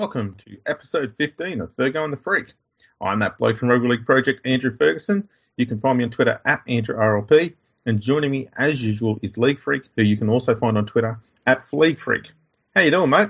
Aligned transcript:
Welcome 0.00 0.36
to 0.46 0.56
episode 0.64 1.14
15 1.18 1.60
of 1.60 1.76
Fergo 1.76 2.02
and 2.02 2.10
the 2.10 2.16
Freak. 2.16 2.54
I'm 3.02 3.18
that 3.18 3.36
bloke 3.36 3.58
from 3.58 3.68
Rugby 3.68 3.86
League 3.86 4.06
Project, 4.06 4.40
Andrew 4.46 4.70
Ferguson. 4.70 5.28
You 5.58 5.66
can 5.66 5.78
find 5.78 5.98
me 5.98 6.04
on 6.04 6.10
Twitter 6.10 6.40
at 6.46 6.64
AndrewRLP. 6.66 7.52
And 7.84 8.00
joining 8.00 8.30
me, 8.30 8.48
as 8.56 8.82
usual, 8.82 9.18
is 9.20 9.36
League 9.36 9.60
Freak, 9.60 9.82
who 9.96 10.02
you 10.02 10.16
can 10.16 10.30
also 10.30 10.54
find 10.54 10.78
on 10.78 10.86
Twitter 10.86 11.20
at 11.46 11.62
Fleague 11.62 11.98
Freak. 11.98 12.30
How 12.74 12.80
you 12.80 12.90
doing, 12.90 13.10
mate? 13.10 13.28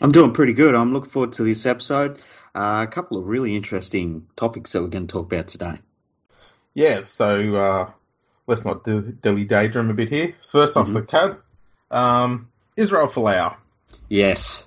I'm 0.00 0.10
doing 0.10 0.32
pretty 0.32 0.52
good. 0.52 0.74
I'm 0.74 0.92
looking 0.92 1.10
forward 1.10 1.30
to 1.34 1.44
this 1.44 1.64
episode. 1.64 2.18
Uh, 2.56 2.84
a 2.88 2.90
couple 2.92 3.16
of 3.16 3.28
really 3.28 3.54
interesting 3.54 4.26
topics 4.34 4.72
that 4.72 4.82
we're 4.82 4.88
going 4.88 5.06
to 5.06 5.12
talk 5.12 5.32
about 5.32 5.46
today. 5.46 5.78
Yeah, 6.74 7.02
so 7.06 7.54
uh, 7.54 7.90
let's 8.48 8.64
not 8.64 8.82
do 8.82 9.00
dilly 9.00 9.44
daydream 9.44 9.90
a 9.90 9.94
bit 9.94 10.08
here. 10.08 10.34
1st 10.50 10.76
off 10.76 10.88
Mhm. 10.88 10.92
the 10.94 11.02
cab, 11.02 11.40
um, 11.92 12.48
Israel 12.76 13.06
Folau. 13.06 13.54
Yes. 14.08 14.66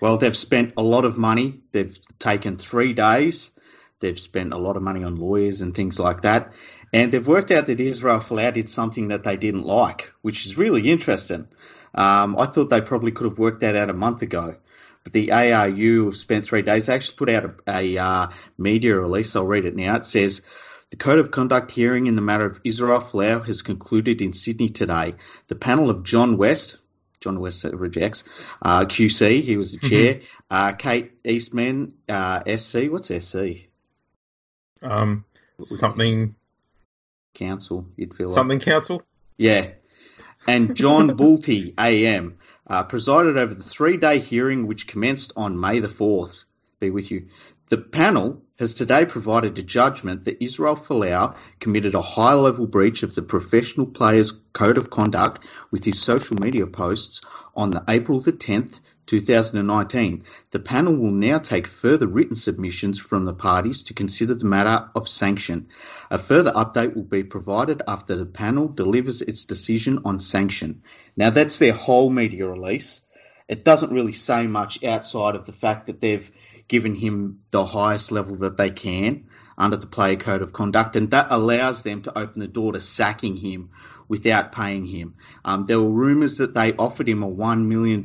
Well, 0.00 0.18
they've 0.18 0.36
spent 0.36 0.74
a 0.76 0.82
lot 0.82 1.04
of 1.04 1.16
money. 1.16 1.60
They've 1.72 1.98
taken 2.18 2.56
three 2.56 2.92
days. 2.92 3.50
They've 4.00 4.20
spent 4.20 4.52
a 4.52 4.58
lot 4.58 4.76
of 4.76 4.82
money 4.82 5.04
on 5.04 5.16
lawyers 5.16 5.62
and 5.62 5.74
things 5.74 5.98
like 5.98 6.22
that. 6.22 6.52
And 6.92 7.10
they've 7.10 7.26
worked 7.26 7.50
out 7.50 7.66
that 7.66 7.80
Israel 7.80 8.20
Folau 8.20 8.52
did 8.52 8.68
something 8.68 9.08
that 9.08 9.24
they 9.24 9.36
didn't 9.36 9.64
like, 9.64 10.12
which 10.22 10.46
is 10.46 10.58
really 10.58 10.90
interesting. 10.90 11.48
Um, 11.94 12.36
I 12.38 12.46
thought 12.46 12.68
they 12.68 12.82
probably 12.82 13.12
could 13.12 13.26
have 13.26 13.38
worked 13.38 13.60
that 13.60 13.76
out 13.76 13.90
a 13.90 13.94
month 13.94 14.22
ago. 14.22 14.56
But 15.02 15.12
the 15.12 15.32
ARU 15.32 16.06
have 16.06 16.16
spent 16.16 16.44
three 16.44 16.62
days. 16.62 16.86
They 16.86 16.94
actually 16.94 17.16
put 17.16 17.30
out 17.30 17.60
a, 17.66 17.96
a 17.96 18.02
uh, 18.02 18.28
media 18.58 18.96
release. 18.96 19.34
I'll 19.34 19.46
read 19.46 19.64
it 19.64 19.76
now. 19.76 19.96
It 19.96 20.04
says, 20.04 20.42
the 20.90 20.96
Code 20.96 21.18
of 21.18 21.30
Conduct 21.30 21.70
hearing 21.70 22.06
in 22.06 22.16
the 22.16 22.22
matter 22.22 22.44
of 22.44 22.60
Israel 22.62 23.00
Folau 23.00 23.44
has 23.44 23.62
concluded 23.62 24.22
in 24.22 24.32
Sydney 24.32 24.68
today. 24.68 25.14
The 25.48 25.56
panel 25.56 25.90
of 25.90 26.04
John 26.04 26.36
West, 26.36 26.78
John 27.26 27.40
West 27.40 27.64
rejects, 27.64 28.22
uh, 28.62 28.84
QC, 28.84 29.42
he 29.42 29.56
was 29.56 29.72
the 29.72 29.88
chair, 29.88 30.20
uh, 30.48 30.72
Kate 30.74 31.10
Eastman, 31.24 31.94
uh, 32.08 32.56
SC, 32.56 32.84
what's 32.88 33.08
SC? 33.08 33.66
Um, 34.80 35.24
something, 35.60 36.36
Council, 37.34 37.88
you'd 37.96 38.14
feel 38.14 38.28
like. 38.28 38.34
something 38.36 38.60
council. 38.60 39.02
Yeah. 39.36 39.72
And 40.46 40.76
John 40.76 41.10
Boultbee, 41.18 41.74
AM, 41.76 42.38
uh, 42.68 42.84
presided 42.84 43.36
over 43.36 43.54
the 43.54 43.64
three 43.64 43.96
day 43.96 44.20
hearing 44.20 44.68
which 44.68 44.86
commenced 44.86 45.32
on 45.36 45.58
May 45.58 45.80
the 45.80 45.88
4th. 45.88 46.44
Be 46.78 46.90
with 46.90 47.10
you. 47.10 47.26
The 47.70 47.78
panel 47.78 48.40
has 48.58 48.74
today 48.74 49.04
provided 49.04 49.58
a 49.58 49.62
judgment 49.62 50.24
that 50.24 50.42
Israel 50.42 50.76
Folau 50.76 51.36
committed 51.60 51.94
a 51.94 52.02
high 52.02 52.34
level 52.34 52.66
breach 52.66 53.02
of 53.02 53.14
the 53.14 53.22
professional 53.22 53.86
player's 53.86 54.32
code 54.52 54.78
of 54.78 54.90
conduct 54.90 55.44
with 55.70 55.84
his 55.84 56.00
social 56.00 56.36
media 56.36 56.66
posts 56.66 57.20
on 57.54 57.70
the 57.70 57.84
April 57.88 58.20
the 58.20 58.32
10th, 58.32 58.80
2019. 59.06 60.24
The 60.50 60.58
panel 60.58 60.96
will 60.96 61.12
now 61.12 61.38
take 61.38 61.66
further 61.66 62.06
written 62.06 62.34
submissions 62.34 62.98
from 62.98 63.24
the 63.24 63.34
parties 63.34 63.84
to 63.84 63.94
consider 63.94 64.34
the 64.34 64.46
matter 64.46 64.88
of 64.94 65.08
sanction. 65.08 65.68
A 66.10 66.18
further 66.18 66.50
update 66.50 66.96
will 66.96 67.04
be 67.04 67.22
provided 67.22 67.82
after 67.86 68.16
the 68.16 68.26
panel 68.26 68.68
delivers 68.68 69.22
its 69.22 69.44
decision 69.44 70.00
on 70.04 70.18
sanction. 70.18 70.82
Now, 71.16 71.30
that's 71.30 71.58
their 71.58 71.72
whole 71.72 72.10
media 72.10 72.46
release. 72.46 73.02
It 73.48 73.64
doesn't 73.64 73.92
really 73.92 74.12
say 74.12 74.48
much 74.48 74.82
outside 74.82 75.36
of 75.36 75.44
the 75.44 75.52
fact 75.52 75.86
that 75.86 76.00
they've 76.00 76.28
given 76.68 76.94
him 76.94 77.40
the 77.50 77.64
highest 77.64 78.12
level 78.12 78.36
that 78.36 78.56
they 78.56 78.70
can 78.70 79.26
under 79.58 79.76
the 79.76 79.86
player 79.86 80.16
code 80.16 80.42
of 80.42 80.52
conduct, 80.52 80.96
and 80.96 81.10
that 81.10 81.28
allows 81.30 81.82
them 81.82 82.02
to 82.02 82.18
open 82.18 82.40
the 82.40 82.46
door 82.46 82.72
to 82.72 82.80
sacking 82.80 83.36
him 83.36 83.70
without 84.08 84.52
paying 84.52 84.84
him. 84.84 85.14
Um, 85.44 85.64
there 85.64 85.80
were 85.80 85.90
rumours 85.90 86.38
that 86.38 86.54
they 86.54 86.72
offered 86.74 87.08
him 87.08 87.22
a 87.22 87.30
$1 87.30 87.66
million 87.66 88.02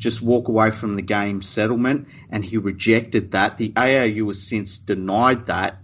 just 0.00 0.22
walk 0.22 0.48
away 0.48 0.70
from 0.70 0.96
the 0.96 1.02
game 1.02 1.42
settlement, 1.42 2.08
and 2.30 2.42
he 2.44 2.56
rejected 2.56 3.32
that. 3.32 3.58
The 3.58 3.74
ARU 3.76 4.26
has 4.28 4.42
since 4.42 4.78
denied 4.78 5.46
that, 5.46 5.78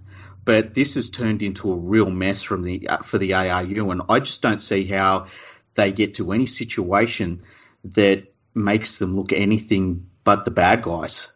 but 0.45 0.75
this 0.75 0.95
has 0.95 1.11
turned 1.11 1.43
into 1.43 1.71
a 1.71 1.77
real 1.77 2.11
mess 2.11 2.43
from 2.43 2.62
the 2.62 2.89
uh, 2.89 2.97
for 2.99 3.19
the 3.19 3.35
ARU, 3.35 3.91
and 3.91 4.03
I 4.09 4.21
just 4.21 4.41
don't 4.41 4.61
see 4.61 4.85
how 4.85 5.27
they 5.75 5.93
get 5.93 6.15
to 6.15 6.33
any 6.33 6.47
situation 6.47 7.43
that 7.85 8.33
makes 8.55 8.99
them 8.99 9.17
look 9.17 9.33
anything 9.33 10.09
but 10.25 10.47
the 10.47 10.51
bad 10.51 10.81
guys. 10.83 11.36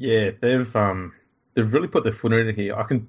Yeah, 0.00 0.30
they've 0.40 0.74
um, 0.76 1.12
they've 1.52 1.70
really 1.70 1.86
put 1.86 2.04
their 2.04 2.12
foot 2.12 2.32
in 2.32 2.48
it 2.48 2.56
here. 2.56 2.74
I 2.74 2.84
can, 2.84 3.06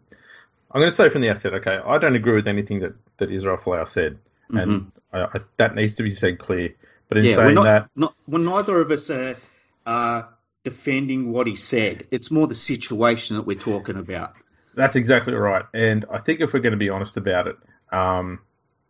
I'm 0.69 0.81
going 0.81 0.89
to 0.89 0.95
say 0.95 1.07
from 1.07 1.21
the 1.21 1.29
outset, 1.29 1.53
okay, 1.53 1.79
I 1.83 1.97
don't 1.97 2.17
agree 2.17 2.33
with 2.33 2.49
anything 2.49 2.81
that 2.81 2.95
that 3.15 3.31
Israel 3.31 3.55
Folau 3.55 3.87
said, 3.87 4.19
and 4.49 4.91
I, 5.13 5.23
I, 5.23 5.39
that 5.55 5.73
needs 5.73 5.95
to 5.95 6.03
be 6.03 6.09
said 6.09 6.37
clear. 6.37 6.75
But 7.07 7.19
in 7.19 7.23
Mm-hmm. 7.23 7.29
yeah, 7.29 7.37
we're 7.37 7.43
saying 7.43 7.55
not, 7.55 7.63
that, 7.63 7.89
not 7.95 8.15
well, 8.27 8.41
neither 8.41 8.81
of 8.81 8.91
us 8.91 9.09
are 9.09 9.37
uh, 9.85 10.23
defending 10.65 11.31
what 11.31 11.47
he 11.47 11.55
said. 11.55 12.07
It's 12.11 12.29
more 12.29 12.45
the 12.45 12.55
situation 12.55 13.37
that 13.37 13.43
we're 13.43 13.57
talking 13.57 13.95
about. 13.95 14.33
That's 14.75 14.97
exactly 14.97 15.33
right. 15.33 15.63
And 15.73 16.05
I 16.11 16.17
think 16.17 16.41
if 16.41 16.51
we're 16.51 16.59
going 16.59 16.71
to 16.71 16.77
be 16.77 16.89
honest 16.89 17.15
about 17.15 17.47
it, 17.47 17.55
um, 17.93 18.39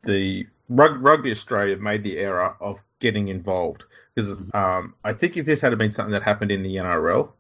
the 0.03 0.47
Rug- 0.69 1.03
Rugby 1.03 1.29
Australia 1.29 1.77
made 1.77 2.03
the 2.03 2.17
error 2.17 2.55
of 2.59 2.81
getting 2.99 3.27
involved. 3.27 3.83
Because 4.15 4.41
um, 4.55 4.95
I 5.03 5.13
think 5.13 5.37
if 5.37 5.45
this 5.45 5.61
had 5.61 5.77
been 5.77 5.91
something 5.91 6.13
that 6.13 6.23
happened 6.23 6.51
in 6.51 6.63
the 6.63 6.77
NRL, 6.77 7.33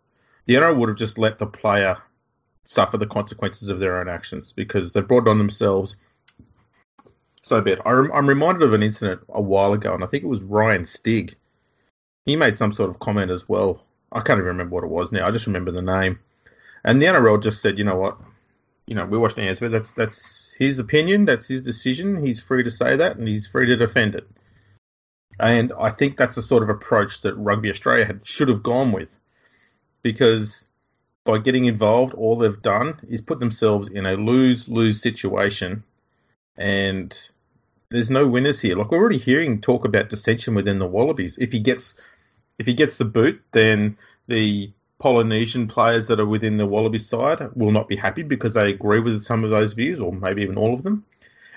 the 0.45 0.55
NRL 0.55 0.77
would 0.77 0.89
have 0.89 0.97
just 0.97 1.17
let 1.17 1.39
the 1.39 1.47
player 1.47 1.97
suffer 2.65 2.97
the 2.97 3.07
consequences 3.07 3.67
of 3.67 3.79
their 3.79 3.99
own 3.99 4.07
actions 4.07 4.53
because 4.53 4.91
they 4.91 5.01
brought 5.01 5.27
it 5.27 5.29
on 5.29 5.37
themselves 5.37 5.95
so 7.41 7.61
bad. 7.61 7.79
I 7.85 7.91
I'm 7.91 8.27
reminded 8.27 8.63
of 8.63 8.73
an 8.73 8.83
incident 8.83 9.21
a 9.29 9.41
while 9.41 9.73
ago, 9.73 9.93
and 9.93 10.03
I 10.03 10.07
think 10.07 10.23
it 10.23 10.27
was 10.27 10.43
Ryan 10.43 10.85
Stig. 10.85 11.35
He 12.25 12.35
made 12.35 12.57
some 12.57 12.71
sort 12.71 12.89
of 12.89 12.99
comment 12.99 13.31
as 13.31 13.49
well. 13.49 13.83
I 14.11 14.21
can't 14.21 14.37
even 14.37 14.49
remember 14.49 14.75
what 14.75 14.83
it 14.83 14.91
was 14.91 15.11
now. 15.11 15.27
I 15.27 15.31
just 15.31 15.47
remember 15.47 15.71
the 15.71 15.81
name. 15.81 16.19
And 16.83 17.01
the 17.01 17.07
NRL 17.07 17.41
just 17.41 17.61
said, 17.61 17.77
you 17.77 17.83
know 17.83 17.95
what, 17.95 18.17
you 18.85 18.95
know, 18.95 19.05
we 19.05 19.17
watched 19.17 19.37
the 19.37 19.43
answer. 19.43 19.69
That's 19.69 19.91
that's 19.91 20.53
his 20.57 20.79
opinion. 20.79 21.25
That's 21.25 21.47
his 21.47 21.61
decision. 21.61 22.23
He's 22.23 22.39
free 22.39 22.63
to 22.63 22.71
say 22.71 22.95
that, 22.95 23.17
and 23.17 23.27
he's 23.27 23.47
free 23.47 23.65
to 23.67 23.75
defend 23.75 24.15
it. 24.15 24.27
And 25.39 25.73
I 25.79 25.89
think 25.89 26.17
that's 26.17 26.35
the 26.35 26.41
sort 26.41 26.61
of 26.61 26.69
approach 26.69 27.21
that 27.21 27.35
Rugby 27.35 27.71
Australia 27.71 28.05
had, 28.05 28.21
should 28.23 28.49
have 28.49 28.61
gone 28.61 28.91
with, 28.91 29.17
because 30.01 30.65
by 31.23 31.37
getting 31.37 31.65
involved, 31.65 32.13
all 32.13 32.37
they've 32.37 32.61
done 32.61 32.99
is 33.07 33.21
put 33.21 33.39
themselves 33.39 33.87
in 33.87 34.05
a 34.05 34.13
lose-lose 34.13 35.01
situation, 35.01 35.83
and 36.57 37.15
there's 37.89 38.09
no 38.09 38.27
winners 38.27 38.59
here. 38.59 38.75
Like 38.75 38.91
we're 38.91 38.97
already 38.97 39.19
hearing 39.19 39.61
talk 39.61 39.85
about 39.85 40.09
dissension 40.09 40.55
within 40.55 40.79
the 40.79 40.87
Wallabies. 40.87 41.37
If 41.37 41.51
he 41.51 41.59
gets 41.59 41.95
if 42.57 42.65
he 42.65 42.73
gets 42.73 42.97
the 42.97 43.05
boot, 43.05 43.41
then 43.51 43.97
the 44.27 44.71
Polynesian 44.99 45.67
players 45.67 46.07
that 46.07 46.19
are 46.19 46.25
within 46.25 46.57
the 46.57 46.65
Wallaby 46.65 46.99
side 46.99 47.49
will 47.55 47.71
not 47.71 47.87
be 47.87 47.95
happy 47.95 48.23
because 48.23 48.53
they 48.53 48.69
agree 48.69 48.99
with 48.99 49.23
some 49.23 49.43
of 49.43 49.49
those 49.49 49.73
views, 49.73 49.99
or 49.99 50.13
maybe 50.13 50.43
even 50.43 50.57
all 50.57 50.73
of 50.73 50.83
them. 50.83 51.05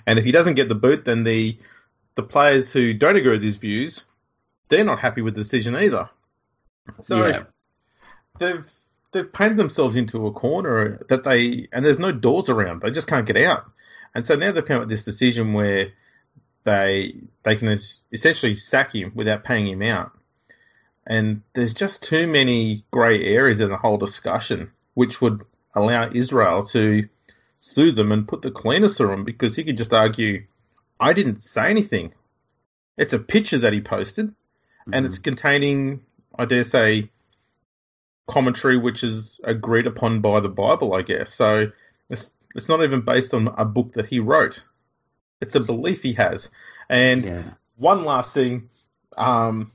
And 0.06 0.19
if 0.19 0.25
he 0.25 0.32
doesn't 0.32 0.55
get 0.55 0.69
the 0.69 0.75
boot, 0.75 1.05
then 1.05 1.25
the 1.25 1.59
the 2.16 2.22
players 2.22 2.72
who 2.72 2.94
don't 2.94 3.16
agree 3.16 3.32
with 3.32 3.43
his 3.43 3.56
views, 3.56 4.05
they're 4.69 4.84
not 4.84 5.00
happy 5.00 5.22
with 5.22 5.34
the 5.34 5.41
decision 5.41 5.75
either. 5.76 6.09
So 7.00 7.26
Yeah. 7.26 7.44
They've 8.39 8.71
they've 9.12 9.33
painted 9.33 9.56
themselves 9.56 9.97
into 9.97 10.27
a 10.27 10.33
corner 10.33 11.05
that 11.09 11.25
they 11.25 11.69
and 11.72 11.84
there's 11.84 11.99
no 11.99 12.12
doors 12.12 12.49
around. 12.49 12.83
They 12.83 12.91
just 12.91 13.09
can't 13.09 13.27
get 13.27 13.37
out. 13.37 13.65
And 14.15 14.27
so 14.27 14.37
now 14.37 14.53
they've 14.53 14.65
come 14.65 14.77
up 14.77 14.83
with 14.83 14.89
this 14.89 15.05
decision 15.05 15.53
where 15.55 15.93
they 16.65 17.15
they 17.43 17.56
can 17.56 17.78
essentially 18.12 18.56
sack 18.56 18.94
him 18.94 19.12
without 19.15 19.44
paying 19.44 19.67
him 19.67 19.83
out. 19.83 20.12
And 21.06 21.43
there's 21.53 21.75
just 21.75 22.03
too 22.03 22.27
many 22.27 22.84
grey 22.91 23.25
areas 23.25 23.61
in 23.61 23.69
the 23.69 23.77
whole 23.77 23.99
discussion, 23.99 24.73
which 24.94 25.21
would 25.21 25.43
allow 25.75 26.11
Israel 26.11 26.65
to 26.67 27.09
sue 27.61 27.93
them 27.93 28.12
and 28.12 28.28
put 28.28 28.43
the 28.43 28.50
cleaners 28.50 28.97
through 28.97 29.09
them 29.09 29.25
because 29.25 29.55
he 29.55 29.65
could 29.65 29.77
just 29.77 29.93
argue, 29.93 30.44
I 30.99 31.12
didn't 31.12 31.43
say 31.43 31.69
anything. 31.69 32.15
It's 32.97 33.12
a 33.12 33.19
picture 33.19 33.59
that 33.59 33.73
he 33.73 33.81
posted, 33.81 34.34
and 34.91 35.05
it's 35.05 35.17
mm-hmm. 35.17 35.23
containing, 35.25 36.00
I 36.39 36.44
dare 36.44 36.65
say, 36.65 37.11
commentary 38.26 38.76
which 38.76 39.03
is 39.05 39.41
agreed 39.44 39.87
upon 39.87 40.21
by 40.21 40.41
the 40.41 40.49
Bible, 40.49 40.94
I 40.94 41.03
guess. 41.03 41.35
So 41.35 41.71
it's 42.09 42.31
it's 42.55 42.69
not 42.69 42.82
even 42.85 43.00
based 43.00 43.35
on 43.35 43.49
a 43.49 43.65
book 43.65 43.94
that 43.94 44.06
he 44.06 44.21
wrote. 44.21 44.62
It's 45.41 45.55
a 45.56 45.61
belief 45.61 46.03
he 46.03 46.12
has. 46.15 46.49
And 46.88 47.25
Yeah. 47.25 47.43
one 47.76 48.05
last 48.05 48.32
thing, 48.32 48.71
um, 49.17 49.73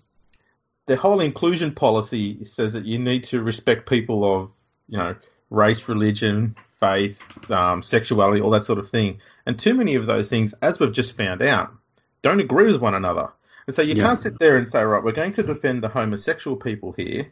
the 0.85 0.95
whole 0.95 1.19
inclusion 1.19 1.73
policy 1.73 2.43
says 2.43 2.73
that 2.73 2.85
you 2.85 2.97
need 2.97 3.25
to 3.25 3.41
respect 3.43 3.87
people 3.87 4.23
of, 4.23 4.51
you 4.87 4.97
know, 4.97 5.15
race, 5.49 5.87
religion, 5.89 6.55
faith, 6.79 7.23
um, 7.51 7.83
sexuality, 7.83 8.41
all 8.41 8.51
that 8.51 8.63
sort 8.63 8.79
of 8.79 8.89
thing. 8.89 9.19
And 9.45 9.59
too 9.59 9.73
many 9.73 9.95
of 9.95 10.05
those 10.05 10.29
things, 10.29 10.53
as 10.61 10.79
we've 10.79 10.91
just 10.91 11.17
found 11.17 11.41
out, 11.41 11.71
don't 12.21 12.39
agree 12.39 12.65
with 12.71 12.81
one 12.81 12.95
another. 12.95 13.29
And 13.67 13.75
so 13.75 13.81
you 13.81 13.95
Yeah. 13.95 14.03
can't 14.03 14.19
sit 14.19 14.39
there 14.39 14.57
and 14.57 14.67
say, 14.67 14.83
right, 14.83 15.03
we're 15.03 15.11
going 15.11 15.33
to 15.33 15.43
defend 15.43 15.83
the 15.83 15.89
homosexual 15.89 16.57
people 16.57 16.91
here, 16.93 17.31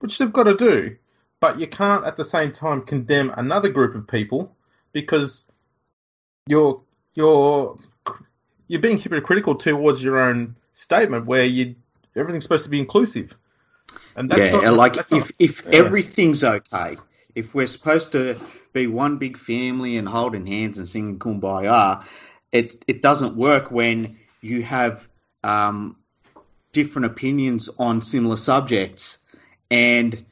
which 0.00 0.18
they've 0.18 0.32
got 0.32 0.44
to 0.44 0.56
do, 0.56 0.96
but 1.40 1.58
you 1.58 1.66
can't 1.66 2.04
at 2.04 2.16
the 2.16 2.24
same 2.24 2.52
time 2.52 2.82
condemn 2.82 3.30
another 3.36 3.68
group 3.68 3.94
of 3.94 4.06
people 4.06 4.54
because 4.92 5.44
you're 6.46 6.82
you're 7.14 7.78
you're 8.68 8.80
being 8.80 8.98
hypocritical 8.98 9.54
towards 9.54 10.02
your 10.02 10.18
own 10.18 10.56
statement 10.72 11.26
where 11.26 11.44
you 11.44 11.76
everything's 12.16 12.44
supposed 12.44 12.64
to 12.64 12.70
be 12.70 12.78
inclusive. 12.78 13.34
And 14.16 14.30
that's 14.30 14.40
yeah, 14.40 14.60
not, 14.60 14.74
like 14.74 14.94
that's 14.94 15.12
if 15.12 15.24
not, 15.24 15.32
if 15.38 15.64
yeah. 15.64 15.78
everything's 15.78 16.44
okay, 16.44 16.96
if 17.34 17.54
we're 17.54 17.66
supposed 17.66 18.12
to 18.12 18.40
be 18.72 18.86
one 18.86 19.18
big 19.18 19.36
family 19.36 19.96
and 19.96 20.08
holding 20.08 20.46
hands 20.46 20.78
and 20.78 20.88
singing 20.88 21.18
kumbaya, 21.18 22.04
it 22.52 22.82
it 22.86 23.02
doesn't 23.02 23.36
work 23.36 23.70
when 23.70 24.16
you 24.40 24.62
have 24.62 25.08
um, 25.44 25.96
different 26.72 27.06
opinions 27.06 27.68
on 27.78 28.02
similar 28.02 28.36
subjects, 28.36 29.18
and 29.70 30.24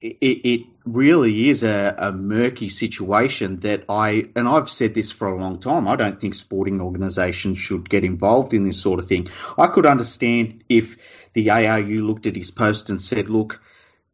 it, 0.00 0.16
it 0.20 0.60
really 0.84 1.48
is 1.48 1.62
a, 1.62 1.94
a, 1.96 2.12
murky 2.12 2.68
situation 2.68 3.60
that 3.60 3.84
I 3.88 4.26
and 4.36 4.46
I've 4.46 4.70
said 4.70 4.94
this 4.94 5.10
for 5.10 5.28
a 5.28 5.40
long 5.40 5.58
time. 5.58 5.88
I 5.88 5.96
don't 5.96 6.20
think 6.20 6.34
sporting 6.34 6.80
organisations 6.80 7.58
should 7.58 7.88
get 7.88 8.04
involved 8.04 8.54
in 8.54 8.64
this 8.64 8.80
sort 8.80 8.98
of 8.98 9.08
thing. 9.08 9.28
I 9.56 9.68
could 9.68 9.86
understand 9.86 10.64
if 10.68 10.96
the 11.32 11.50
ARU 11.50 12.06
looked 12.06 12.26
at 12.26 12.36
his 12.36 12.50
post 12.50 12.90
and 12.90 13.00
said, 13.00 13.30
"Look, 13.30 13.62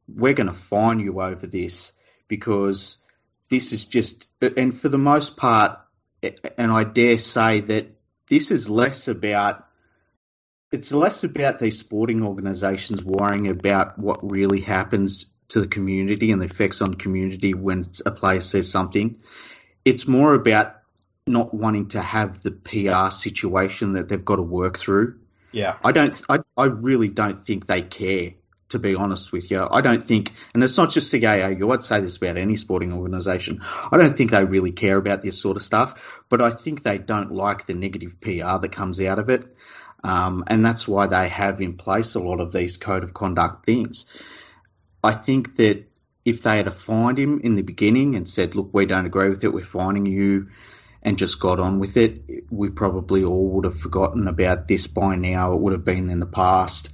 we're 0.08 0.34
going 0.34 0.46
to 0.46 0.52
fine 0.52 1.00
you 1.00 1.20
over 1.20 1.46
this 1.46 1.92
because 2.28 2.98
this 3.50 3.72
is 3.72 3.84
just," 3.84 4.28
and 4.40 4.74
for 4.74 4.88
the 4.88 4.98
most 4.98 5.36
part, 5.36 5.78
and 6.56 6.70
I 6.70 6.84
dare 6.84 7.18
say 7.18 7.60
that 7.60 7.88
this 8.28 8.50
is 8.50 8.70
less 8.70 9.08
about 9.08 9.66
it's 10.72 10.90
less 10.90 11.22
about 11.22 11.58
these 11.58 11.78
sporting 11.78 12.24
organisations 12.24 13.04
worrying 13.04 13.48
about 13.48 13.98
what 13.98 14.28
really 14.28 14.62
happens 14.62 15.26
to 15.48 15.60
the 15.60 15.68
community 15.68 16.32
and 16.32 16.40
the 16.40 16.46
effects 16.46 16.80
on 16.80 16.92
the 16.92 16.96
community 16.96 17.52
when 17.52 17.84
a 18.06 18.10
player 18.10 18.40
says 18.40 18.70
something. 18.70 19.20
It's 19.84 20.08
more 20.08 20.32
about 20.32 20.76
not 21.26 21.52
wanting 21.52 21.88
to 21.88 22.00
have 22.00 22.42
the 22.42 22.50
PR 22.50 23.10
situation 23.10 23.92
that 23.92 24.08
they've 24.08 24.24
got 24.24 24.36
to 24.36 24.42
work 24.42 24.78
through. 24.78 25.20
Yeah. 25.52 25.76
I 25.84 25.92
don't 25.92 26.20
I, 26.28 26.38
I 26.56 26.64
really 26.64 27.08
don't 27.08 27.38
think 27.38 27.66
they 27.66 27.82
care, 27.82 28.32
to 28.70 28.78
be 28.78 28.94
honest 28.94 29.30
with 29.30 29.50
you. 29.50 29.68
I 29.70 29.82
don't 29.82 30.02
think 30.02 30.32
and 30.54 30.64
it's 30.64 30.78
not 30.78 30.90
just 30.90 31.12
the 31.12 31.20
AAU, 31.20 31.70
I'd 31.72 31.82
say 31.82 32.00
this 32.00 32.16
about 32.16 32.38
any 32.38 32.56
sporting 32.56 32.94
organisation. 32.94 33.60
I 33.62 33.98
don't 33.98 34.16
think 34.16 34.30
they 34.30 34.44
really 34.44 34.72
care 34.72 34.96
about 34.96 35.20
this 35.20 35.38
sort 35.38 35.58
of 35.58 35.62
stuff, 35.62 36.22
but 36.30 36.40
I 36.40 36.50
think 36.50 36.82
they 36.82 36.96
don't 36.96 37.32
like 37.32 37.66
the 37.66 37.74
negative 37.74 38.20
PR 38.22 38.58
that 38.58 38.72
comes 38.72 38.98
out 39.00 39.18
of 39.18 39.28
it. 39.28 39.54
Um, 40.04 40.44
and 40.48 40.64
that's 40.64 40.88
why 40.88 41.06
they 41.06 41.28
have 41.28 41.60
in 41.60 41.76
place 41.76 42.14
a 42.14 42.20
lot 42.20 42.40
of 42.40 42.52
these 42.52 42.76
code 42.76 43.04
of 43.04 43.14
conduct 43.14 43.64
things. 43.64 44.06
I 45.02 45.12
think 45.12 45.56
that 45.56 45.84
if 46.24 46.42
they 46.42 46.56
had 46.56 46.72
fined 46.72 47.18
him 47.18 47.40
in 47.40 47.56
the 47.56 47.62
beginning 47.62 48.14
and 48.14 48.28
said, 48.28 48.54
look, 48.54 48.70
we 48.72 48.86
don't 48.86 49.06
agree 49.06 49.28
with 49.28 49.44
it, 49.44 49.52
we're 49.52 49.64
fining 49.64 50.06
you, 50.06 50.48
and 51.02 51.18
just 51.18 51.40
got 51.40 51.58
on 51.58 51.80
with 51.80 51.96
it, 51.96 52.22
we 52.50 52.70
probably 52.70 53.24
all 53.24 53.48
would 53.50 53.64
have 53.64 53.78
forgotten 53.78 54.28
about 54.28 54.68
this 54.68 54.86
by 54.86 55.16
now. 55.16 55.52
It 55.52 55.60
would 55.60 55.72
have 55.72 55.84
been 55.84 56.10
in 56.10 56.20
the 56.20 56.26
past. 56.26 56.90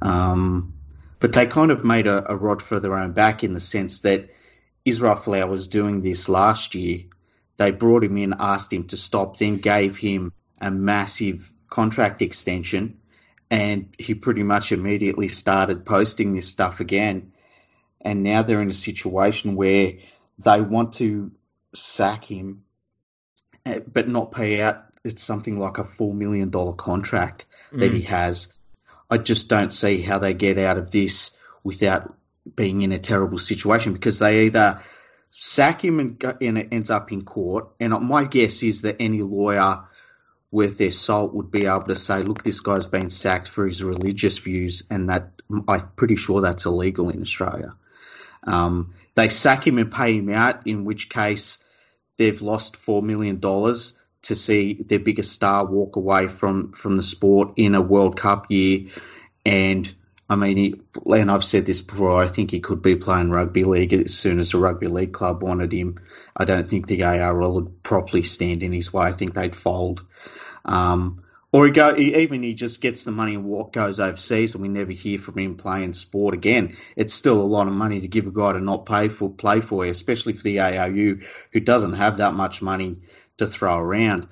Um, 0.00 0.74
but 1.18 1.32
they 1.32 1.46
kind 1.46 1.70
of 1.70 1.84
made 1.84 2.06
a, 2.06 2.32
a, 2.32 2.36
rod 2.36 2.62
for 2.62 2.80
their 2.80 2.96
own 2.96 3.12
back 3.12 3.44
in 3.44 3.52
the 3.52 3.60
sense 3.60 4.00
that 4.00 4.30
Israel 4.84 5.16
Folau 5.16 5.48
was 5.48 5.68
doing 5.68 6.00
this 6.00 6.28
last 6.28 6.74
year. 6.74 7.00
They 7.56 7.72
brought 7.72 8.04
him 8.04 8.16
in, 8.16 8.34
asked 8.38 8.72
him 8.72 8.84
to 8.84 8.96
stop, 8.96 9.36
then 9.36 9.56
gave 9.56 9.98
him 9.98 10.32
a 10.60 10.70
massive 10.70 11.52
contract 11.70 12.20
extension, 12.20 12.98
and 13.50 13.94
he 13.98 14.14
pretty 14.14 14.42
much 14.42 14.72
immediately 14.72 15.28
started 15.28 15.86
posting 15.86 16.34
this 16.34 16.48
stuff 16.48 16.80
again. 16.80 17.32
And 18.00 18.22
now 18.22 18.42
they're 18.42 18.62
in 18.62 18.70
a 18.70 18.74
situation 18.74 19.56
where 19.56 19.94
they 20.38 20.60
want 20.60 20.94
to 20.94 21.32
sack 21.74 22.24
him, 22.24 22.64
eh, 23.64 23.80
but 23.80 24.08
not 24.08 24.32
pay 24.32 24.60
out. 24.60 24.84
It's 25.04 25.22
something 25.22 25.58
like 25.58 25.78
a 25.78 25.84
four 25.84 26.12
million 26.12 26.50
dollar 26.50 26.74
contract 26.74 27.46
that 27.72 27.92
mm. 27.92 27.96
he 27.96 28.02
has. 28.02 28.54
I 29.08 29.18
just 29.18 29.48
don't 29.48 29.72
see 29.72 30.02
how 30.02 30.18
they 30.18 30.34
get 30.34 30.58
out 30.58 30.78
of 30.78 30.90
this 30.90 31.36
without 31.64 32.14
being 32.54 32.82
in 32.82 32.92
a 32.92 32.98
terrible 32.98 33.38
situation 33.38 33.92
because 33.92 34.18
they 34.18 34.46
either 34.46 34.82
sack 35.30 35.84
him 35.84 36.00
and, 36.00 36.22
and 36.40 36.58
it 36.58 36.68
ends 36.72 36.90
up 36.90 37.12
in 37.12 37.24
court. 37.24 37.70
And 37.80 37.92
my 37.92 38.24
guess 38.24 38.62
is 38.62 38.82
that 38.82 38.96
any 39.00 39.22
lawyer 39.22 39.84
worth 40.50 40.78
their 40.78 40.90
salt 40.90 41.32
would 41.32 41.50
be 41.50 41.66
able 41.66 41.84
to 41.84 41.96
say, 41.96 42.22
look, 42.22 42.42
this 42.42 42.60
guy's 42.60 42.86
been 42.86 43.10
sacked 43.10 43.48
for 43.48 43.66
his 43.66 43.82
religious 43.84 44.38
views, 44.38 44.84
and 44.90 45.08
that 45.08 45.30
I'm 45.68 45.88
pretty 45.96 46.16
sure 46.16 46.40
that's 46.40 46.66
illegal 46.66 47.10
in 47.10 47.20
Australia. 47.20 47.74
Um, 48.44 48.94
they 49.14 49.28
sack 49.28 49.66
him 49.66 49.78
and 49.78 49.92
pay 49.92 50.16
him 50.16 50.30
out, 50.30 50.66
in 50.66 50.84
which 50.84 51.08
case 51.08 51.64
they've 52.16 52.42
lost 52.42 52.76
four 52.76 53.02
million 53.02 53.38
dollars 53.38 53.98
to 54.22 54.36
see 54.36 54.74
their 54.74 54.98
biggest 54.98 55.32
star 55.32 55.64
walk 55.64 55.96
away 55.96 56.28
from 56.28 56.72
from 56.72 56.96
the 56.96 57.02
sport 57.02 57.52
in 57.56 57.74
a 57.74 57.80
World 57.80 58.16
Cup 58.16 58.50
year, 58.50 58.88
and 59.44 59.94
I 60.30 60.36
mean, 60.36 60.56
he, 60.56 60.80
and 61.06 61.28
I've 61.28 61.44
said 61.44 61.66
this 61.66 61.82
before. 61.82 62.22
I 62.22 62.28
think 62.28 62.52
he 62.52 62.60
could 62.60 62.82
be 62.82 62.94
playing 62.94 63.32
rugby 63.32 63.64
league 63.64 63.92
as 63.92 64.16
soon 64.16 64.38
as 64.38 64.52
the 64.52 64.58
rugby 64.58 64.86
league 64.86 65.12
club 65.12 65.42
wanted 65.42 65.72
him. 65.72 65.98
I 66.36 66.44
don't 66.44 66.68
think 66.68 66.86
the 66.86 67.02
ARL 67.02 67.54
would 67.54 67.82
properly 67.82 68.22
stand 68.22 68.62
in 68.62 68.72
his 68.72 68.92
way. 68.92 69.06
I 69.06 69.12
think 69.12 69.34
they'd 69.34 69.56
fold. 69.56 70.04
Um, 70.64 71.24
or 71.50 71.66
he 71.66 71.72
go, 71.72 71.96
he, 71.96 72.14
even 72.14 72.44
he 72.44 72.54
just 72.54 72.80
gets 72.80 73.02
the 73.02 73.10
money 73.10 73.34
and 73.34 73.72
goes 73.72 73.98
overseas, 73.98 74.54
and 74.54 74.62
we 74.62 74.68
never 74.68 74.92
hear 74.92 75.18
from 75.18 75.36
him 75.36 75.56
playing 75.56 75.94
sport 75.94 76.32
again. 76.32 76.76
It's 76.94 77.12
still 77.12 77.40
a 77.40 77.42
lot 77.42 77.66
of 77.66 77.72
money 77.72 78.02
to 78.02 78.08
give 78.08 78.28
a 78.28 78.30
guy 78.30 78.52
to 78.52 78.60
not 78.60 78.86
pay 78.86 79.08
for 79.08 79.30
play 79.30 79.60
for, 79.60 79.84
especially 79.84 80.34
for 80.34 80.44
the 80.44 80.60
ARU, 80.60 81.22
who 81.52 81.58
doesn't 81.58 81.94
have 81.94 82.18
that 82.18 82.34
much 82.34 82.62
money 82.62 83.00
to 83.38 83.48
throw 83.48 83.76
around. 83.76 84.28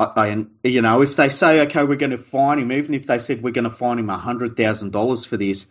And 0.00 0.52
you 0.62 0.80
know, 0.80 1.02
if 1.02 1.16
they 1.16 1.28
say, 1.28 1.62
okay, 1.62 1.82
we're 1.82 1.96
going 1.96 2.12
to 2.12 2.18
fine 2.18 2.60
him, 2.60 2.70
even 2.70 2.94
if 2.94 3.06
they 3.06 3.18
said 3.18 3.42
we're 3.42 3.50
going 3.50 3.64
to 3.64 3.70
fine 3.70 3.98
him 3.98 4.08
hundred 4.08 4.56
thousand 4.56 4.92
dollars 4.92 5.24
for 5.24 5.36
this, 5.36 5.66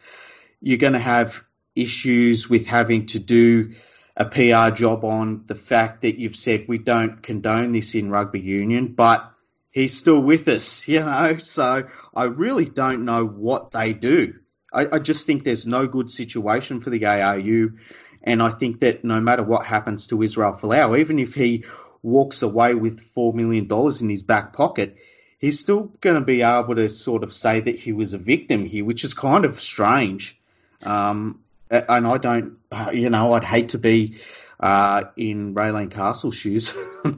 you're 0.61 0.77
going 0.77 0.93
to 0.93 0.99
have 0.99 1.43
issues 1.75 2.49
with 2.49 2.67
having 2.67 3.05
to 3.05 3.19
do 3.19 3.75
a 4.17 4.25
PR 4.25 4.75
job 4.75 5.05
on 5.05 5.43
the 5.45 5.55
fact 5.55 6.01
that 6.01 6.19
you've 6.19 6.35
said 6.35 6.65
we 6.67 6.77
don't 6.77 7.23
condone 7.23 7.71
this 7.71 7.95
in 7.95 8.09
rugby 8.09 8.41
union, 8.41 8.87
but 8.87 9.31
he's 9.71 9.97
still 9.97 10.21
with 10.21 10.47
us, 10.49 10.87
you 10.89 10.99
know. 10.99 11.37
So 11.37 11.87
I 12.13 12.23
really 12.25 12.65
don't 12.65 13.05
know 13.05 13.25
what 13.25 13.71
they 13.71 13.93
do. 13.93 14.33
I, 14.73 14.87
I, 14.95 14.99
just 14.99 15.25
think 15.25 15.45
there's 15.45 15.65
no 15.65 15.87
good 15.87 16.09
situation 16.09 16.81
for 16.81 16.89
the 16.89 17.05
ARU, 17.05 17.77
and 18.23 18.43
I 18.43 18.49
think 18.49 18.81
that 18.81 19.05
no 19.05 19.21
matter 19.21 19.43
what 19.43 19.65
happens 19.65 20.07
to 20.07 20.21
Israel 20.21 20.51
Folau, 20.51 20.99
even 20.99 21.17
if 21.19 21.33
he 21.33 21.63
walks 22.01 22.41
away 22.41 22.73
with 22.73 22.99
four 22.99 23.33
million 23.33 23.67
dollars 23.67 24.01
in 24.01 24.09
his 24.09 24.23
back 24.23 24.53
pocket, 24.53 24.97
he's 25.39 25.59
still 25.59 25.91
going 26.01 26.15
to 26.15 26.21
be 26.21 26.41
able 26.41 26.75
to 26.75 26.89
sort 26.89 27.23
of 27.23 27.33
say 27.33 27.59
that 27.59 27.79
he 27.79 27.91
was 27.91 28.13
a 28.13 28.17
victim 28.17 28.65
here, 28.65 28.85
which 28.85 29.03
is 29.03 29.13
kind 29.13 29.45
of 29.45 29.53
strange. 29.59 30.39
Um, 30.83 31.41
and 31.69 32.07
I 32.07 32.17
don't, 32.17 32.57
you 32.93 33.09
know, 33.09 33.33
I'd 33.33 33.43
hate 33.43 33.69
to 33.69 33.77
be 33.77 34.17
uh, 34.59 35.03
in 35.15 35.53
Raelene 35.53 35.91
Castle 35.91 36.31
shoes. 36.31 36.75
uh, 37.05 37.13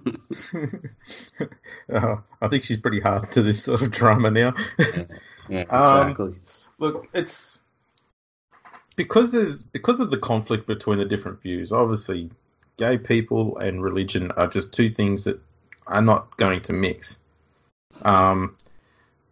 I 2.41 2.47
think 2.47 2.63
she's 2.63 2.77
pretty 2.77 2.99
hard 2.99 3.31
to 3.33 3.41
this 3.41 3.63
sort 3.63 3.81
of 3.81 3.91
drama 3.91 4.31
now. 4.31 4.55
yeah, 4.77 5.03
yeah, 5.49 5.61
um, 5.69 6.09
exactly. 6.09 6.25
Um, 6.25 6.39
look, 6.79 7.07
it's 7.13 7.61
because 8.95 9.31
there's 9.31 9.63
because 9.63 9.99
of 9.99 10.11
the 10.11 10.17
conflict 10.17 10.67
between 10.67 10.99
the 10.99 11.05
different 11.05 11.41
views. 11.41 11.71
Obviously, 11.71 12.31
gay 12.79 12.97
people 12.97 13.57
and 13.57 13.83
religion 13.83 14.31
are 14.31 14.47
just 14.47 14.71
two 14.71 14.89
things 14.89 15.25
that 15.25 15.39
are 15.85 16.01
not 16.01 16.37
going 16.37 16.61
to 16.61 16.73
mix. 16.73 17.19
Um, 18.01 18.55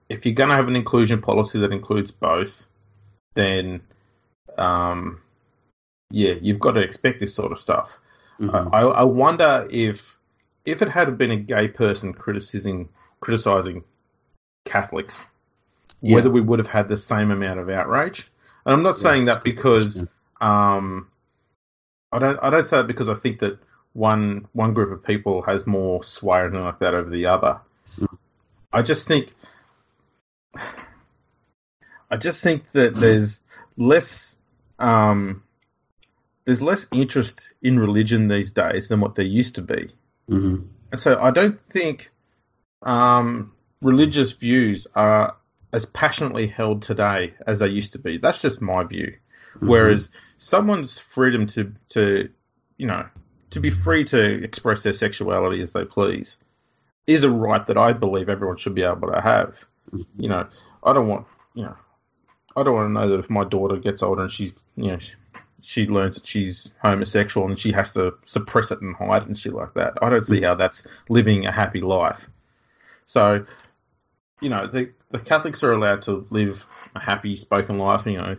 if 0.09 0.25
you're 0.25 0.35
going 0.35 0.49
to 0.49 0.55
have 0.55 0.67
an 0.67 0.75
inclusion 0.75 1.21
policy 1.21 1.59
that 1.59 1.71
includes 1.71 2.11
both, 2.11 2.65
then 3.35 3.81
um, 4.57 5.21
yeah, 6.11 6.33
you've 6.41 6.59
got 6.59 6.71
to 6.71 6.81
expect 6.81 7.21
this 7.21 7.33
sort 7.33 7.53
of 7.53 7.59
stuff. 7.59 7.97
Mm-hmm. 8.39 8.75
I, 8.75 8.81
I, 8.81 9.03
wonder 9.03 9.67
if 9.71 10.17
if 10.65 10.81
it 10.81 10.89
had 10.89 11.17
been 11.17 11.31
a 11.31 11.37
gay 11.37 11.69
person 11.69 12.13
criticizing 12.13 12.89
criticizing 13.19 13.83
Catholics, 14.65 15.25
yeah. 16.01 16.15
whether 16.15 16.29
we 16.29 16.41
would 16.41 16.59
have 16.59 16.67
had 16.67 16.89
the 16.89 16.97
same 16.97 17.31
amount 17.31 17.59
of 17.59 17.69
outrage. 17.69 18.29
And 18.65 18.73
I'm 18.73 18.83
not 18.83 18.97
yeah, 18.97 19.03
saying 19.03 19.25
that 19.25 19.43
because 19.43 20.05
um, 20.41 21.09
I 22.11 22.19
don't 22.19 22.39
I 22.41 22.49
don't 22.49 22.65
say 22.65 22.77
that 22.77 22.87
because 22.87 23.09
I 23.09 23.15
think 23.15 23.39
that 23.39 23.59
one 23.93 24.47
one 24.53 24.73
group 24.73 24.91
of 24.91 25.03
people 25.03 25.41
has 25.41 25.67
more 25.67 26.03
sway 26.03 26.39
or 26.39 26.45
anything 26.45 26.63
like 26.63 26.79
that 26.79 26.93
over 26.93 27.09
the 27.09 27.27
other. 27.27 27.59
I 28.71 28.81
just 28.81 29.07
think 29.07 29.33
I 32.09 32.17
just 32.17 32.43
think 32.43 32.71
that 32.71 32.95
there's 32.95 33.41
less 33.75 34.35
um, 34.79 35.43
there's 36.45 36.61
less 36.61 36.87
interest 36.93 37.51
in 37.61 37.79
religion 37.79 38.27
these 38.27 38.51
days 38.51 38.87
than 38.87 39.01
what 39.01 39.15
there 39.15 39.25
used 39.25 39.55
to 39.55 39.61
be. 39.61 39.91
Mm-hmm. 40.29 40.65
And 40.91 40.99
so 40.99 41.19
I 41.21 41.31
don't 41.31 41.59
think 41.59 42.11
um, 42.81 43.51
religious 43.81 44.31
views 44.31 44.87
are 44.95 45.35
as 45.73 45.85
passionately 45.85 46.47
held 46.47 46.83
today 46.83 47.33
as 47.45 47.59
they 47.59 47.67
used 47.67 47.93
to 47.93 47.99
be. 47.99 48.17
That's 48.17 48.41
just 48.41 48.61
my 48.61 48.83
view. 48.83 49.17
Mm-hmm. 49.57 49.69
Whereas 49.69 50.09
someone's 50.37 50.99
freedom 50.99 51.47
to, 51.47 51.73
to, 51.89 52.29
you 52.77 52.87
know, 52.87 53.07
to 53.51 53.59
be 53.59 53.69
free 53.69 54.03
to 54.05 54.43
express 54.43 54.83
their 54.83 54.93
sexuality 54.93 55.61
as 55.61 55.73
they 55.73 55.85
please 55.85 56.37
is 57.05 57.23
a 57.23 57.31
right 57.31 57.65
that 57.67 57.77
I 57.77 57.93
believe 57.93 58.29
everyone 58.29 58.57
should 58.57 58.75
be 58.75 58.83
able 58.83 59.11
to 59.11 59.21
have. 59.21 59.59
Mm-hmm. 59.91 60.21
You 60.21 60.29
know, 60.29 60.47
I 60.83 60.93
don't 60.93 61.07
want, 61.07 61.27
you 61.53 61.63
know, 61.63 61.75
I 62.55 62.63
don't 62.63 62.73
want 62.73 62.89
to 62.89 62.93
know 62.93 63.09
that 63.09 63.19
if 63.19 63.29
my 63.29 63.43
daughter 63.45 63.77
gets 63.77 64.03
older 64.03 64.23
and 64.23 64.31
she, 64.31 64.53
you 64.75 64.91
know, 64.91 64.99
she, 64.99 65.13
she 65.61 65.87
learns 65.87 66.15
that 66.15 66.25
she's 66.25 66.71
homosexual 66.81 67.47
and 67.47 67.57
she 67.57 67.71
has 67.71 67.93
to 67.93 68.15
suppress 68.25 68.71
it 68.71 68.81
and 68.81 68.95
hide 68.95 69.23
it 69.23 69.27
and 69.27 69.37
shit 69.37 69.53
like 69.53 69.73
that. 69.73 69.93
I 70.01 70.09
don't 70.09 70.23
see 70.23 70.41
how 70.41 70.55
that's 70.55 70.83
living 71.09 71.45
a 71.45 71.51
happy 71.51 71.81
life. 71.81 72.29
So, 73.05 73.45
you 74.41 74.49
know, 74.49 74.67
the 74.67 74.91
the 75.09 75.19
Catholics 75.19 75.63
are 75.63 75.71
allowed 75.71 76.03
to 76.03 76.27
live 76.29 76.65
a 76.95 76.99
happy 76.99 77.37
spoken 77.37 77.77
life, 77.77 78.05
you 78.05 78.17
know, 78.17 78.37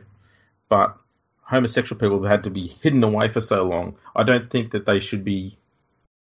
but 0.68 0.96
homosexual 1.48 1.98
people 1.98 2.22
have 2.22 2.30
had 2.30 2.44
to 2.44 2.50
be 2.50 2.66
hidden 2.82 3.02
away 3.02 3.28
for 3.28 3.40
so 3.40 3.64
long. 3.64 3.96
I 4.14 4.22
don't 4.22 4.50
think 4.50 4.72
that 4.72 4.84
they 4.84 5.00
should 5.00 5.24
be 5.24 5.56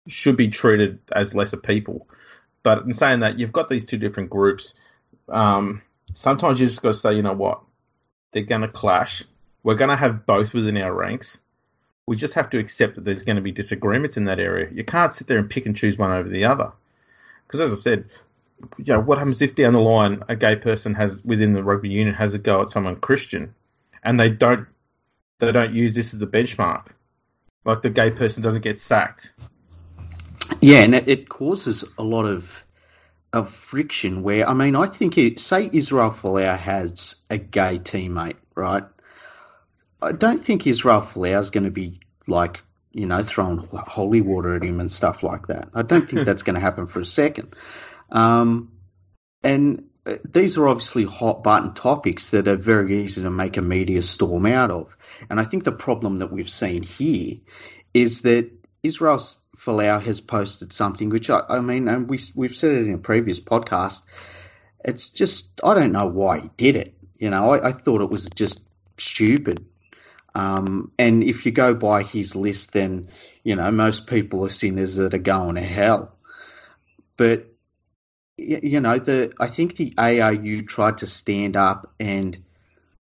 should 0.07 0.35
be 0.35 0.47
treated 0.47 0.99
as 1.11 1.35
lesser 1.35 1.57
people. 1.57 2.07
But 2.63 2.83
in 2.85 2.93
saying 2.93 3.19
that, 3.19 3.37
you've 3.37 3.51
got 3.51 3.69
these 3.69 3.85
two 3.85 3.97
different 3.97 4.31
groups. 4.31 4.73
Um, 5.29 5.83
sometimes 6.15 6.59
you 6.59 6.65
just 6.65 6.81
got 6.81 6.93
to 6.93 6.97
say, 6.97 7.13
you 7.13 7.21
know 7.21 7.33
what, 7.33 7.61
they're 8.31 8.41
going 8.41 8.61
to 8.61 8.67
clash. 8.67 9.23
We're 9.61 9.75
going 9.75 9.89
to 9.89 9.95
have 9.95 10.25
both 10.25 10.53
within 10.53 10.77
our 10.77 10.91
ranks. 10.91 11.39
We 12.07 12.15
just 12.15 12.33
have 12.33 12.49
to 12.49 12.57
accept 12.57 12.95
that 12.95 13.05
there's 13.05 13.23
going 13.23 13.35
to 13.35 13.43
be 13.43 13.51
disagreements 13.51 14.17
in 14.17 14.25
that 14.25 14.39
area. 14.39 14.69
You 14.73 14.83
can't 14.83 15.13
sit 15.13 15.27
there 15.27 15.37
and 15.37 15.49
pick 15.49 15.67
and 15.67 15.75
choose 15.75 15.99
one 15.99 16.11
over 16.11 16.29
the 16.29 16.45
other. 16.45 16.71
Because 17.45 17.59
as 17.59 17.73
I 17.73 17.75
said, 17.75 18.05
you 18.79 18.93
know, 18.93 18.99
what 18.99 19.19
happens 19.19 19.41
if 19.41 19.53
down 19.53 19.73
the 19.73 19.79
line 19.79 20.23
a 20.27 20.35
gay 20.35 20.55
person 20.55 20.95
has 20.95 21.23
within 21.23 21.53
the 21.53 21.63
rugby 21.63 21.89
union 21.89 22.15
has 22.15 22.33
a 22.33 22.39
go 22.39 22.63
at 22.63 22.71
someone 22.71 22.95
Christian, 22.95 23.53
and 24.03 24.19
they 24.19 24.29
don't 24.29 24.67
they 25.45 25.51
don't 25.51 25.73
use 25.73 25.95
this 25.95 26.13
as 26.13 26.21
a 26.21 26.27
benchmark, 26.27 26.87
like 27.65 27.81
the 27.81 27.89
gay 27.89 28.11
person 28.11 28.43
doesn't 28.43 28.61
get 28.61 28.79
sacked. 28.79 29.33
Yeah, 30.59 30.79
and 30.79 30.95
it, 30.95 31.29
causes 31.29 31.85
a 31.97 32.03
lot 32.03 32.25
of 32.25 32.63
of 33.33 33.49
friction. 33.49 34.23
Where 34.23 34.47
I 34.47 34.53
mean, 34.53 34.75
I 34.75 34.87
think 34.87 35.17
it, 35.17 35.39
say 35.39 35.69
Israel 35.71 36.09
Folau 36.09 36.57
has 36.57 37.23
a 37.29 37.37
gay 37.37 37.79
teammate, 37.79 38.37
right? 38.55 38.83
I 40.01 40.11
don't 40.11 40.39
think 40.39 40.67
Israel 40.67 41.01
Folau 41.01 41.39
is 41.39 41.49
going 41.49 41.63
to 41.63 41.71
be 41.71 42.01
like 42.27 42.61
you 42.91 43.05
know 43.05 43.23
throwing 43.23 43.67
holy 43.71 44.21
water 44.21 44.55
at 44.55 44.63
him 44.63 44.79
and 44.79 44.91
stuff 44.91 45.23
like 45.23 45.47
that. 45.47 45.69
I 45.73 45.83
don't 45.83 46.07
think 46.07 46.25
that's 46.25 46.43
going 46.43 46.55
to 46.55 46.61
happen 46.61 46.87
for 46.87 46.99
a 46.99 47.05
second. 47.05 47.55
Um, 48.11 48.71
and 49.43 49.85
these 50.25 50.57
are 50.57 50.67
obviously 50.67 51.05
hot 51.05 51.43
button 51.43 51.73
topics 51.73 52.31
that 52.31 52.47
are 52.47 52.55
very 52.55 53.03
easy 53.03 53.21
to 53.21 53.29
make 53.29 53.57
a 53.57 53.61
media 53.61 54.01
storm 54.01 54.45
out 54.47 54.71
of. 54.71 54.97
And 55.29 55.39
I 55.39 55.43
think 55.43 55.63
the 55.63 55.71
problem 55.71 56.19
that 56.19 56.31
we've 56.31 56.49
seen 56.49 56.83
here 56.83 57.37
is 57.93 58.21
that 58.21 58.49
Israel 58.81 59.17
Folau 59.55 60.01
has 60.01 60.19
posted 60.19 60.73
something 60.73 61.09
which 61.09 61.29
I, 61.29 61.41
I 61.47 61.59
mean, 61.59 61.87
and 61.87 62.09
we, 62.09 62.19
we've 62.35 62.55
said 62.55 62.73
it 62.73 62.87
in 62.87 62.93
a 62.95 62.97
previous 62.97 63.39
podcast. 63.39 64.05
It's 64.83 65.11
just, 65.11 65.61
I 65.63 65.75
don't 65.75 65.91
know 65.91 66.07
why 66.07 66.39
he 66.39 66.49
did 66.57 66.75
it. 66.77 66.95
You 67.19 67.29
know, 67.29 67.51
I, 67.51 67.69
I 67.69 67.71
thought 67.71 68.01
it 68.01 68.09
was 68.09 68.27
just 68.31 68.65
stupid. 68.97 69.65
Um, 70.33 70.91
and 70.97 71.23
if 71.23 71.45
you 71.45 71.51
go 71.51 71.75
by 71.75 72.01
his 72.01 72.35
list, 72.35 72.73
then, 72.73 73.09
you 73.43 73.55
know, 73.55 73.69
most 73.69 74.07
people 74.07 74.45
are 74.45 74.49
sinners 74.49 74.95
that 74.95 75.13
are 75.13 75.19
going 75.19 75.55
to 75.55 75.61
hell. 75.61 76.15
But 77.17 77.50
you 78.37 78.79
know, 78.79 78.97
the 78.99 79.33
I 79.39 79.47
think 79.47 79.75
the 79.75 79.93
ARU 79.97 80.61
tried 80.63 80.99
to 80.99 81.07
stand 81.07 81.55
up 81.55 81.93
and 81.99 82.37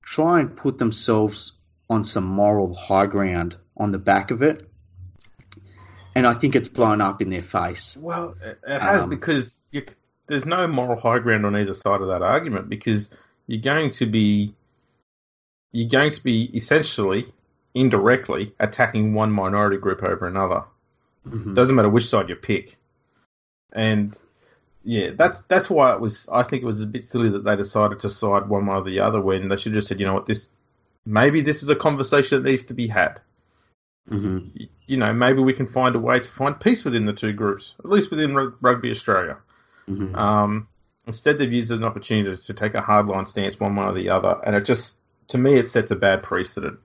try 0.02 0.40
and 0.40 0.56
put 0.56 0.78
themselves 0.78 1.54
on 1.90 2.04
some 2.04 2.26
moral 2.26 2.74
high 2.74 3.06
ground 3.06 3.56
on 3.78 3.92
the 3.92 4.00
back 4.00 4.32
of 4.32 4.44
it, 4.44 4.70
and 6.16 6.28
I 6.28 6.34
think 6.34 6.56
it's 6.56 6.70
blown 6.70 7.02
up 7.02 7.22
in 7.22 7.30
their 7.30 7.42
face. 7.42 7.98
Well, 7.98 8.36
it 8.42 8.60
has 8.68 9.04
um, 9.04 9.10
because 9.10 9.62
you, 9.72 9.86
there's 10.28 10.46
no 10.46 10.68
moral 10.68 11.00
high 11.00 11.20
ground 11.20 11.46
on 11.46 11.56
either 11.56 11.74
side 11.74 12.02
of 12.02 12.08
that 12.08 12.22
argument 12.22 12.70
because 12.70 13.10
you're 13.48 13.62
going 13.62 13.92
to 13.92 14.06
be 14.06 14.56
you're 15.72 15.90
going 15.90 16.12
to 16.12 16.24
be 16.24 16.44
essentially 16.56 17.34
indirectly 17.74 18.54
attacking 18.60 19.14
one 19.14 19.32
minority 19.32 19.78
group 19.78 20.04
over 20.04 20.28
another. 20.28 20.64
Mm-hmm. 21.28 21.56
Doesn't 21.56 21.76
matter 21.76 21.90
which 21.90 22.08
side 22.08 22.30
you 22.30 22.36
pick, 22.36 22.78
and 23.72 24.18
yeah, 24.84 25.12
that's 25.16 25.42
that's 25.44 25.70
why 25.70 25.94
it 25.94 26.02
was. 26.02 26.28
I 26.32 26.44
think 26.44 26.64
it 26.64 26.66
was 26.66 26.82
a 26.82 26.88
bit 26.88 27.06
silly 27.06 27.30
that 27.30 27.44
they 27.44 27.56
decided 27.56 28.02
to 28.02 28.10
side 28.10 28.50
one 28.50 28.66
way 28.66 28.76
or 28.76 28.84
the 28.84 29.00
other 29.00 29.22
when 29.22 29.48
they 29.48 29.58
should 29.58 29.72
have 29.72 29.80
just 29.80 29.88
said, 29.88 30.00
you 30.00 30.06
know 30.06 30.14
what, 30.14 30.26
this 30.26 30.52
maybe 31.06 31.42
this 31.42 31.64
is 31.64 31.70
a 31.70 31.76
conversation 31.76 32.42
that 32.42 32.50
needs 32.50 32.66
to 32.66 32.74
be 32.74 32.88
had. 32.88 33.20
Mm-hmm. 34.10 34.66
You, 34.86 34.98
know, 34.98 35.14
maybe 35.14 35.40
we 35.42 35.54
can 35.54 35.68
find 35.68 35.96
a 35.96 36.00
way 36.00 36.20
to 36.20 36.30
find 36.30 36.60
peace 36.60 36.84
within 36.84 37.06
the 37.06 37.14
two 37.14 37.32
groups, 37.32 37.76
at 37.80 37.90
least 37.90 38.10
within 38.10 38.36
Rugby 38.36 38.92
Australia. 38.92 39.38
Mm-hmm. 39.90 40.16
Um, 40.16 40.68
instead, 41.08 41.38
they've 41.38 41.52
used 41.52 41.72
it 41.72 41.76
as 41.76 41.80
an 41.80 41.86
opportunity 41.86 42.36
to 42.36 42.54
take 42.54 42.74
a 42.74 42.82
hardline 42.82 43.28
stance 43.28 43.60
one 43.60 43.76
way 43.76 43.86
or 43.86 43.94
the 43.94 44.10
other, 44.10 44.40
and 44.46 44.56
it 44.56 44.66
just, 44.66 44.98
to 45.30 45.38
me, 45.38 45.56
it 45.56 45.68
sets 45.68 45.92
a 45.92 45.96
bad 45.96 46.22
precedent. 46.22 46.80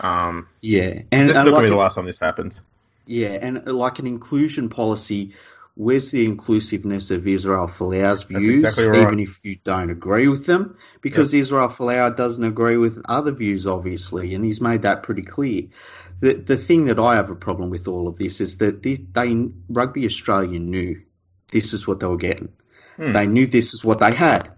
Um, 0.00 0.48
yeah, 0.60 1.02
and 1.12 1.28
this 1.28 1.36
is 1.36 1.44
like, 1.44 1.62
be 1.62 1.70
the 1.70 1.76
last 1.76 1.94
time 1.94 2.06
this 2.06 2.18
happens. 2.18 2.60
Yeah, 3.06 3.38
and 3.40 3.64
like 3.66 4.00
an 4.00 4.08
inclusion 4.08 4.68
policy 4.68 5.34
where's 5.74 6.10
the 6.10 6.24
inclusiveness 6.24 7.10
of 7.10 7.26
Israel 7.26 7.66
Folau's 7.66 8.22
views, 8.22 8.62
exactly 8.62 8.88
right. 8.88 9.02
even 9.02 9.20
if 9.20 9.44
you 9.44 9.56
don't 9.62 9.90
agree 9.90 10.28
with 10.28 10.46
them? 10.46 10.76
Because 11.00 11.34
yep. 11.34 11.42
Israel 11.42 11.68
Folau 11.68 12.14
doesn't 12.14 12.44
agree 12.44 12.76
with 12.76 13.02
other 13.06 13.32
views, 13.32 13.66
obviously, 13.66 14.34
and 14.34 14.44
he's 14.44 14.60
made 14.60 14.82
that 14.82 15.02
pretty 15.02 15.22
clear. 15.22 15.64
The 16.20 16.34
the 16.34 16.56
thing 16.56 16.86
that 16.86 16.98
I 16.98 17.16
have 17.16 17.30
a 17.30 17.36
problem 17.36 17.70
with 17.70 17.88
all 17.88 18.08
of 18.08 18.16
this 18.16 18.40
is 18.40 18.58
that 18.58 18.82
they, 18.82 18.94
they 18.94 19.48
Rugby 19.68 20.06
Australia 20.06 20.58
knew 20.60 21.02
this 21.50 21.72
is 21.72 21.86
what 21.86 22.00
they 22.00 22.06
were 22.06 22.16
getting. 22.16 22.52
Hmm. 22.96 23.12
They 23.12 23.26
knew 23.26 23.46
this 23.46 23.74
is 23.74 23.84
what 23.84 23.98
they 23.98 24.12
had, 24.12 24.52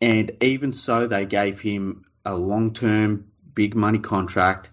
and 0.00 0.30
even 0.42 0.72
so, 0.72 1.06
they 1.06 1.24
gave 1.24 1.60
him 1.60 2.04
a 2.24 2.36
long 2.36 2.72
term, 2.72 3.26
big 3.54 3.74
money 3.74 3.98
contract. 3.98 4.70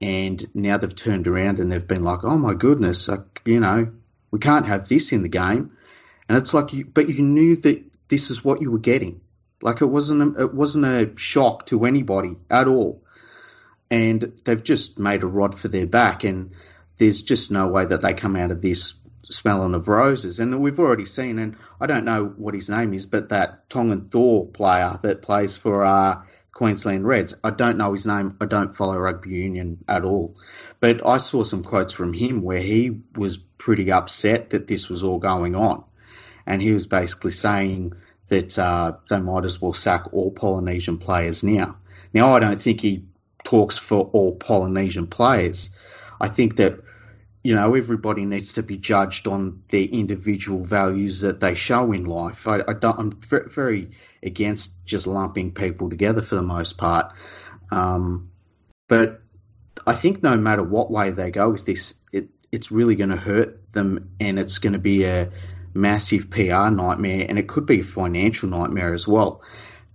And 0.00 0.48
now 0.54 0.78
they've 0.78 0.94
turned 0.94 1.26
around 1.26 1.58
and 1.58 1.72
they've 1.72 1.86
been 1.86 2.04
like, 2.04 2.24
"Oh 2.24 2.38
my 2.38 2.54
goodness, 2.54 3.08
like, 3.08 3.42
you 3.44 3.58
know, 3.58 3.88
we 4.30 4.38
can't 4.38 4.66
have 4.66 4.88
this 4.88 5.12
in 5.12 5.22
the 5.22 5.28
game. 5.28 5.72
And 6.28 6.36
it's 6.36 6.52
like, 6.52 6.72
you, 6.72 6.84
but 6.84 7.08
you 7.08 7.22
knew 7.22 7.56
that 7.56 7.84
this 8.08 8.30
is 8.30 8.44
what 8.44 8.60
you 8.60 8.70
were 8.70 8.78
getting. 8.78 9.20
Like 9.60 9.80
it 9.80 9.86
wasn't 9.86 10.36
a, 10.36 10.44
it 10.44 10.54
wasn't 10.54 10.84
a 10.84 11.12
shock 11.16 11.66
to 11.66 11.84
anybody 11.84 12.36
at 12.50 12.68
all. 12.68 13.02
And 13.90 14.40
they've 14.44 14.62
just 14.62 14.98
made 14.98 15.22
a 15.22 15.26
rod 15.26 15.58
for 15.58 15.68
their 15.68 15.86
back, 15.86 16.22
and 16.22 16.52
there's 16.98 17.22
just 17.22 17.50
no 17.50 17.68
way 17.68 17.86
that 17.86 18.02
they 18.02 18.12
come 18.12 18.36
out 18.36 18.50
of 18.50 18.60
this 18.60 18.94
smelling 19.22 19.74
of 19.74 19.88
roses. 19.88 20.40
And 20.40 20.60
we've 20.60 20.78
already 20.78 21.06
seen, 21.06 21.38
and 21.38 21.56
I 21.80 21.86
don't 21.86 22.04
know 22.04 22.26
what 22.26 22.54
his 22.54 22.68
name 22.68 22.92
is, 22.92 23.06
but 23.06 23.30
that 23.30 23.68
Tongan 23.70 24.08
Thor 24.10 24.46
player 24.46 24.98
that 25.02 25.22
plays 25.22 25.56
for 25.56 25.84
uh, 25.84 26.22
Queensland 26.58 27.06
Reds. 27.06 27.36
I 27.44 27.50
don't 27.50 27.78
know 27.78 27.92
his 27.92 28.04
name. 28.04 28.36
I 28.40 28.46
don't 28.46 28.74
follow 28.74 28.96
rugby 28.96 29.30
union 29.30 29.84
at 29.86 30.04
all. 30.04 30.34
But 30.80 31.06
I 31.06 31.18
saw 31.18 31.44
some 31.44 31.62
quotes 31.62 31.92
from 31.92 32.12
him 32.12 32.42
where 32.42 32.58
he 32.58 33.00
was 33.14 33.38
pretty 33.38 33.92
upset 33.92 34.50
that 34.50 34.66
this 34.66 34.88
was 34.88 35.04
all 35.04 35.20
going 35.20 35.54
on. 35.54 35.84
And 36.46 36.60
he 36.60 36.72
was 36.72 36.88
basically 36.88 37.30
saying 37.30 37.92
that 38.26 38.58
uh, 38.58 38.94
they 39.08 39.20
might 39.20 39.44
as 39.44 39.62
well 39.62 39.72
sack 39.72 40.12
all 40.12 40.32
Polynesian 40.32 40.98
players 40.98 41.44
now. 41.44 41.76
Now, 42.12 42.34
I 42.34 42.40
don't 42.40 42.60
think 42.60 42.80
he 42.80 43.04
talks 43.44 43.78
for 43.78 44.10
all 44.12 44.34
Polynesian 44.34 45.06
players. 45.06 45.70
I 46.20 46.26
think 46.26 46.56
that 46.56 46.80
you 47.42 47.54
know, 47.54 47.74
everybody 47.74 48.24
needs 48.24 48.54
to 48.54 48.62
be 48.62 48.78
judged 48.78 49.28
on 49.28 49.62
their 49.68 49.84
individual 49.84 50.62
values 50.62 51.20
that 51.20 51.40
they 51.40 51.54
show 51.54 51.92
in 51.92 52.04
life. 52.04 52.48
I, 52.48 52.60
I 52.66 52.72
don't, 52.72 52.98
I'm 52.98 53.20
very 53.48 53.90
against 54.22 54.84
just 54.84 55.06
lumping 55.06 55.52
people 55.52 55.90
together 55.90 56.22
for 56.22 56.34
the 56.34 56.42
most 56.42 56.78
part. 56.78 57.12
Um, 57.70 58.30
but 58.88 59.22
I 59.86 59.94
think 59.94 60.22
no 60.22 60.36
matter 60.36 60.62
what 60.62 60.90
way 60.90 61.10
they 61.10 61.30
go 61.30 61.50
with 61.50 61.64
this, 61.64 61.94
it, 62.12 62.28
it's 62.50 62.72
really 62.72 62.96
going 62.96 63.10
to 63.10 63.16
hurt 63.16 63.72
them 63.72 64.10
and 64.18 64.38
it's 64.38 64.58
going 64.58 64.72
to 64.72 64.78
be 64.78 65.04
a 65.04 65.30
massive 65.74 66.30
PR 66.30 66.70
nightmare 66.70 67.26
and 67.28 67.38
it 67.38 67.46
could 67.46 67.66
be 67.66 67.80
a 67.80 67.84
financial 67.84 68.48
nightmare 68.48 68.94
as 68.94 69.06
well 69.06 69.42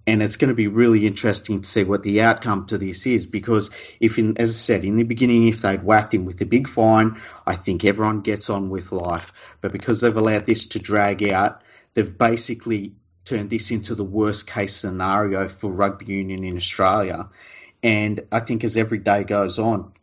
and 0.06 0.22
it's 0.22 0.36
going 0.36 0.50
to 0.50 0.56
be 0.56 0.68
really 0.68 1.08
interesting 1.08 1.62
to 1.62 1.70
see 1.70 1.84
what 1.84 2.04
the 2.04 2.22
outcome 2.22 2.66
to 2.68 2.78
this 2.78 3.06
is 3.06 3.26
because 3.26 3.70
if 4.00 4.20
in, 4.20 4.38
as 4.38 4.52
I 4.52 4.54
said 4.54 4.86
in 4.86 4.98
the 4.98 5.04
beginning 5.04 5.48
if 5.48 5.62
they'd 5.62 5.84
whacked 5.84 6.14
him 6.14 6.26
with 6.26 6.42
a 6.42 6.46
big 6.46 6.68
fine 6.68 7.22
I 7.46 7.56
think 7.56 7.86
everyone 7.86 8.22
gets 8.22 8.50
on 8.50 8.70
with 8.70 8.92
life. 8.92 9.34
But 9.62 9.72
because 9.72 10.02
they've 10.02 10.16
allowed 10.16 10.46
this 10.46 10.68
to 10.68 10.80
drag 10.80 11.24
out 11.24 11.64
they've 11.94 12.18
basically 12.18 12.96
turned 13.26 13.50
this 13.50 13.72
into 13.72 13.96
the 13.96 14.04
worst 14.04 14.48
case 14.48 14.76
scenario 14.76 15.48
for 15.48 15.72
rugby 15.72 16.06
union 16.06 16.44
in 16.44 16.58
Australia. 16.58 17.30
And 17.82 18.22
I 18.32 18.42
think 18.42 18.64
as 18.64 18.76
every 18.76 19.00
day 19.00 19.24
goes 19.24 19.60
on 19.60 19.94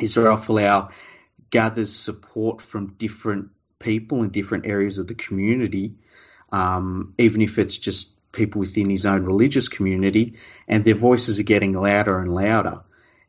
Israel 0.00 0.36
Folau 0.36 0.90
gathers 1.50 1.94
support 1.94 2.60
from 2.60 2.94
different 2.94 3.50
people 3.78 4.22
in 4.22 4.30
different 4.30 4.66
areas 4.66 4.98
of 4.98 5.06
the 5.06 5.14
community 5.14 5.96
um, 6.54 7.14
even 7.18 7.42
if 7.42 7.58
it's 7.58 7.76
just 7.76 8.13
people 8.34 8.60
within 8.60 8.90
his 8.90 9.06
own 9.06 9.24
religious 9.24 9.68
community, 9.68 10.34
and 10.68 10.84
their 10.84 10.94
voices 10.94 11.40
are 11.40 11.44
getting 11.44 11.72
louder 11.72 12.18
and 12.18 12.34
louder, 12.34 12.80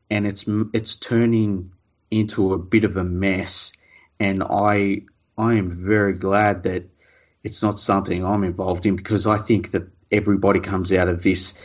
and 0.09 0.25
it's 0.25 0.45
it's 0.74 0.95
turning 0.95 1.71
into 2.12 2.53
a 2.53 2.57
bit 2.57 2.83
of 2.83 2.97
a 2.97 3.03
mess. 3.03 3.74
And 4.19 4.43
I 4.43 5.03
I 5.38 5.55
am 5.55 5.71
very 5.71 6.13
glad 6.13 6.63
that 6.63 6.89
it's 7.43 7.62
not 7.62 7.79
something 7.79 8.25
I'm 8.25 8.43
involved 8.43 8.85
in 8.85 8.95
because 8.95 9.27
I 9.27 9.38
think 9.38 9.71
that 9.71 9.88
everybody 10.12 10.59
comes 10.59 10.93
out 10.93 11.07
of 11.07 11.24
this 11.24 11.59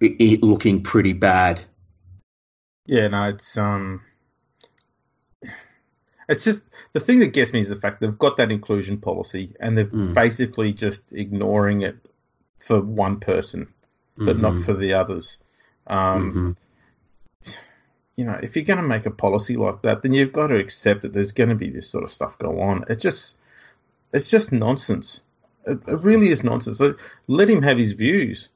it 0.00 0.42
looking 0.42 0.82
pretty 0.82 1.12
bad. 1.12 1.60
Yeah, 2.86 3.08
no, 3.08 3.28
it's 3.28 3.56
um, 3.56 4.00
it's 6.28 6.44
just 6.44 6.64
the 6.92 7.00
thing 7.00 7.20
that 7.20 7.32
gets 7.32 7.52
me 7.52 7.60
is 7.60 7.68
the 7.68 7.76
fact 7.76 8.00
they've 8.00 8.18
got 8.18 8.38
that 8.38 8.50
inclusion 8.50 8.98
policy 8.98 9.54
and 9.60 9.76
they're 9.76 9.86
Mm. 9.86 10.14
basically 10.14 10.72
just 10.72 11.12
ignoring 11.12 11.82
it 11.82 11.96
for 12.60 12.80
one 12.80 13.20
person, 13.20 13.68
but 14.16 14.38
not 14.38 14.54
Mhm. 14.54 14.64
for 14.64 14.74
the 14.74 14.94
others. 14.94 15.38
Um, 15.86 16.56
Mhm. 17.44 17.56
You 18.16 18.26
know, 18.26 18.38
if 18.42 18.54
you're 18.54 18.66
going 18.66 18.76
to 18.76 18.86
make 18.86 19.06
a 19.06 19.10
policy 19.10 19.56
like 19.56 19.80
that, 19.82 20.02
then 20.02 20.12
you've 20.12 20.32
got 20.32 20.48
to 20.48 20.56
accept 20.56 21.02
that 21.02 21.12
there's 21.14 21.32
going 21.32 21.48
to 21.48 21.54
be 21.54 21.70
this 21.70 21.88
sort 21.88 22.04
of 22.04 22.10
stuff 22.10 22.38
go 22.38 22.60
on. 22.60 22.84
It 22.90 23.00
just, 23.00 23.36
it's 24.12 24.28
just 24.28 24.52
nonsense. 24.52 25.22
It, 25.66 25.80
it 25.88 26.02
really 26.02 26.28
is 26.28 26.44
nonsense. 26.44 26.76
So 26.76 26.96
let 27.28 27.48
him 27.48 27.62
have 27.62 27.78
his 27.78 27.92
views. 27.92 28.50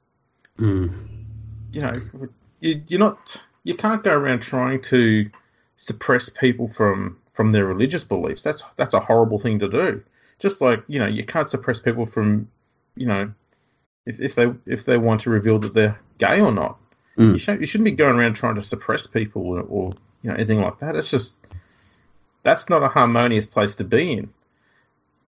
Mm. 0.58 0.92
you 1.72 1.80
know, 1.80 1.92
you, 2.60 2.82
you're 2.86 3.00
not, 3.00 3.42
you 3.64 3.74
can't 3.74 4.04
go 4.04 4.14
around 4.14 4.40
trying 4.40 4.80
to 4.82 5.30
suppress 5.76 6.28
people 6.28 6.68
from 6.68 7.18
from 7.32 7.50
their 7.50 7.64
religious 7.66 8.04
beliefs. 8.04 8.44
That's 8.44 8.62
that's 8.76 8.94
a 8.94 9.00
horrible 9.00 9.40
thing 9.40 9.58
to 9.58 9.68
do. 9.68 10.02
Just 10.38 10.60
like 10.60 10.84
you 10.86 11.00
know, 11.00 11.06
you 11.06 11.24
can't 11.24 11.48
suppress 11.48 11.80
people 11.80 12.06
from, 12.06 12.48
you 12.94 13.06
know, 13.06 13.32
if, 14.06 14.20
if 14.20 14.34
they 14.34 14.52
if 14.66 14.84
they 14.84 14.98
want 14.98 15.22
to 15.22 15.30
reveal 15.30 15.58
that 15.58 15.74
they're 15.74 15.98
gay 16.18 16.40
or 16.40 16.52
not. 16.52 16.78
Mm. 17.18 17.34
You 17.34 17.38
shouldn't 17.38 17.60
you 17.60 17.66
shouldn't 17.66 17.84
be 17.84 17.92
going 17.92 18.16
around 18.16 18.34
trying 18.34 18.56
to 18.56 18.62
suppress 18.62 19.06
people 19.06 19.42
or, 19.42 19.60
or 19.60 19.92
you 20.22 20.30
know 20.30 20.36
anything 20.36 20.60
like 20.60 20.80
that. 20.80 20.96
It's 20.96 21.10
just 21.10 21.38
that's 22.42 22.68
not 22.68 22.82
a 22.82 22.88
harmonious 22.88 23.46
place 23.46 23.76
to 23.76 23.84
be 23.84 24.12
in. 24.12 24.32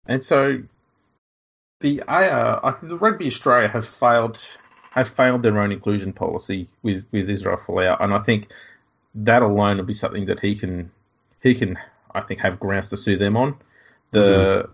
And 0.06 0.24
so 0.24 0.64
the 1.80 2.04
uh, 2.08 2.76
the 2.82 2.98
Rugby 2.98 3.28
Australia 3.28 3.68
have 3.68 3.88
failed 3.88 4.46
have 4.92 5.08
failed 5.08 5.44
their 5.44 5.60
own 5.60 5.72
inclusion 5.72 6.14
policy 6.14 6.68
with, 6.82 7.06
with 7.12 7.30
Israel 7.30 7.58
Folau, 7.58 7.96
and 8.00 8.14
I 8.14 8.20
think 8.20 8.48
that 9.16 9.42
alone 9.42 9.78
will 9.78 9.86
be 9.86 9.94
something 9.94 10.26
that 10.26 10.40
he 10.40 10.56
can 10.56 10.92
he 11.42 11.56
can 11.56 11.78
I 12.14 12.22
think 12.22 12.42
have 12.42 12.60
grounds 12.60 12.90
to 12.90 12.98
sue 12.98 13.18
them 13.18 13.38
on. 13.38 13.58
The 14.12 14.70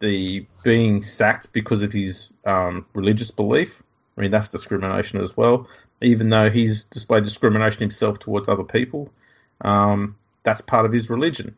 the 0.00 0.46
being 0.62 1.02
sacked 1.02 1.52
because 1.52 1.82
of 1.82 1.92
his 1.92 2.28
um, 2.44 2.86
religious 2.94 3.30
belief, 3.30 3.82
I 4.16 4.22
mean 4.22 4.30
that's 4.30 4.48
discrimination 4.48 5.20
as 5.20 5.36
well. 5.36 5.68
Even 6.00 6.28
though 6.28 6.50
he's 6.50 6.84
displayed 6.84 7.24
discrimination 7.24 7.80
himself 7.80 8.18
towards 8.18 8.48
other 8.48 8.64
people, 8.64 9.10
um, 9.60 10.16
that's 10.44 10.60
part 10.60 10.86
of 10.86 10.92
his 10.92 11.10
religion. 11.10 11.56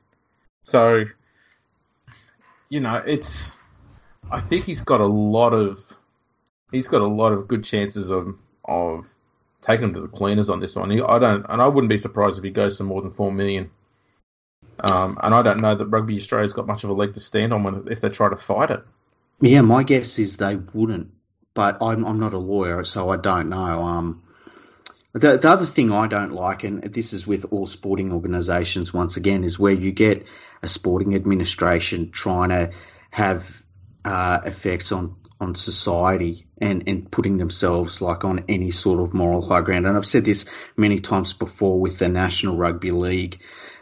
So, 0.64 1.04
you 2.68 2.80
know, 2.80 2.96
it's 2.96 3.50
I 4.30 4.40
think 4.40 4.64
he's 4.64 4.80
got 4.82 5.00
a 5.00 5.06
lot 5.06 5.52
of 5.52 5.96
he's 6.72 6.88
got 6.88 7.00
a 7.00 7.06
lot 7.06 7.32
of 7.32 7.48
good 7.48 7.64
chances 7.64 8.10
of 8.10 8.36
of 8.64 9.12
taking 9.62 9.84
him 9.84 9.94
to 9.94 10.00
the 10.00 10.08
cleaners 10.08 10.48
on 10.48 10.60
this 10.60 10.76
one. 10.76 10.90
I 10.92 11.18
don't, 11.18 11.44
and 11.48 11.60
I 11.60 11.66
wouldn't 11.68 11.90
be 11.90 11.98
surprised 11.98 12.38
if 12.38 12.44
he 12.44 12.50
goes 12.50 12.78
for 12.78 12.84
more 12.84 13.02
than 13.02 13.10
four 13.10 13.32
million. 13.32 13.70
Um, 14.82 15.18
and 15.22 15.34
I 15.34 15.42
don't 15.42 15.60
know 15.60 15.74
that 15.74 15.86
Rugby 15.86 16.16
Australia's 16.16 16.52
got 16.52 16.66
much 16.66 16.84
of 16.84 16.90
a 16.90 16.94
leg 16.94 17.14
to 17.14 17.20
stand 17.20 17.52
on 17.52 17.62
when, 17.64 17.88
if 17.90 18.00
they 18.00 18.08
try 18.08 18.30
to 18.30 18.36
fight 18.36 18.70
it. 18.70 18.82
Yeah, 19.40 19.62
my 19.62 19.82
guess 19.82 20.18
is 20.18 20.36
they 20.36 20.56
wouldn't, 20.56 21.12
but 21.54 21.82
I'm, 21.82 22.04
I'm 22.04 22.20
not 22.20 22.34
a 22.34 22.38
lawyer, 22.38 22.84
so 22.84 23.10
I 23.10 23.16
don't 23.16 23.48
know. 23.48 23.82
Um, 23.82 24.22
the, 25.12 25.38
the 25.38 25.50
other 25.50 25.66
thing 25.66 25.92
I 25.92 26.06
don't 26.06 26.32
like, 26.32 26.64
and 26.64 26.82
this 26.82 27.12
is 27.12 27.26
with 27.26 27.46
all 27.50 27.66
sporting 27.66 28.12
organisations 28.12 28.92
once 28.92 29.16
again, 29.16 29.44
is 29.44 29.58
where 29.58 29.72
you 29.72 29.92
get 29.92 30.26
a 30.62 30.68
sporting 30.68 31.14
administration 31.14 32.10
trying 32.10 32.50
to 32.50 32.70
have 33.10 33.62
uh, 34.04 34.40
effects 34.44 34.92
on, 34.92 35.16
on 35.40 35.54
society 35.54 36.46
and, 36.58 36.84
and 36.86 37.10
putting 37.10 37.38
themselves 37.38 38.00
like 38.00 38.24
on 38.24 38.44
any 38.48 38.70
sort 38.70 39.00
of 39.00 39.14
moral 39.14 39.42
high 39.42 39.62
ground. 39.62 39.86
And 39.86 39.96
I've 39.96 40.06
said 40.06 40.24
this 40.24 40.44
many 40.76 41.00
times 41.00 41.32
before 41.32 41.80
with 41.80 41.98
the 41.98 42.08
National 42.08 42.56
Rugby 42.56 42.90
League. 42.90 43.40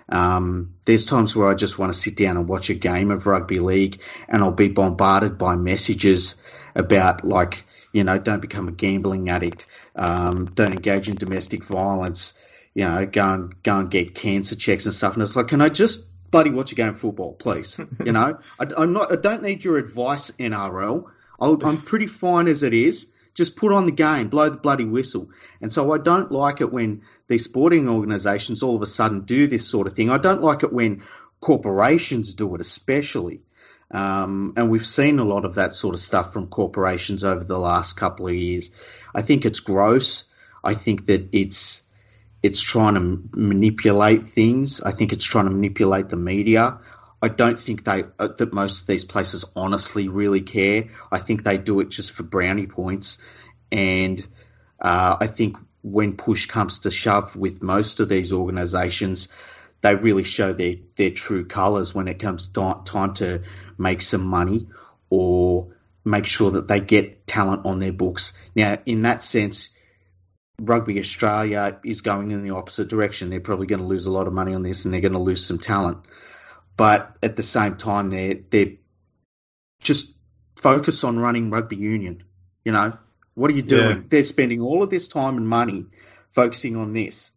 Um, 0.08 0.74
there's 0.84 1.06
times 1.06 1.36
where 1.36 1.48
I 1.48 1.54
just 1.54 1.78
want 1.78 1.92
to 1.92 1.98
sit 1.98 2.16
down 2.16 2.36
and 2.36 2.48
watch 2.48 2.70
a 2.70 2.74
game 2.74 3.10
of 3.10 3.26
rugby 3.26 3.58
league, 3.58 4.00
and 4.28 4.42
I'll 4.42 4.50
be 4.50 4.68
bombarded 4.68 5.38
by 5.38 5.56
messages 5.56 6.40
about 6.74 7.24
like, 7.24 7.64
you 7.92 8.04
know, 8.04 8.18
don't 8.18 8.40
become 8.40 8.68
a 8.68 8.72
gambling 8.72 9.28
addict, 9.28 9.66
um, 9.96 10.46
don't 10.46 10.72
engage 10.72 11.08
in 11.08 11.16
domestic 11.16 11.64
violence, 11.64 12.38
you 12.74 12.84
know, 12.84 13.04
go 13.06 13.32
and 13.34 13.62
go 13.62 13.78
and 13.78 13.90
get 13.90 14.14
cancer 14.14 14.56
checks 14.56 14.86
and 14.86 14.94
stuff. 14.94 15.14
And 15.14 15.22
it's 15.22 15.36
like, 15.36 15.48
can 15.48 15.60
I 15.60 15.68
just 15.68 16.08
bloody 16.30 16.50
watch 16.50 16.72
a 16.72 16.74
game 16.74 16.88
of 16.88 16.98
football, 16.98 17.34
please? 17.34 17.78
you 18.04 18.12
know, 18.12 18.38
I, 18.58 18.66
I'm 18.76 18.92
not, 18.92 19.12
I 19.12 19.16
don't 19.16 19.42
need 19.42 19.64
your 19.64 19.78
advice, 19.78 20.30
NRL. 20.32 21.04
I'll, 21.40 21.58
I'm 21.64 21.76
pretty 21.82 22.06
fine 22.06 22.48
as 22.48 22.62
it 22.62 22.72
is. 22.72 23.12
Just 23.34 23.56
put 23.56 23.72
on 23.72 23.86
the 23.86 23.92
game, 23.92 24.28
blow 24.28 24.48
the 24.48 24.56
bloody 24.56 24.84
whistle. 24.84 25.30
And 25.60 25.72
so 25.72 25.92
I 25.92 25.98
don't 25.98 26.32
like 26.32 26.60
it 26.60 26.72
when 26.72 27.02
these 27.28 27.44
sporting 27.44 27.88
organisations 27.88 28.62
all 28.62 28.74
of 28.74 28.82
a 28.82 28.86
sudden 28.86 29.20
do 29.20 29.46
this 29.46 29.68
sort 29.68 29.86
of 29.86 29.94
thing. 29.94 30.10
I 30.10 30.18
don't 30.18 30.42
like 30.42 30.62
it 30.62 30.72
when 30.72 31.02
corporations 31.40 32.34
do 32.34 32.54
it, 32.54 32.60
especially. 32.60 33.40
Um, 33.90 34.54
and 34.56 34.70
we've 34.70 34.86
seen 34.86 35.18
a 35.18 35.24
lot 35.24 35.44
of 35.44 35.54
that 35.54 35.74
sort 35.74 35.94
of 35.94 36.00
stuff 36.00 36.32
from 36.32 36.48
corporations 36.48 37.24
over 37.24 37.44
the 37.44 37.58
last 37.58 37.96
couple 37.96 38.28
of 38.28 38.34
years. 38.34 38.70
I 39.14 39.22
think 39.22 39.44
it's 39.44 39.60
gross. 39.60 40.26
I 40.62 40.74
think 40.74 41.06
that 41.06 41.28
it's 41.32 41.84
it's 42.42 42.60
trying 42.60 42.94
to 42.94 43.28
manipulate 43.32 44.28
things. 44.28 44.80
I 44.80 44.92
think 44.92 45.12
it's 45.12 45.24
trying 45.24 45.46
to 45.46 45.50
manipulate 45.50 46.08
the 46.08 46.16
media. 46.16 46.78
I 47.20 47.28
don't 47.28 47.58
think 47.58 47.84
they 47.84 48.04
uh, 48.18 48.28
that 48.38 48.52
most 48.52 48.82
of 48.82 48.86
these 48.86 49.04
places 49.04 49.44
honestly 49.56 50.08
really 50.08 50.42
care. 50.42 50.90
I 51.10 51.18
think 51.18 51.42
they 51.42 51.58
do 51.58 51.80
it 51.80 51.88
just 51.88 52.12
for 52.12 52.22
brownie 52.22 52.66
points, 52.66 53.18
and 53.72 54.20
uh, 54.80 55.16
I 55.20 55.26
think 55.26 55.56
when 55.82 56.16
push 56.16 56.46
comes 56.46 56.80
to 56.80 56.90
shove 56.90 57.36
with 57.36 57.62
most 57.62 58.00
of 58.00 58.08
these 58.08 58.32
organisations, 58.32 59.32
they 59.80 59.94
really 59.94 60.24
show 60.24 60.52
their 60.52 60.76
their 60.96 61.10
true 61.10 61.44
colours 61.44 61.94
when 61.94 62.08
it 62.08 62.18
comes 62.18 62.48
time 62.48 63.14
to 63.14 63.42
make 63.76 64.02
some 64.02 64.24
money 64.24 64.68
or 65.10 65.74
make 66.04 66.26
sure 66.26 66.52
that 66.52 66.68
they 66.68 66.80
get 66.80 67.26
talent 67.26 67.64
on 67.66 67.78
their 67.78 67.92
books. 67.92 68.36
Now, 68.54 68.78
in 68.86 69.02
that 69.02 69.22
sense, 69.22 69.70
Rugby 70.60 70.98
Australia 70.98 71.78
is 71.84 72.00
going 72.00 72.30
in 72.30 72.42
the 72.42 72.50
opposite 72.50 72.88
direction. 72.88 73.30
They're 73.30 73.40
probably 73.40 73.66
going 73.66 73.80
to 73.80 73.86
lose 73.86 74.06
a 74.06 74.10
lot 74.10 74.26
of 74.26 74.32
money 74.32 74.54
on 74.54 74.62
this, 74.62 74.84
and 74.84 74.92
they're 74.92 75.00
going 75.00 75.12
to 75.12 75.18
lose 75.18 75.44
some 75.44 75.58
talent 75.58 76.04
but 76.78 77.16
at 77.22 77.34
the 77.36 77.42
same 77.42 77.76
time 77.76 78.08
they're 78.08 78.36
they're 78.48 78.76
just 79.82 80.14
focus 80.56 81.04
on 81.04 81.18
running 81.18 81.50
rugby 81.50 81.76
union. 81.76 82.22
You 82.64 82.72
know, 82.72 82.96
what 83.38 83.50
are 83.52 83.54
you 83.54 83.62
doing? 83.62 83.96
Yeah. 83.96 84.02
They're 84.08 84.22
spending 84.24 84.60
all 84.60 84.82
of 84.82 84.90
this 84.90 85.06
time 85.06 85.36
and 85.36 85.48
money 85.48 85.86
focusing 86.30 86.76
on 86.76 86.92
this, 86.92 87.30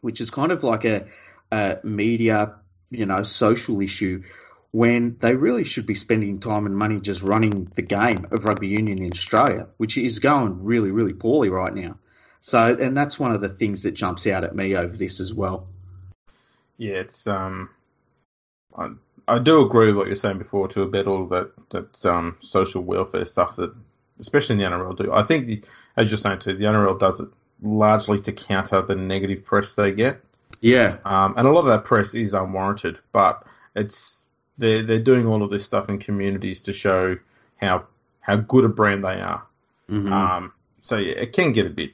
which 0.00 0.20
is 0.20 0.30
kind 0.30 0.50
of 0.50 0.64
like 0.64 0.84
a, 0.84 1.06
a 1.52 1.78
media, 1.84 2.56
you 2.90 3.06
know, 3.06 3.22
social 3.22 3.80
issue 3.80 4.24
when 4.72 5.16
they 5.20 5.34
really 5.34 5.64
should 5.64 5.86
be 5.86 5.94
spending 5.94 6.40
time 6.40 6.66
and 6.66 6.76
money 6.76 7.00
just 7.00 7.22
running 7.22 7.70
the 7.76 7.82
game 7.82 8.26
of 8.32 8.44
rugby 8.44 8.68
union 8.68 9.02
in 9.02 9.12
Australia, 9.12 9.68
which 9.76 9.96
is 9.96 10.18
going 10.18 10.64
really, 10.64 10.90
really 10.90 11.14
poorly 11.14 11.48
right 11.48 11.74
now. 11.74 11.96
So, 12.40 12.76
and 12.78 12.96
that's 12.96 13.18
one 13.18 13.32
of 13.32 13.40
the 13.40 13.48
things 13.48 13.84
that 13.84 13.92
jumps 13.92 14.26
out 14.26 14.44
at 14.44 14.54
me 14.54 14.74
over 14.76 14.96
this 14.96 15.20
as 15.20 15.32
well. 15.32 15.68
Yeah, 16.76 16.94
it's 16.94 17.26
um, 17.26 17.70
I, 18.76 18.90
I 19.26 19.38
do 19.38 19.64
agree 19.64 19.86
with 19.86 19.96
what 19.96 20.06
you're 20.08 20.16
saying 20.16 20.38
before 20.38 20.68
too 20.68 20.82
about 20.82 21.06
all 21.06 21.26
that 21.28 21.52
that 21.70 22.06
um 22.06 22.36
social 22.40 22.82
welfare 22.82 23.24
stuff 23.24 23.56
that 23.56 23.74
especially 24.20 24.54
in 24.54 24.58
the 24.58 24.64
NRL 24.76 24.96
do. 24.96 25.12
I 25.12 25.22
think 25.22 25.46
the, 25.46 25.62
as 25.96 26.10
you're 26.10 26.18
saying 26.18 26.40
too, 26.40 26.54
the 26.54 26.64
NRL 26.64 26.98
does 26.98 27.20
it 27.20 27.28
largely 27.62 28.20
to 28.20 28.32
counter 28.32 28.82
the 28.82 28.94
negative 28.94 29.44
press 29.44 29.74
they 29.74 29.92
get, 29.92 30.20
Yeah. 30.60 30.98
um, 31.04 31.34
and 31.36 31.46
a 31.46 31.50
lot 31.50 31.60
of 31.60 31.66
that 31.66 31.84
press 31.84 32.14
is 32.14 32.34
unwarranted. 32.34 32.98
But 33.12 33.44
it's 33.74 34.24
they're 34.58 34.82
they're 34.82 35.02
doing 35.02 35.26
all 35.26 35.42
of 35.42 35.50
this 35.50 35.64
stuff 35.64 35.88
in 35.88 35.98
communities 35.98 36.62
to 36.62 36.72
show 36.72 37.16
how 37.56 37.84
how 38.20 38.36
good 38.36 38.64
a 38.64 38.68
brand 38.68 39.04
they 39.04 39.20
are. 39.20 39.42
Mhm. 39.90 40.10
Um, 40.12 40.52
so 40.80 40.96
yeah, 40.96 41.14
it 41.14 41.32
can 41.32 41.52
get 41.52 41.66
a 41.66 41.70
bit 41.70 41.92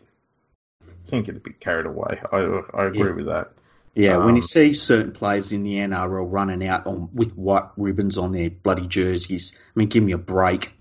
can 1.08 1.22
get 1.22 1.36
a 1.36 1.40
bit 1.40 1.60
carried 1.60 1.86
away. 1.86 2.20
I 2.32 2.38
I 2.74 2.84
agree 2.86 3.08
Yeah. 3.10 3.14
with 3.16 3.26
that. 3.26 3.52
Yeah, 3.94 4.16
when 4.16 4.34
you 4.34 4.40
Um, 4.40 4.48
see 4.48 4.72
certain 4.74 5.12
players 5.12 5.52
in 5.52 5.62
the 5.62 5.76
NRL 5.78 6.24
running 6.28 6.66
out 6.66 6.86
on 6.86 7.10
with 7.14 7.36
white 7.36 7.68
ribbons 7.76 8.18
on 8.18 8.32
their 8.32 8.50
bloody 8.50 8.88
jerseys, 8.88 9.52
I 9.54 9.78
mean, 9.78 9.88
give 9.88 10.02
me 10.02 10.10
a 10.12 10.18
break. 10.18 10.72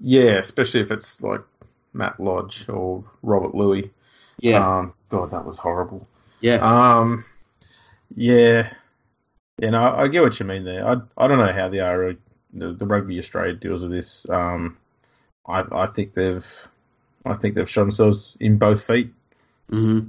Yeah, 0.00 0.38
especially 0.38 0.80
if 0.80 0.90
it's 0.90 1.22
like 1.22 1.42
Matt 1.92 2.18
Lodge 2.20 2.68
or 2.68 3.04
Robert 3.22 3.54
Lui. 3.54 3.90
Yeah, 4.40 4.58
Um, 4.80 4.94
God, 5.10 5.30
that 5.32 5.44
was 5.44 5.58
horrible. 5.58 6.06
yeah, 6.40 6.56
Um, 6.56 7.24
yeah, 8.16 8.72
you 9.60 9.70
know, 9.70 9.82
I 9.82 10.08
get 10.08 10.22
what 10.22 10.38
you 10.40 10.46
mean 10.46 10.64
there. 10.64 10.86
I 10.86 10.96
I 11.16 11.28
don't 11.28 11.38
know 11.38 11.52
how 11.52 11.68
the 11.68 11.80
RO, 11.80 12.16
the, 12.54 12.72
the 12.72 12.86
Rugby 12.86 13.18
Australia 13.18 13.52
deals 13.54 13.82
with 13.82 13.90
this. 13.90 14.26
Um, 14.28 14.78
I 15.46 15.64
I 15.70 15.86
think 15.86 16.14
they've 16.14 16.46
I 17.24 17.34
think 17.34 17.54
they've 17.54 17.68
shot 17.68 17.82
themselves 17.82 18.36
in 18.40 18.56
both 18.58 18.82
feet. 18.82 19.12
hmm 19.68 20.00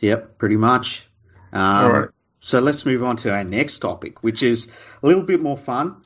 Yep, 0.00 0.38
pretty 0.38 0.56
much. 0.56 1.08
Um, 1.52 1.84
All 1.84 1.92
right. 1.92 2.08
So 2.40 2.58
let's 2.60 2.86
move 2.86 3.02
on 3.02 3.16
to 3.18 3.32
our 3.32 3.44
next 3.44 3.80
topic, 3.80 4.22
which 4.22 4.42
is 4.42 4.72
a 5.02 5.06
little 5.06 5.22
bit 5.22 5.42
more 5.42 5.58
fun, 5.58 5.96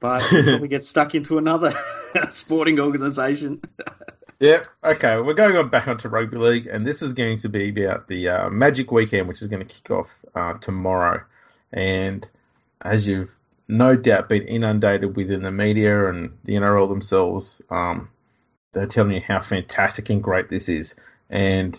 but 0.00 0.24
we'll 0.32 0.66
get 0.66 0.84
stuck 0.84 1.14
into 1.14 1.38
another 1.38 1.72
sporting 2.30 2.80
organisation. 2.80 3.60
Yeah, 4.40 4.62
okay. 4.84 5.20
We're 5.20 5.34
going 5.34 5.56
on 5.56 5.68
back 5.68 5.88
onto 5.88 6.08
rugby 6.08 6.36
league, 6.36 6.68
and 6.68 6.86
this 6.86 7.02
is 7.02 7.12
going 7.12 7.38
to 7.38 7.48
be 7.48 7.70
about 7.70 8.06
the 8.06 8.28
uh, 8.28 8.50
Magic 8.50 8.92
Weekend, 8.92 9.26
which 9.26 9.42
is 9.42 9.48
going 9.48 9.66
to 9.66 9.74
kick 9.74 9.90
off 9.90 10.16
uh, 10.32 10.54
tomorrow. 10.54 11.24
And 11.72 12.28
as 12.80 13.08
you've 13.08 13.30
no 13.66 13.96
doubt 13.96 14.28
been 14.28 14.46
inundated 14.46 15.16
within 15.16 15.42
the 15.42 15.50
media 15.50 16.08
and 16.08 16.38
the 16.44 16.54
NRL 16.54 16.88
themselves, 16.88 17.60
um, 17.68 18.10
they're 18.72 18.86
telling 18.86 19.14
you 19.14 19.20
how 19.20 19.40
fantastic 19.40 20.08
and 20.08 20.22
great 20.22 20.48
this 20.48 20.68
is. 20.68 20.94
And 21.28 21.78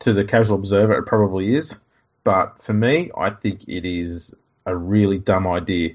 to 0.00 0.12
the 0.12 0.24
casual 0.24 0.56
observer, 0.56 0.94
it 0.94 1.06
probably 1.06 1.54
is. 1.54 1.78
But 2.24 2.62
for 2.62 2.72
me, 2.72 3.12
I 3.16 3.30
think 3.30 3.68
it 3.68 3.84
is 3.84 4.34
a 4.66 4.76
really 4.76 5.20
dumb 5.20 5.46
idea. 5.46 5.94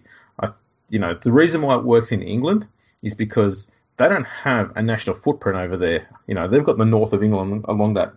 You 0.92 1.00
know, 1.00 1.16
the 1.16 1.32
reason 1.32 1.62
why 1.62 1.76
it 1.78 1.84
works 1.84 2.12
in 2.12 2.22
England 2.22 2.68
is 3.02 3.16
because 3.16 3.68
they 3.98 4.08
don't 4.10 4.28
have 4.28 4.74
a 4.76 4.84
national 4.84 5.16
footprint 5.16 5.58
over 5.58 5.78
there. 5.78 6.08
You 6.28 6.36
know, 6.36 6.48
they've 6.48 6.64
got 6.64 6.78
the 6.78 6.86
north 6.86 7.14
of 7.14 7.24
England 7.24 7.66
along 7.68 7.96
that 7.96 8.14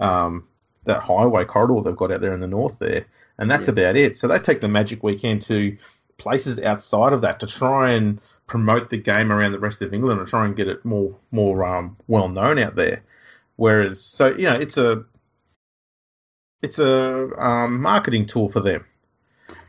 um, 0.00 0.46
that 0.84 1.02
highway 1.02 1.44
corridor 1.44 1.80
they've 1.82 1.96
got 1.96 2.12
out 2.12 2.20
there 2.20 2.34
in 2.34 2.40
the 2.40 2.46
north 2.46 2.78
there, 2.78 3.06
and 3.38 3.50
that's 3.50 3.66
yeah. 3.66 3.72
about 3.72 3.96
it. 3.96 4.16
So 4.16 4.28
they 4.28 4.38
take 4.38 4.60
the 4.60 4.68
Magic 4.68 5.02
Weekend 5.02 5.42
to 5.42 5.76
places 6.18 6.60
outside 6.60 7.14
of 7.14 7.22
that 7.22 7.40
to 7.40 7.46
try 7.46 7.92
and 7.92 8.20
promote 8.46 8.90
the 8.90 8.98
game 8.98 9.32
around 9.32 9.52
the 9.52 9.58
rest 9.58 9.80
of 9.80 9.94
England 9.94 10.20
and 10.20 10.28
try 10.28 10.44
and 10.44 10.54
get 10.54 10.68
it 10.68 10.84
more 10.84 11.16
more 11.30 11.64
um, 11.64 11.96
well 12.06 12.28
known 12.28 12.58
out 12.58 12.76
there. 12.76 13.02
Whereas, 13.56 14.02
so 14.02 14.28
you 14.28 14.44
know, 14.44 14.54
it's 14.54 14.76
a 14.76 15.04
it's 16.60 16.78
a 16.78 17.30
um, 17.38 17.80
marketing 17.80 18.26
tool 18.26 18.48
for 18.48 18.60
them. 18.60 18.84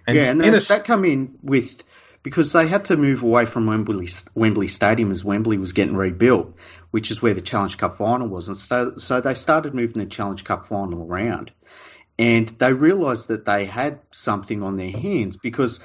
And 0.06 0.18
yeah, 0.18 0.30
and 0.32 0.44
a, 0.44 0.60
that 0.60 0.84
come 0.84 1.06
in 1.06 1.38
with 1.42 1.84
because 2.24 2.54
they 2.54 2.68
had 2.68 2.86
to 2.86 2.98
move 2.98 3.22
away 3.22 3.46
from 3.46 3.68
Wembley 3.68 4.08
Wembley 4.34 4.70
Stadium 4.70 5.12
as 5.12 5.24
Wembley 5.24 5.58
was 5.58 5.74
getting 5.74 5.96
rebuilt, 5.96 6.56
which 6.92 7.12
is 7.12 7.22
where 7.22 7.34
the 7.34 7.42
Challenge 7.42 7.78
Cup 7.78 7.94
final 7.94 8.28
was, 8.28 8.48
and 8.48 8.58
so 8.58 8.98
so 8.98 9.22
they 9.22 9.34
started 9.34 9.76
moving 9.76 10.02
the 10.02 10.10
Challenge 10.10 10.44
Cup 10.44 10.66
final 10.66 11.06
around, 11.06 11.52
and 12.18 12.48
they 12.50 12.72
realised 12.74 13.28
that 13.28 13.46
they 13.46 13.66
had 13.66 14.00
something 14.12 14.64
on 14.64 14.78
their 14.78 14.92
hands 14.92 15.38
because 15.38 15.82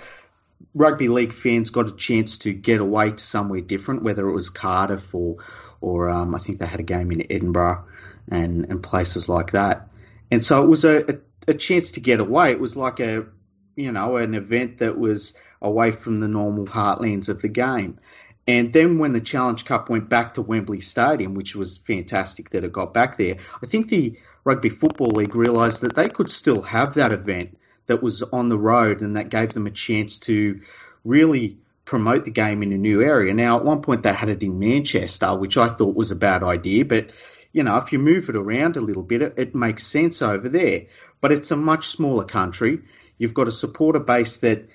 rugby 0.75 1.09
league 1.09 1.33
fans 1.33 1.71
got 1.71 1.89
a 1.89 1.97
chance 1.97 2.39
to 2.39 2.53
get 2.53 2.81
away 2.81 3.11
to 3.11 3.25
somewhere 3.25 3.61
different, 3.61 4.05
whether 4.05 4.29
it 4.29 4.33
was 4.33 4.49
Cardiff 4.49 5.15
or 5.15 5.37
or 5.81 6.09
um, 6.09 6.35
I 6.35 6.39
think 6.39 6.59
they 6.59 6.67
had 6.67 6.81
a 6.81 6.85
game 6.85 7.11
in 7.11 7.27
Edinburgh 7.31 7.85
and 8.31 8.65
and 8.71 8.83
places 8.83 9.29
like 9.29 9.53
that. 9.53 9.89
And 10.31 10.45
so 10.45 10.63
it 10.63 10.69
was 10.69 10.85
a, 10.85 11.11
a, 11.11 11.19
a 11.49 11.55
chance 11.55 11.93
to 11.93 12.01
get 12.01 12.21
away. 12.21 12.53
It 12.53 12.61
was 12.61 12.77
like 12.77 13.01
a 13.01 13.27
you 13.75 13.91
know 13.91 14.17
an 14.17 14.35
event 14.35 14.79
that 14.79 14.99
was 14.99 15.35
away 15.61 15.93
from 15.93 16.19
the 16.19 16.29
normal 16.29 16.67
heartlands 16.67 17.29
of 17.29 17.43
the 17.43 17.49
game. 17.49 17.99
And 18.47 18.73
then 18.73 18.99
when 18.99 19.13
the 19.13 19.21
Challenge 19.21 19.65
Cup 19.65 19.91
went 19.91 20.09
back 20.09 20.35
to 20.35 20.43
Wembley 20.43 20.81
Stadium, 20.81 21.35
which 21.35 21.55
was 21.55 21.77
fantastic 21.77 22.51
that 22.51 22.65
it 22.65 22.73
got 22.73 22.95
back 22.95 23.19
there, 23.19 23.37
I 23.63 23.67
think 23.67 23.91
the 23.91 24.19
Rugby 24.45 24.71
Football 24.71 25.11
League 25.11 25.35
realised 25.35 25.83
that 25.83 25.95
they 25.95 26.09
could 26.09 26.31
still 26.31 26.63
have 26.63 26.95
that 26.95 27.13
event 27.13 27.59
that 27.87 28.03
was 28.03 28.23
on 28.23 28.49
the 28.49 28.57
road 28.59 29.03
and 29.03 29.17
that 29.17 29.29
gave 29.29 29.53
them 29.53 29.67
a 29.67 29.71
chance 29.71 30.19
to 30.21 30.61
really 31.05 31.59
promote 31.85 32.25
the 32.25 32.31
game 32.31 32.63
in 32.63 32.73
a 32.73 32.79
new 32.79 33.03
area. 33.03 33.35
Now, 33.35 33.59
at 33.59 33.65
one 33.65 33.83
point 33.83 34.03
they 34.03 34.13
had 34.13 34.29
it 34.29 34.43
in 34.43 34.59
Manchester, 34.59 35.35
which 35.35 35.57
I 35.57 35.69
thought 35.69 35.97
was 35.97 36.11
a 36.11 36.17
bad 36.17 36.43
idea, 36.43 36.85
but 36.85 37.11
you 37.53 37.63
know, 37.63 37.77
if 37.79 37.93
you 37.93 37.99
move 37.99 38.29
it 38.29 38.37
around 38.37 38.77
a 38.77 38.81
little 38.81 39.03
bit, 39.03 39.23
it, 39.23 39.35
it 39.37 39.55
makes 39.55 39.87
sense 39.87 40.23
over 40.23 40.49
there. 40.49 40.87
But 41.21 41.33
it's 41.33 41.51
a 41.51 41.57
much 41.57 41.89
smaller 41.89 42.25
country. 42.25 42.81
You've 43.17 43.35
got 43.35 43.49
a 43.49 43.53
supporter 43.53 43.99
base 43.99 44.37
that 44.39 44.69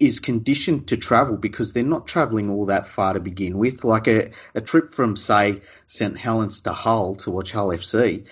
is 0.00 0.20
conditioned 0.20 0.88
to 0.88 0.96
travel 0.96 1.36
because 1.36 1.72
they're 1.72 1.82
not 1.82 2.06
travelling 2.06 2.50
all 2.50 2.66
that 2.66 2.86
far 2.86 3.14
to 3.14 3.20
begin 3.20 3.58
with. 3.58 3.84
Like 3.84 4.08
a, 4.08 4.30
a 4.54 4.60
trip 4.60 4.92
from, 4.92 5.16
say, 5.16 5.62
St 5.86 6.16
Helens 6.16 6.60
to 6.62 6.72
Hull 6.72 7.16
to 7.16 7.30
watch 7.30 7.52
Hull 7.52 7.68
FC, 7.68 8.26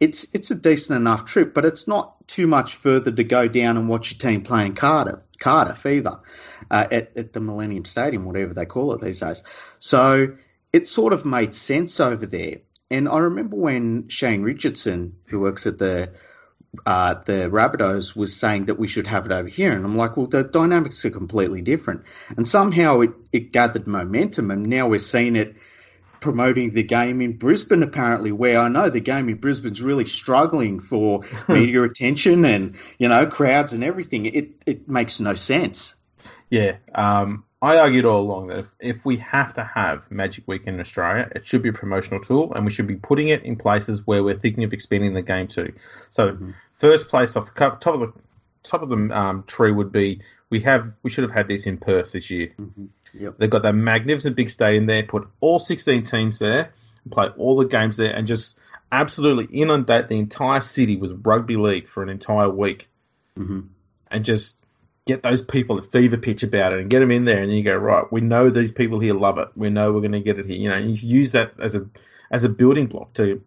it's 0.00 0.26
it's 0.34 0.50
a 0.50 0.54
decent 0.54 0.96
enough 0.96 1.24
trip, 1.24 1.54
but 1.54 1.64
it's 1.64 1.86
not 1.86 2.26
too 2.26 2.46
much 2.46 2.74
further 2.74 3.10
to 3.12 3.24
go 3.24 3.48
down 3.48 3.76
and 3.76 3.88
watch 3.88 4.12
your 4.12 4.18
team 4.18 4.42
playing 4.42 4.74
Cardiff, 4.74 5.20
Cardiff 5.38 5.86
either, 5.86 6.20
uh, 6.70 6.86
at, 6.90 7.16
at 7.16 7.32
the 7.32 7.40
Millennium 7.40 7.84
Stadium, 7.84 8.24
whatever 8.24 8.54
they 8.54 8.66
call 8.66 8.92
it 8.92 9.00
these 9.00 9.20
days. 9.20 9.42
So 9.78 10.36
it 10.72 10.88
sort 10.88 11.12
of 11.12 11.24
made 11.24 11.54
sense 11.54 12.00
over 12.00 12.26
there. 12.26 12.58
And 12.90 13.08
I 13.08 13.18
remember 13.18 13.56
when 13.56 14.08
Shane 14.08 14.42
Richardson, 14.42 15.16
who 15.26 15.40
works 15.40 15.66
at 15.66 15.78
the 15.78 16.10
uh, 16.86 17.14
the 17.24 17.50
Rabbitohs, 17.50 18.16
was 18.16 18.36
saying 18.36 18.66
that 18.66 18.78
we 18.78 18.86
should 18.86 19.06
have 19.06 19.26
it 19.26 19.32
over 19.32 19.48
here, 19.48 19.72
and 19.72 19.84
I'm 19.84 19.96
like, 19.96 20.16
well, 20.16 20.26
the 20.26 20.44
dynamics 20.44 21.04
are 21.04 21.10
completely 21.10 21.62
different. 21.62 22.02
And 22.36 22.46
somehow 22.46 23.00
it, 23.00 23.10
it 23.32 23.52
gathered 23.52 23.86
momentum, 23.86 24.50
and 24.50 24.66
now 24.66 24.88
we're 24.88 24.98
seeing 24.98 25.36
it 25.36 25.56
promoting 26.24 26.70
the 26.70 26.82
game 26.82 27.20
in 27.20 27.36
Brisbane, 27.36 27.82
apparently, 27.82 28.32
where 28.32 28.58
I 28.58 28.68
know 28.68 28.88
the 28.88 29.00
game 29.00 29.28
in 29.28 29.36
Brisbane's 29.36 29.82
really 29.82 30.06
struggling 30.06 30.80
for 30.80 31.24
media 31.48 31.82
attention 31.82 32.46
and 32.46 32.76
you 32.98 33.08
know 33.08 33.26
crowds 33.26 33.74
and 33.74 33.84
everything. 33.84 34.26
It 34.26 34.62
it 34.64 34.88
makes 34.88 35.20
no 35.20 35.34
sense. 35.34 35.96
Yeah, 36.48 36.76
um, 36.94 37.44
I 37.64 37.78
argued 37.78 38.04
all 38.04 38.20
along 38.20 38.48
that 38.48 38.58
if, 38.58 38.74
if 38.78 39.04
we 39.06 39.16
have 39.16 39.54
to 39.54 39.64
have 39.64 40.10
Magic 40.10 40.46
Week 40.46 40.66
in 40.66 40.78
Australia, 40.80 41.30
it 41.34 41.48
should 41.48 41.62
be 41.62 41.70
a 41.70 41.72
promotional 41.72 42.20
tool, 42.20 42.52
and 42.52 42.66
we 42.66 42.70
should 42.70 42.86
be 42.86 42.96
putting 42.96 43.28
it 43.28 43.42
in 43.42 43.56
places 43.56 44.06
where 44.06 44.22
we're 44.22 44.38
thinking 44.38 44.64
of 44.64 44.74
expanding 44.74 45.14
the 45.14 45.22
game 45.22 45.46
to. 45.48 45.72
So, 46.10 46.32
mm-hmm. 46.32 46.50
first 46.74 47.08
place 47.08 47.36
off 47.36 47.46
the 47.46 47.60
top 47.80 47.86
of 47.86 48.00
the 48.00 48.12
top 48.62 48.82
of 48.82 48.90
the 48.90 49.18
um, 49.18 49.44
tree 49.44 49.72
would 49.72 49.92
be 49.92 50.20
we 50.50 50.60
have 50.60 50.92
we 51.02 51.08
should 51.08 51.24
have 51.24 51.30
had 51.30 51.48
this 51.48 51.64
in 51.64 51.78
Perth 51.78 52.12
this 52.12 52.30
year. 52.30 52.52
Mm-hmm. 52.60 52.84
Yep. 53.14 53.36
They've 53.38 53.50
got 53.50 53.62
that 53.62 53.74
magnificent 53.74 54.36
big 54.36 54.50
stadium 54.50 54.84
there, 54.84 55.02
put 55.02 55.26
all 55.40 55.58
16 55.58 56.02
teams 56.02 56.38
there, 56.38 56.70
play 57.10 57.28
all 57.38 57.56
the 57.56 57.64
games 57.64 57.96
there, 57.96 58.14
and 58.14 58.26
just 58.26 58.58
absolutely 58.92 59.46
inundate 59.58 60.08
the 60.08 60.18
entire 60.18 60.60
city 60.60 60.96
with 60.96 61.24
rugby 61.24 61.56
league 61.56 61.88
for 61.88 62.02
an 62.02 62.10
entire 62.10 62.50
week. 62.50 62.88
Mm-hmm. 63.38 63.60
And 64.10 64.24
just 64.24 64.63
get 65.06 65.22
those 65.22 65.42
people 65.42 65.78
at 65.78 65.84
fever 65.92 66.16
pitch 66.16 66.42
about 66.42 66.72
it 66.72 66.80
and 66.80 66.90
get 66.90 67.00
them 67.00 67.10
in 67.10 67.24
there. 67.24 67.42
And 67.42 67.52
you 67.52 67.62
go, 67.62 67.76
right, 67.76 68.10
we 68.10 68.20
know 68.20 68.50
these 68.50 68.72
people 68.72 69.00
here 69.00 69.14
love 69.14 69.38
it. 69.38 69.48
We 69.54 69.70
know 69.70 69.92
we're 69.92 70.00
going 70.00 70.12
to 70.12 70.20
get 70.20 70.38
it 70.38 70.46
here. 70.46 70.56
You 70.56 70.68
know, 70.70 70.78
you 70.78 70.94
use 70.94 71.32
that 71.32 71.60
as 71.60 71.76
a 71.76 71.86
as 72.30 72.44
a 72.44 72.48
building 72.48 72.86
block 72.86 73.12
to 73.14 73.42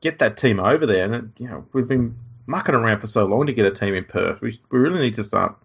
get 0.00 0.18
that 0.20 0.36
team 0.36 0.58
over 0.58 0.86
there. 0.86 1.04
And, 1.04 1.14
it, 1.14 1.24
you 1.38 1.48
know, 1.48 1.66
we've 1.72 1.86
been 1.86 2.16
mucking 2.46 2.74
around 2.74 3.00
for 3.00 3.06
so 3.06 3.26
long 3.26 3.46
to 3.46 3.52
get 3.52 3.66
a 3.66 3.70
team 3.70 3.94
in 3.94 4.04
Perth. 4.04 4.40
We, 4.40 4.60
we 4.70 4.78
really 4.78 5.00
need 5.00 5.14
to 5.14 5.24
start 5.24 5.56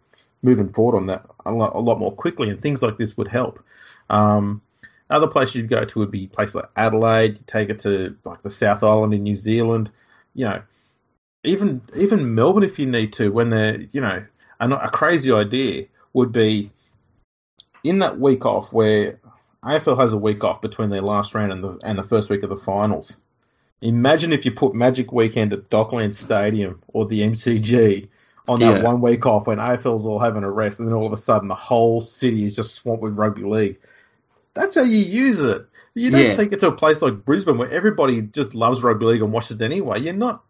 moving 0.41 0.71
forward 0.71 0.97
on 0.97 1.07
that 1.07 1.25
a 1.45 1.51
lot, 1.51 1.75
a 1.75 1.79
lot 1.79 1.97
more 1.99 2.11
quickly, 2.11 2.49
and 2.49 2.61
things 2.61 2.81
like 2.81 2.97
this 2.97 3.17
would 3.17 3.27
help. 3.27 3.63
Um, 4.09 4.61
other 5.09 5.27
places 5.27 5.55
you'd 5.55 5.69
go 5.69 5.83
to 5.83 5.99
would 5.99 6.11
be 6.11 6.27
places 6.27 6.55
like 6.55 6.69
Adelaide. 6.75 7.37
You 7.37 7.43
take 7.47 7.69
it 7.69 7.79
to 7.79 8.17
like 8.25 8.41
the 8.41 8.51
South 8.51 8.83
Island 8.83 9.13
in 9.13 9.23
New 9.23 9.35
Zealand. 9.35 9.89
You 10.35 10.45
know, 10.45 10.61
even 11.43 11.81
even 11.95 12.35
Melbourne 12.35 12.63
if 12.63 12.77
you 12.77 12.85
need 12.85 13.13
to. 13.13 13.29
When 13.29 13.49
they're 13.49 13.81
you 13.91 14.01
know 14.01 14.25
a, 14.59 14.69
a 14.69 14.89
crazy 14.89 15.31
idea 15.31 15.85
would 16.13 16.31
be 16.31 16.71
in 17.83 17.99
that 17.99 18.19
week 18.19 18.45
off 18.45 18.73
where 18.73 19.19
AFL 19.63 19.99
has 19.99 20.13
a 20.13 20.17
week 20.17 20.43
off 20.43 20.61
between 20.61 20.89
their 20.89 21.01
last 21.01 21.33
round 21.33 21.51
and 21.51 21.63
the 21.63 21.79
and 21.83 21.97
the 21.97 22.03
first 22.03 22.29
week 22.29 22.43
of 22.43 22.49
the 22.49 22.57
finals. 22.57 23.17
Imagine 23.81 24.33
if 24.33 24.45
you 24.45 24.51
put 24.51 24.73
Magic 24.73 25.11
Weekend 25.11 25.53
at 25.53 25.69
Dockland 25.69 26.15
Stadium 26.15 26.81
or 26.87 27.05
the 27.05 27.21
MCG 27.21 28.07
on 28.47 28.59
that 28.59 28.77
yeah. 28.77 28.83
one 28.83 29.01
week 29.01 29.25
off 29.25 29.45
when 29.45 29.59
AFL's 29.59 30.07
all 30.07 30.19
having 30.19 30.43
a 30.43 30.49
rest, 30.49 30.79
and 30.79 30.87
then 30.87 30.95
all 30.95 31.05
of 31.05 31.13
a 31.13 31.17
sudden 31.17 31.47
the 31.47 31.55
whole 31.55 32.01
city 32.01 32.45
is 32.45 32.55
just 32.55 32.73
swamped 32.73 33.03
with 33.03 33.17
rugby 33.17 33.43
league. 33.43 33.77
That's 34.53 34.75
how 34.75 34.83
you 34.83 34.97
use 34.97 35.41
it. 35.41 35.67
You 35.93 36.11
don't 36.11 36.21
yeah. 36.21 36.35
take 36.35 36.51
it 36.51 36.59
to 36.61 36.67
a 36.67 36.71
place 36.71 37.01
like 37.01 37.25
Brisbane 37.25 37.57
where 37.57 37.69
everybody 37.69 38.21
just 38.21 38.55
loves 38.55 38.83
rugby 38.83 39.05
league 39.05 39.21
and 39.21 39.31
watches 39.31 39.59
it 39.59 39.63
anyway. 39.63 39.99
You're 39.99 40.13
not 40.13 40.43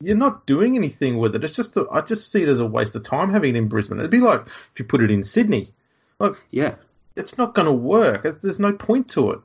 you're 0.00 0.16
not 0.16 0.46
doing 0.46 0.76
anything 0.76 1.18
with 1.18 1.34
it. 1.34 1.44
It's 1.44 1.54
just 1.54 1.76
a, 1.76 1.86
I 1.90 2.00
just 2.00 2.30
see 2.30 2.42
it 2.42 2.48
as 2.48 2.60
a 2.60 2.66
waste 2.66 2.94
of 2.94 3.04
time 3.04 3.30
having 3.30 3.54
it 3.54 3.58
in 3.58 3.68
Brisbane. 3.68 3.98
It'd 3.98 4.10
be 4.10 4.20
like 4.20 4.42
if 4.46 4.78
you 4.78 4.84
put 4.84 5.02
it 5.02 5.10
in 5.10 5.22
Sydney. 5.22 5.72
Like, 6.18 6.34
yeah, 6.50 6.76
it's 7.16 7.38
not 7.38 7.54
going 7.54 7.66
to 7.66 7.72
work. 7.72 8.22
There's 8.40 8.60
no 8.60 8.72
point 8.72 9.10
to 9.10 9.32
it. 9.32 9.40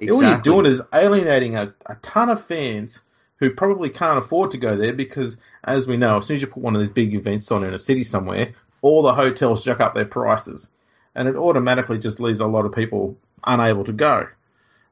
Exactly. 0.00 0.26
All 0.26 0.32
you're 0.32 0.42
doing 0.42 0.66
is 0.66 0.82
alienating 0.92 1.56
a, 1.56 1.74
a 1.86 1.94
ton 1.96 2.30
of 2.30 2.44
fans 2.44 3.00
who 3.36 3.50
probably 3.50 3.90
can't 3.90 4.18
afford 4.18 4.52
to 4.52 4.58
go 4.58 4.76
there 4.76 4.92
because, 4.92 5.36
as 5.62 5.86
we 5.86 5.96
know, 5.96 6.18
as 6.18 6.26
soon 6.26 6.36
as 6.36 6.42
you 6.42 6.48
put 6.48 6.62
one 6.62 6.74
of 6.74 6.80
these 6.80 6.90
big 6.90 7.14
events 7.14 7.50
on 7.50 7.64
in 7.64 7.74
a 7.74 7.78
city 7.78 8.04
somewhere, 8.04 8.54
all 8.82 9.02
the 9.02 9.14
hotels 9.14 9.64
jack 9.64 9.80
up 9.80 9.94
their 9.94 10.04
prices, 10.04 10.70
and 11.14 11.28
it 11.28 11.36
automatically 11.36 11.98
just 11.98 12.20
leaves 12.20 12.40
a 12.40 12.46
lot 12.46 12.66
of 12.66 12.72
people 12.72 13.16
unable 13.46 13.84
to 13.84 13.92
go. 13.92 14.28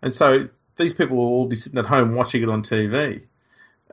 And 0.01 0.13
so 0.13 0.49
these 0.77 0.95
people 0.95 1.17
will 1.17 1.27
all 1.27 1.47
be 1.47 1.57
sitting 1.57 1.79
at 1.79 1.87
home 1.87 2.15
watching 2.15 2.43
it 2.43 2.49
on 2.49 2.63
TV, 2.63 3.23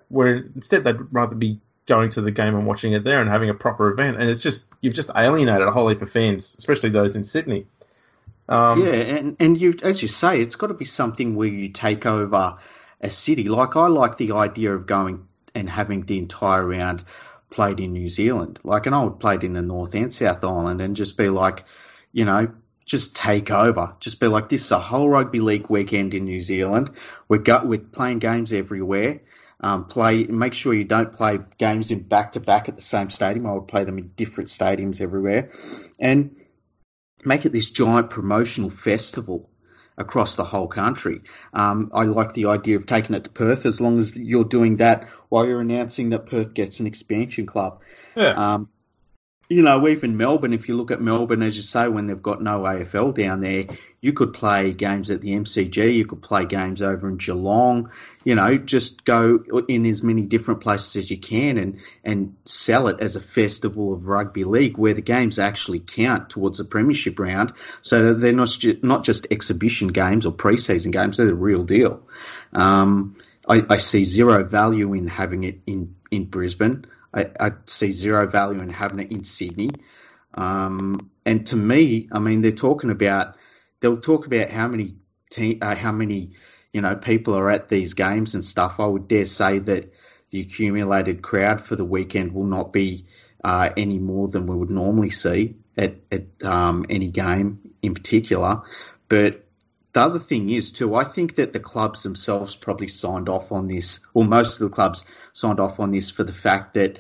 where 0.10 0.36
instead 0.56 0.84
they'd 0.84 1.00
rather 1.12 1.36
be 1.36 1.60
going 1.86 2.10
to 2.12 2.22
the 2.22 2.32
game 2.32 2.56
and 2.56 2.68
watching 2.68 2.94
it 2.94 3.04
there 3.04 3.20
and 3.20 3.30
having 3.30 3.50
a 3.50 3.54
proper 3.54 3.90
event. 3.92 4.18
And 4.20 4.30
it's 4.30 4.42
just 4.42 4.68
you've 4.82 4.94
just 4.94 5.10
alienated 5.16 5.68
a 5.68 5.72
whole 5.72 5.88
heap 5.90 6.02
of 6.02 6.12
fans, 6.12 6.56
especially 6.58 6.90
those 6.90 7.16
in 7.16 7.24
Sydney. 7.24 7.66
Um, 8.48 8.86
yeah, 8.86 8.94
and 8.94 9.38
and 9.40 9.60
you, 9.60 9.76
as 9.84 10.02
you 10.02 10.08
say, 10.08 10.40
it's 10.42 10.56
got 10.56 10.68
to 10.68 10.74
be 10.74 10.86
something 10.86 11.36
where 11.36 11.48
you 11.48 11.70
take 11.70 12.06
over 12.06 12.58
a 13.02 13.10
city. 13.10 13.48
Like 13.48 13.76
I 13.76 13.88
like 13.88 14.18
the 14.18 14.34
idea 14.34 14.74
of 14.74 14.86
going 14.86 15.28
and 15.56 15.70
having 15.70 16.04
the 16.04 16.18
entire 16.18 16.66
round 16.66 17.04
played 17.50 17.80
in 17.80 17.94
New 17.94 18.10
Zealand. 18.10 18.60
Like, 18.64 18.86
and 18.86 18.96
I 18.96 19.04
would 19.04 19.20
play 19.20 19.36
it 19.36 19.44
in 19.44 19.54
the 19.54 19.62
North 19.62 19.96
and 19.96 20.14
South 20.14 20.44
Island 20.44 20.82
and 20.82 20.96
just 20.96 21.18
be 21.18 21.30
like, 21.30 21.66
you 22.12 22.26
know, 22.26 22.52
just 22.86 23.16
take 23.16 23.52
over. 23.52 23.94
Just 24.00 24.20
be 24.20 24.28
like, 24.28 24.50
this 24.50 24.66
is 24.66 24.72
a 24.72 24.80
whole 24.80 25.10
rugby 25.10 25.40
league 25.40 25.70
weekend 25.70 26.14
in 26.14 26.26
New 26.26 26.40
Zealand. 26.40 26.92
We're, 27.28 27.38
go- 27.38 27.64
we're 27.64 27.80
playing 27.80 28.20
games 28.20 28.52
everywhere. 28.54 29.22
Um, 29.62 29.86
play. 29.86 30.24
Make 30.24 30.54
sure 30.54 30.74
you 30.74 30.86
don't 30.86 31.12
play 31.12 31.40
games 31.58 31.92
in 31.92 32.00
back 32.00 32.34
to 32.34 32.40
back 32.40 32.70
at 32.70 32.76
the 32.76 32.82
same 32.82 33.10
stadium. 33.10 33.46
I 33.46 33.54
would 33.54 33.68
play 33.68 33.84
them 33.84 33.98
in 33.98 34.10
different 34.16 34.50
stadiums 34.50 35.02
everywhere, 35.02 35.52
and 36.00 36.38
make 37.26 37.46
it 37.46 37.52
this 37.52 37.70
giant 37.70 38.10
promotional 38.10 38.70
festival 38.70 39.50
across 39.98 40.36
the 40.36 40.46
whole 40.46 40.68
country. 40.68 41.22
Um, 41.54 41.92
I 41.94 42.04
like 42.04 42.34
the 42.34 42.46
idea 42.46 42.78
of 42.78 42.86
taking 42.86 43.16
it 43.16 43.26
to 43.26 43.30
Perth 43.30 43.66
as 43.66 43.82
long 43.82 43.98
as 43.98 44.18
you're 44.18 44.46
doing 44.46 44.78
that 44.78 45.10
while 45.28 45.46
you're 45.46 45.60
announcing 45.60 46.12
that 46.12 46.26
Perth 46.26 46.54
gets 46.54 46.80
an 46.80 46.88
expansion 46.88 47.46
club. 47.46 47.82
Yeah. 48.16 48.30
Um, 48.30 48.70
you 49.50 49.64
know, 49.64 49.88
even 49.88 50.16
Melbourne, 50.16 50.54
if 50.54 50.70
you 50.70 50.76
look 50.76 50.92
at 50.92 51.02
Melbourne, 51.02 51.42
as 51.42 51.58
you 51.58 51.64
say, 51.64 51.88
when 51.88 52.06
they've 52.06 52.22
got 52.22 52.40
no 52.40 52.60
AFL 52.60 53.16
down 53.16 53.42
there, 53.42 53.66
you 54.00 54.14
could 54.14 54.32
play 54.32 54.72
games 54.74 55.10
at 55.10 55.22
the 55.22 55.32
MCG, 55.32 55.96
you 55.96 56.06
could 56.06 56.22
play 56.22 56.46
games 56.46 56.84
over 56.84 57.10
in 57.10 57.18
Geelong, 57.18 57.90
you 58.24 58.36
know, 58.36 58.58
just 58.58 59.04
go 59.06 59.44
in 59.68 59.88
as 59.88 60.04
many 60.04 60.22
different 60.22 60.62
places 60.62 60.98
as 60.98 61.10
you 61.10 61.18
can 61.18 61.58
and, 61.58 61.80
and 62.04 62.36
sell 62.46 62.90
it 62.90 63.00
as 63.00 63.16
a 63.16 63.20
festival 63.20 63.92
of 63.92 64.08
rugby 64.08 64.44
league 64.44 64.78
where 64.78 64.94
the 64.94 65.02
games 65.02 65.40
actually 65.40 65.80
count 65.80 66.30
towards 66.30 66.60
the 66.60 66.66
premiership 66.66 67.18
round. 67.18 67.54
So 67.82 68.14
they're 68.14 68.32
not, 68.32 68.50
ju- 68.50 68.80
not 68.84 69.04
just 69.04 69.26
exhibition 69.32 69.88
games 69.88 70.28
or 70.28 70.32
preseason 70.32 70.92
games, 70.92 71.18
they're 71.18 71.26
the 71.26 71.34
real 71.34 71.64
deal. 71.64 72.04
Um, 72.54 73.18
I, 73.48 73.66
I 73.68 73.78
see 73.78 74.06
zero 74.06 74.44
value 74.44 74.94
in 74.94 75.08
having 75.08 75.44
it 75.44 75.62
in, 75.66 75.96
in 76.12 76.26
Brisbane. 76.26 76.86
I, 77.14 77.28
I 77.40 77.52
see 77.66 77.92
zero 77.92 78.28
value 78.28 78.62
in 78.62 78.70
having 78.70 79.00
it 79.00 79.12
in 79.12 79.24
Sydney. 79.24 79.72
Um, 80.36 81.10
and 81.26 81.46
to 81.48 81.56
me, 81.56 82.08
I 82.12 82.20
mean, 82.20 82.42
they're 82.42 82.52
talking 82.52 82.92
about 82.92 83.36
they'll 83.80 84.00
talk 84.00 84.26
about 84.28 84.50
how 84.50 84.68
many 84.68 84.96
te- 85.32 85.60
uh, 85.62 85.76
how 85.76 85.92
many 85.92 86.34
you 86.74 86.82
know 86.82 86.96
people 86.96 87.36
are 87.36 87.50
at 87.50 87.70
these 87.70 87.94
games 87.94 88.36
and 88.36 88.46
stuff. 88.46 88.80
I 88.80 88.86
would 88.86 89.08
dare 89.08 89.26
say 89.26 89.60
that 89.60 89.92
the 90.30 90.42
accumulated 90.42 91.22
crowd 91.22 91.62
for 91.62 91.76
the 91.76 91.86
weekend 91.86 92.34
will 92.34 92.46
not 92.46 92.72
be 92.72 93.06
uh, 93.44 93.70
any 93.76 93.98
more 93.98 94.28
than 94.28 94.46
we 94.46 94.56
would 94.56 94.70
normally 94.70 95.10
see 95.10 95.56
at, 95.78 95.96
at 96.12 96.26
um, 96.44 96.86
any 96.90 97.08
game 97.08 97.60
in 97.82 97.94
particular. 97.94 98.62
But 99.08 99.49
the 99.94 100.02
other 100.02 100.20
thing 100.20 100.50
is 100.50 100.72
too, 100.72 100.96
I 100.96 101.04
think 101.04 101.36
that 101.36 101.54
the 101.54 101.60
clubs 101.60 102.04
themselves 102.04 102.56
probably 102.56 102.88
signed 102.88 103.28
off 103.28 103.52
on 103.52 103.68
this, 103.68 104.06
or 104.14 104.24
most 104.24 104.62
of 104.62 104.70
the 104.70 104.76
clubs 104.76 105.04
signed 105.34 105.60
off 105.60 105.80
on 105.80 105.92
this 105.92 106.10
for 106.10 106.24
the 106.24 106.34
fact 106.34 106.76
that 106.76 107.00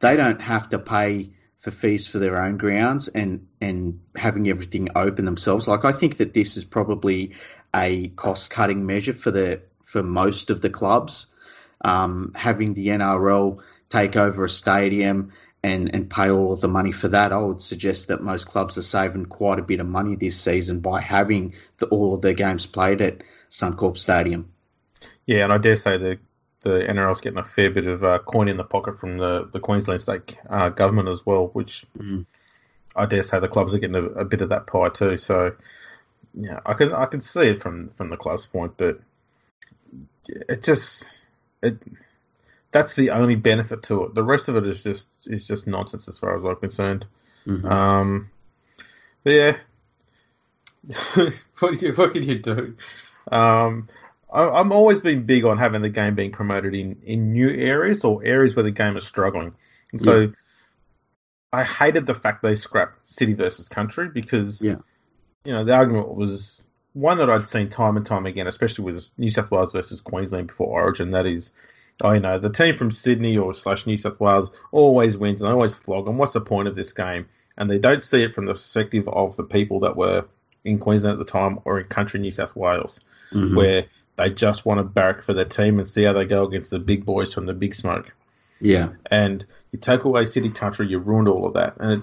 they 0.00 0.16
don't 0.16 0.40
have 0.40 0.70
to 0.70 0.78
pay 0.78 1.30
for 1.58 1.70
fees 1.70 2.08
for 2.08 2.18
their 2.18 2.42
own 2.42 2.56
grounds 2.56 3.08
and 3.08 3.46
and 3.60 4.00
having 4.16 4.48
everything 4.48 4.88
open 4.96 5.26
themselves. 5.26 5.68
Like 5.68 5.84
I 5.84 5.92
think 5.92 6.16
that 6.16 6.32
this 6.32 6.56
is 6.56 6.64
probably 6.64 7.34
a 7.74 8.08
cost 8.08 8.50
cutting 8.50 8.86
measure 8.86 9.12
for 9.12 9.30
the 9.30 9.60
for 9.82 10.02
most 10.02 10.50
of 10.50 10.62
the 10.62 10.70
clubs. 10.70 11.26
Um, 11.82 12.32
having 12.34 12.74
the 12.74 12.88
NRL 12.88 13.62
take 13.88 14.14
over 14.16 14.44
a 14.44 14.50
stadium 14.50 15.32
and, 15.62 15.94
and 15.94 16.08
pay 16.08 16.30
all 16.30 16.52
of 16.52 16.60
the 16.60 16.68
money 16.68 16.92
for 16.92 17.08
that, 17.08 17.32
I 17.32 17.38
would 17.38 17.60
suggest 17.60 18.08
that 18.08 18.22
most 18.22 18.46
clubs 18.46 18.78
are 18.78 18.82
saving 18.82 19.26
quite 19.26 19.58
a 19.58 19.62
bit 19.62 19.80
of 19.80 19.86
money 19.86 20.16
this 20.16 20.40
season 20.40 20.80
by 20.80 21.00
having 21.00 21.54
the, 21.78 21.86
all 21.86 22.14
of 22.14 22.22
their 22.22 22.32
games 22.32 22.66
played 22.66 23.00
at 23.02 23.22
Suncorp 23.50 23.98
Stadium. 23.98 24.52
Yeah, 25.26 25.44
and 25.44 25.52
I 25.52 25.58
dare 25.58 25.76
say 25.76 25.96
the 25.96 26.18
the 26.62 26.80
NRL's 26.80 27.22
getting 27.22 27.38
a 27.38 27.44
fair 27.44 27.70
bit 27.70 27.86
of 27.86 28.04
uh, 28.04 28.18
coin 28.18 28.48
in 28.48 28.58
the 28.58 28.64
pocket 28.64 28.98
from 28.98 29.16
the, 29.16 29.48
the 29.50 29.60
Queensland 29.60 30.02
state 30.02 30.36
uh, 30.48 30.68
government 30.68 31.08
as 31.08 31.24
well, 31.24 31.46
which 31.48 31.86
mm. 31.98 32.26
I 32.94 33.06
dare 33.06 33.22
say 33.22 33.40
the 33.40 33.48
clubs 33.48 33.74
are 33.74 33.78
getting 33.78 33.96
a, 33.96 34.04
a, 34.04 34.24
bit 34.26 34.42
of 34.42 34.50
that 34.50 34.66
pie 34.66 34.90
too. 34.90 35.16
So 35.16 35.54
yeah, 36.34 36.60
I 36.66 36.74
can 36.74 36.92
I 36.92 37.06
can 37.06 37.20
see 37.20 37.48
it 37.48 37.62
from 37.62 37.90
from 37.96 38.10
the 38.10 38.16
club's 38.16 38.46
point, 38.46 38.74
but 38.76 39.00
it 40.28 40.62
just 40.62 41.08
it 41.62 41.78
that's 42.72 42.94
the 42.94 43.10
only 43.10 43.34
benefit 43.34 43.82
to 43.84 44.04
it. 44.04 44.14
The 44.14 44.22
rest 44.22 44.48
of 44.48 44.56
it 44.56 44.66
is 44.66 44.82
just 44.82 45.10
is 45.26 45.46
just 45.46 45.66
nonsense 45.66 46.08
as 46.08 46.18
far 46.18 46.36
as 46.36 46.44
I'm 46.44 46.56
concerned. 46.56 47.04
Mm-hmm. 47.46 47.66
Um, 47.66 48.30
but 49.24 49.30
yeah, 49.30 49.56
what 51.58 51.78
do 51.78 51.86
you 51.86 51.92
what 51.94 52.12
can 52.12 52.22
you 52.22 52.38
do? 52.38 52.76
Um, 53.30 53.88
I, 54.32 54.60
am 54.60 54.72
always 54.72 55.00
been 55.00 55.24
big 55.24 55.44
on 55.44 55.58
having 55.58 55.82
the 55.82 55.88
game 55.88 56.14
being 56.14 56.32
promoted 56.32 56.74
in 56.74 57.00
in 57.04 57.32
new 57.32 57.50
areas 57.50 58.04
or 58.04 58.24
areas 58.24 58.54
where 58.54 58.62
the 58.62 58.70
game 58.70 58.96
is 58.96 59.06
struggling, 59.06 59.54
and 59.92 60.00
so. 60.00 60.20
Yeah. 60.20 60.26
I 61.52 61.64
hated 61.64 62.06
the 62.06 62.14
fact 62.14 62.42
they 62.42 62.54
scrapped 62.54 63.10
city 63.10 63.34
versus 63.34 63.68
country 63.68 64.08
because, 64.08 64.62
Yeah. 64.62 64.76
you 65.44 65.52
know, 65.52 65.64
the 65.64 65.74
argument 65.74 66.14
was 66.14 66.62
one 66.92 67.18
that 67.18 67.30
I'd 67.30 67.46
seen 67.46 67.68
time 67.70 67.96
and 67.96 68.06
time 68.06 68.26
again, 68.26 68.46
especially 68.46 68.84
with 68.84 69.10
New 69.16 69.30
South 69.30 69.50
Wales 69.50 69.72
versus 69.72 70.00
Queensland 70.00 70.48
before 70.48 70.68
Origin. 70.68 71.12
That 71.12 71.26
is, 71.26 71.52
oh, 72.02 72.12
you 72.12 72.20
know, 72.20 72.38
the 72.38 72.50
team 72.50 72.76
from 72.76 72.90
Sydney 72.90 73.36
or 73.38 73.54
slash 73.54 73.86
New 73.86 73.96
South 73.96 74.20
Wales 74.20 74.50
always 74.72 75.16
wins 75.16 75.40
and 75.40 75.48
they 75.48 75.52
always 75.52 75.74
flog 75.74 76.06
them. 76.06 76.18
What's 76.18 76.32
the 76.32 76.40
point 76.40 76.68
of 76.68 76.74
this 76.74 76.92
game? 76.92 77.28
And 77.56 77.68
they 77.68 77.78
don't 77.78 78.02
see 78.02 78.22
it 78.22 78.34
from 78.34 78.46
the 78.46 78.52
perspective 78.54 79.08
of 79.08 79.36
the 79.36 79.44
people 79.44 79.80
that 79.80 79.96
were 79.96 80.26
in 80.64 80.78
Queensland 80.78 81.18
at 81.20 81.24
the 81.24 81.30
time 81.30 81.58
or 81.64 81.78
in 81.78 81.84
country 81.86 82.20
New 82.20 82.30
South 82.30 82.54
Wales, 82.56 83.00
Mhm. 83.32 83.54
where 83.56 83.86
they 84.16 84.30
just 84.30 84.66
want 84.66 84.78
to 84.78 84.84
barrack 84.84 85.22
for 85.22 85.34
their 85.34 85.44
team 85.44 85.78
and 85.78 85.88
see 85.88 86.02
how 86.04 86.12
they 86.12 86.24
go 86.24 86.46
against 86.46 86.70
the 86.70 86.78
big 86.78 87.04
boys 87.04 87.32
from 87.32 87.46
the 87.46 87.54
big 87.54 87.74
smoke. 87.74 88.12
Yeah. 88.60 88.90
And 89.10 89.44
you 89.72 89.78
take 89.78 90.04
away 90.04 90.26
city 90.26 90.50
country, 90.50 90.86
you 90.88 90.98
ruined 90.98 91.28
all 91.28 91.46
of 91.46 91.54
that. 91.54 91.76
And 91.80 92.02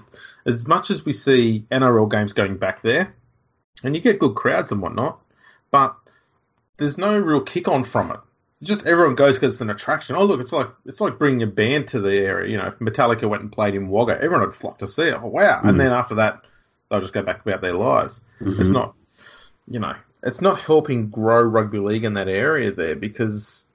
as 0.50 0.66
much 0.66 0.90
as 0.90 1.04
we 1.04 1.12
see 1.12 1.64
NRL 1.70 2.06
games 2.06 2.32
going 2.32 2.56
back 2.56 2.82
there, 2.82 3.14
and 3.84 3.94
you 3.94 4.00
get 4.00 4.18
good 4.18 4.34
crowds 4.34 4.72
and 4.72 4.82
whatnot, 4.82 5.20
but 5.70 5.94
there's 6.78 6.98
no 6.98 7.16
real 7.18 7.42
kick 7.42 7.68
on 7.68 7.84
from 7.84 8.10
it. 8.10 8.20
Just 8.62 8.86
everyone 8.86 9.14
goes 9.14 9.36
because 9.36 9.54
it's 9.54 9.60
an 9.60 9.70
attraction. 9.70 10.16
Oh 10.16 10.24
look, 10.24 10.40
it's 10.40 10.52
like 10.52 10.68
it's 10.84 11.00
like 11.00 11.18
bringing 11.18 11.42
a 11.44 11.46
band 11.46 11.88
to 11.88 12.00
the 12.00 12.12
area. 12.16 12.50
You 12.50 12.56
know, 12.58 12.66
if 12.66 12.78
Metallica 12.80 13.28
went 13.28 13.42
and 13.42 13.52
played 13.52 13.76
in 13.76 13.88
Wagga, 13.88 14.16
everyone 14.16 14.40
would 14.40 14.54
flock 14.56 14.78
to 14.78 14.88
see 14.88 15.04
it. 15.04 15.14
Oh, 15.14 15.26
wow! 15.28 15.60
Mm. 15.62 15.68
And 15.68 15.80
then 15.80 15.92
after 15.92 16.16
that, 16.16 16.42
they'll 16.90 17.00
just 17.00 17.12
go 17.12 17.22
back 17.22 17.40
about 17.46 17.60
their 17.60 17.74
lives. 17.74 18.20
It's 18.40 18.70
Mhm. 18.70 18.72
not, 18.72 18.94
you 19.68 19.78
know, 19.78 19.94
it's 20.24 20.40
not 20.40 20.58
helping 20.58 21.08
grow 21.10 21.40
rugby 21.40 21.78
league 21.78 22.02
in 22.04 22.14
that 22.14 22.26
area 22.28 22.72
there 22.72 22.96
because 22.96 23.68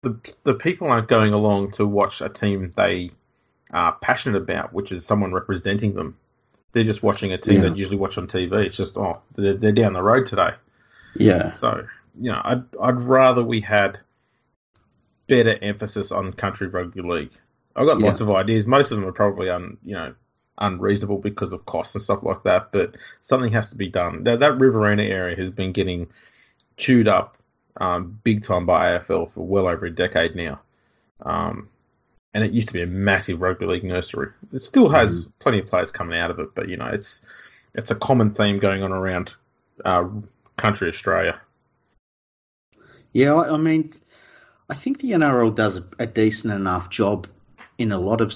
the 0.00 0.16
the 0.44 0.54
people 0.54 0.88
aren't 0.88 1.08
going 1.08 1.34
along 1.34 1.72
to 1.72 1.84
watch 1.84 2.22
a 2.22 2.30
team 2.30 2.70
they 2.74 3.10
are 3.72 3.92
passionate 4.00 4.38
about, 4.38 4.72
which 4.72 4.90
is 4.90 5.04
someone 5.04 5.34
representing 5.34 5.92
them. 5.92 6.16
They're 6.72 6.84
just 6.84 7.02
watching 7.02 7.30
a 7.32 7.38
team 7.38 7.56
Yeah. 7.62 7.68
that 7.68 7.76
usually 7.76 7.98
watch 7.98 8.16
on 8.16 8.26
TV. 8.26 8.64
It's 8.64 8.76
just 8.78 8.96
oh, 8.96 9.20
they're, 9.36 9.54
they're 9.54 9.72
down 9.72 9.92
the 9.92 10.02
road 10.02 10.24
today. 10.26 10.54
Yeah. 11.14 11.52
So 11.52 11.86
you 12.18 12.32
know, 12.32 12.40
I'd 12.42 12.62
I'd 12.80 13.02
rather 13.02 13.42
we 13.42 13.60
had 13.60 14.00
better 15.30 15.56
emphasis 15.62 16.10
on 16.12 16.32
country 16.32 16.66
rugby 16.66 17.00
league. 17.02 17.30
I've 17.76 17.86
got 17.86 18.00
Yeah. 18.00 18.06
lots 18.06 18.20
of 18.20 18.30
ideas. 18.30 18.66
Most 18.66 18.90
of 18.90 18.98
them 18.98 19.08
are 19.08 19.12
probably 19.12 19.48
un 19.48 19.78
you 19.82 19.94
know 19.94 20.14
unreasonable 20.58 21.18
because 21.18 21.54
of 21.54 21.64
costs 21.64 21.94
and 21.94 22.02
stuff 22.02 22.22
like 22.22 22.42
that. 22.42 22.72
But 22.72 22.96
something 23.22 23.52
has 23.52 23.70
to 23.70 23.76
be 23.76 23.88
done. 23.88 24.24
That 24.24 24.40
that 24.40 24.58
Riverina 24.58 25.04
area 25.04 25.36
has 25.36 25.50
been 25.50 25.72
getting 25.72 26.08
chewed 26.76 27.08
up 27.08 27.36
um, 27.76 28.18
big 28.24 28.42
time 28.42 28.66
by 28.66 28.98
AFL 28.98 29.30
for 29.30 29.46
well 29.46 29.68
over 29.68 29.86
a 29.86 29.90
decade 29.90 30.34
now. 30.34 30.60
Um, 31.22 31.68
and 32.34 32.44
it 32.44 32.52
used 32.52 32.68
to 32.68 32.74
be 32.74 32.82
a 32.82 32.86
massive 32.86 33.40
rugby 33.40 33.66
league 33.66 33.84
nursery. 33.84 34.28
It 34.52 34.60
still 34.60 34.88
has 34.88 35.28
plenty 35.38 35.60
of 35.60 35.68
players 35.68 35.90
coming 35.92 36.18
out 36.18 36.30
of 36.30 36.38
it, 36.40 36.54
but 36.54 36.68
you 36.68 36.76
know 36.76 36.86
it's 36.86 37.20
it's 37.74 37.90
a 37.90 37.94
common 37.94 38.32
theme 38.32 38.58
going 38.58 38.82
on 38.82 38.92
around 38.92 39.34
uh, 39.84 40.08
country 40.56 40.88
Australia. 40.88 41.40
Yeah, 43.12 43.34
I 43.34 43.54
I 43.54 43.56
mean, 43.56 43.92
I 44.70 44.74
think 44.74 45.00
the 45.00 45.10
NRL 45.12 45.54
does 45.54 45.80
a, 45.98 46.06
decent 46.06 46.54
enough 46.54 46.90
job 46.90 47.26
in 47.76 47.90
a 47.90 47.98
lot 47.98 48.20
of 48.20 48.32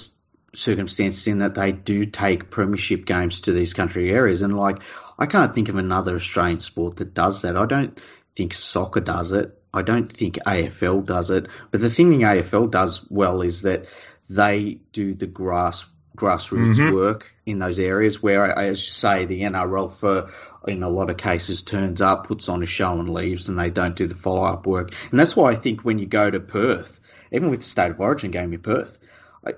circumstances 0.53 1.27
in 1.29 1.39
that 1.39 1.55
they 1.55 1.71
do 1.71 2.05
take 2.05 2.51
premiership 2.51 3.07
games 3.07 3.43
to 3.43 3.53
these 3.53 3.73
country 3.73 4.11
areas. 4.11 4.43
And 4.43 4.57
like, 4.57 4.83
I 5.17 5.27
can't 5.27 5.55
think 5.55 5.69
of 5.69 5.77
another 5.77 6.17
Australian 6.17 6.59
sport 6.59 6.97
that 6.97 7.15
does 7.15 7.43
that. 7.43 7.57
I 7.57 7.67
don't 7.67 7.99
think 8.35 8.53
soccer 8.53 9.01
does 9.01 9.31
it. 9.31 9.57
I 9.73 9.83
don't 9.83 10.13
think 10.13 10.39
AFL 10.45 11.07
does 11.07 11.31
it. 11.31 11.47
But 11.71 11.81
the 11.81 11.91
thing 11.91 12.11
the 12.11 12.25
AFL 12.25 12.69
does 12.71 13.07
well 13.11 13.43
is 13.43 13.63
that 13.63 13.87
they 14.29 14.79
do 14.93 15.15
the 15.15 15.27
grass 15.27 15.87
grassroots 16.17 16.79
Mhm. 16.79 16.95
work 16.95 17.33
in 17.45 17.59
those 17.59 17.79
areas 17.79 18.23
where, 18.23 18.45
as 18.45 18.81
you 18.81 18.91
say, 18.93 19.25
the 19.25 19.43
NRL 19.43 19.89
for 19.89 20.31
in 20.67 20.83
a 20.83 20.89
lot 20.89 21.11
of 21.11 21.17
cases 21.17 21.63
turns 21.63 22.01
up, 22.01 22.27
puts 22.27 22.49
on 22.49 22.63
a 22.63 22.67
show 22.67 22.99
and 22.99 23.13
leaves, 23.13 23.49
and 23.49 23.59
they 23.59 23.71
don't 23.71 23.97
do 23.97 24.07
the 24.07 24.15
follow 24.15 24.45
up 24.45 24.67
work. 24.67 24.93
And 25.11 25.19
that's 25.19 25.37
why 25.37 25.51
I 25.51 25.55
think 25.55 25.85
when 25.85 25.99
you 25.99 26.07
go 26.07 26.31
to 26.31 26.41
Perth, 26.41 27.01
even 27.33 27.51
with 27.51 27.61
the 27.61 27.67
State 27.67 27.91
of 27.91 28.01
Origin 28.01 28.31
game 28.31 28.53
in 28.53 28.61
Perth, 28.61 28.99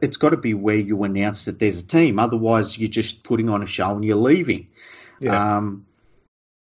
it's 0.02 0.16
got 0.16 0.30
to 0.30 0.36
be 0.36 0.54
where 0.54 0.76
you 0.76 1.04
announce 1.04 1.44
that 1.44 1.58
there's 1.58 1.80
a 1.80 1.86
team. 1.86 2.18
Otherwise, 2.18 2.78
you're 2.78 2.88
just 2.88 3.22
putting 3.22 3.48
on 3.48 3.62
a 3.62 3.66
show 3.66 3.90
and 3.90 4.04
you're 4.04 4.16
leaving. 4.16 4.68
Yeah. 5.20 5.56
Um, 5.56 5.86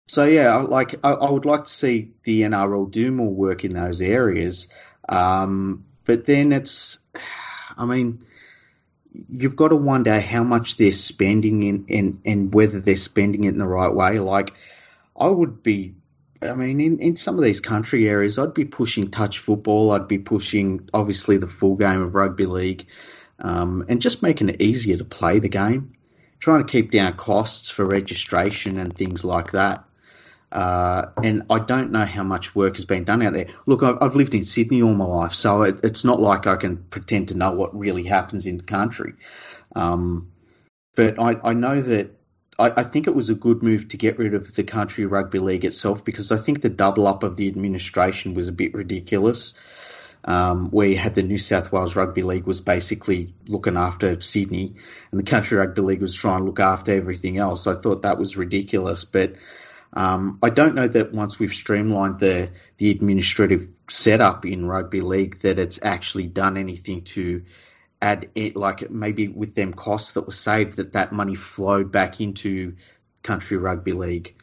so 0.08 0.24
yeah, 0.24 0.56
like 0.56 1.04
I, 1.04 1.10
I 1.10 1.30
would 1.30 1.44
like 1.44 1.64
to 1.64 1.70
see 1.70 2.12
the 2.24 2.42
NRL 2.42 2.90
do 2.90 3.10
more 3.10 3.32
work 3.32 3.64
in 3.64 3.72
those 3.72 4.00
areas, 4.00 4.68
um, 5.08 5.84
but 6.04 6.26
then 6.26 6.52
it's, 6.52 6.98
I 7.76 7.84
mean, 7.86 8.24
you've 9.29 9.57
got 9.57 9.68
to 9.68 9.76
wonder 9.76 10.20
how 10.20 10.42
much 10.42 10.76
they're 10.76 10.92
spending 10.92 11.62
in 11.62 11.87
and 11.88 12.20
and 12.24 12.55
whether 12.55 12.81
they're 12.81 12.96
spending 12.96 13.44
it 13.44 13.50
in 13.50 13.59
the 13.59 13.66
right 13.66 13.94
way. 13.94 14.18
Like 14.18 14.55
I 15.18 15.29
would 15.29 15.62
be 15.62 15.94
I 16.42 16.55
mean, 16.55 16.81
in, 16.81 16.98
in 16.98 17.16
some 17.16 17.38
of 17.38 17.44
these 17.44 17.61
country 17.61 18.09
areas, 18.09 18.38
I'd 18.38 18.55
be 18.55 18.64
pushing 18.64 19.11
touch 19.11 19.38
football. 19.38 19.92
I'd 19.92 20.09
be 20.09 20.18
pushing, 20.18 20.88
obviously, 20.92 21.38
the 21.38 21.46
full 21.46 21.76
game 21.76 22.02
of 22.02 22.14
rugby 22.14 22.46
league 22.46 22.87
um, 23.38 23.85
and 23.88 24.00
just 24.00 24.22
making 24.22 24.48
it 24.48 24.61
easier 24.61 24.96
to 24.98 25.05
play 25.05 25.38
the 25.38 25.48
game. 25.48 25.92
Trying 26.38 26.66
to 26.66 26.70
keep 26.70 26.90
down 26.90 27.14
costs 27.14 27.70
for 27.70 27.87
registration 27.87 28.79
and 28.79 28.94
things 28.94 29.24
like 29.24 29.52
that. 29.52 29.85
Uh, 30.56 31.10
and 31.22 31.42
I 31.50 31.58
don't 31.58 31.92
know 31.92 32.06
how 32.06 32.22
much 32.22 32.54
work 32.54 32.76
has 32.76 32.86
been 32.86 33.04
done 33.04 33.20
out 33.20 33.34
there. 33.34 33.48
Look, 33.66 33.82
I've, 33.82 33.98
I've 34.00 34.16
lived 34.16 34.34
in 34.34 34.42
Sydney 34.42 34.80
all 34.80 34.94
my 34.94 35.04
life, 35.04 35.34
so 35.34 35.64
it, 35.64 35.80
it's 35.84 36.02
not 36.02 36.18
like 36.18 36.46
I 36.46 36.56
can 36.56 36.78
pretend 36.78 37.28
to 37.28 37.36
know 37.36 37.52
what 37.52 37.78
really 37.78 38.04
happens 38.04 38.46
in 38.46 38.56
the 38.56 38.64
country. 38.64 39.12
Um, 39.74 40.32
but 40.94 41.20
I, 41.20 41.36
I 41.44 41.52
know 41.52 41.82
that 41.82 42.18
I, 42.58 42.72
I, 42.74 42.82
think 42.84 43.06
it 43.06 43.14
was 43.14 43.28
a 43.28 43.34
good 43.34 43.62
move 43.62 43.88
to 43.88 43.98
get 43.98 44.18
rid 44.18 44.32
of 44.32 44.54
the 44.54 44.64
country 44.64 45.04
rugby 45.04 45.40
league 45.40 45.66
itself 45.66 46.06
because 46.06 46.32
I 46.32 46.38
think 46.38 46.62
the 46.62 46.70
double 46.70 47.06
up 47.06 47.22
of 47.22 47.36
the 47.36 47.48
administration 47.48 48.32
was 48.32 48.48
a 48.48 48.52
bit 48.52 48.72
ridiculous. 48.72 49.58
Um, 50.24 50.70
where 50.70 50.88
you 50.88 50.96
had 50.96 51.14
the 51.14 51.22
New 51.22 51.38
South 51.38 51.70
Wales 51.70 51.94
Rugby 51.94 52.22
League 52.22 52.46
was 52.46 52.60
basically 52.62 53.34
looking 53.46 53.76
after 53.76 54.20
Sydney, 54.22 54.74
and 55.12 55.20
the 55.20 55.30
Country 55.30 55.58
Rugby 55.58 55.82
League 55.82 56.00
was 56.00 56.14
trying 56.14 56.40
to 56.40 56.46
look 56.46 56.60
after 56.60 56.92
everything 56.92 57.38
else. 57.38 57.66
I 57.66 57.74
thought 57.74 58.02
that 58.02 58.18
was 58.18 58.38
ridiculous, 58.38 59.04
but 59.04 59.34
um, 59.96 60.38
I 60.42 60.50
don't 60.50 60.74
know 60.74 60.87
that 60.87 61.14
once 61.14 61.38
we've 61.38 61.54
streamlined 61.54 62.20
the 62.20 62.50
the 62.76 62.90
administrative 62.90 63.66
setup 63.88 64.44
in 64.44 64.66
rugby 64.66 65.00
league 65.00 65.40
that 65.40 65.59
it's 65.59 65.82
actually 65.82 66.26
done 66.26 66.59
anything 66.59 67.02
to 67.04 67.44
add 68.02 68.28
it, 68.35 68.56
like 68.56 68.90
maybe 68.90 69.28
with 69.28 69.54
them 69.54 69.72
costs 69.72 70.12
that 70.12 70.26
were 70.26 70.35
saved, 70.35 70.76
that 70.76 70.92
that 70.92 71.12
money 71.12 71.35
flowed 71.35 71.90
back 71.90 72.20
into 72.20 72.76
country 73.22 73.56
rugby 73.56 73.92
league. 73.92 74.35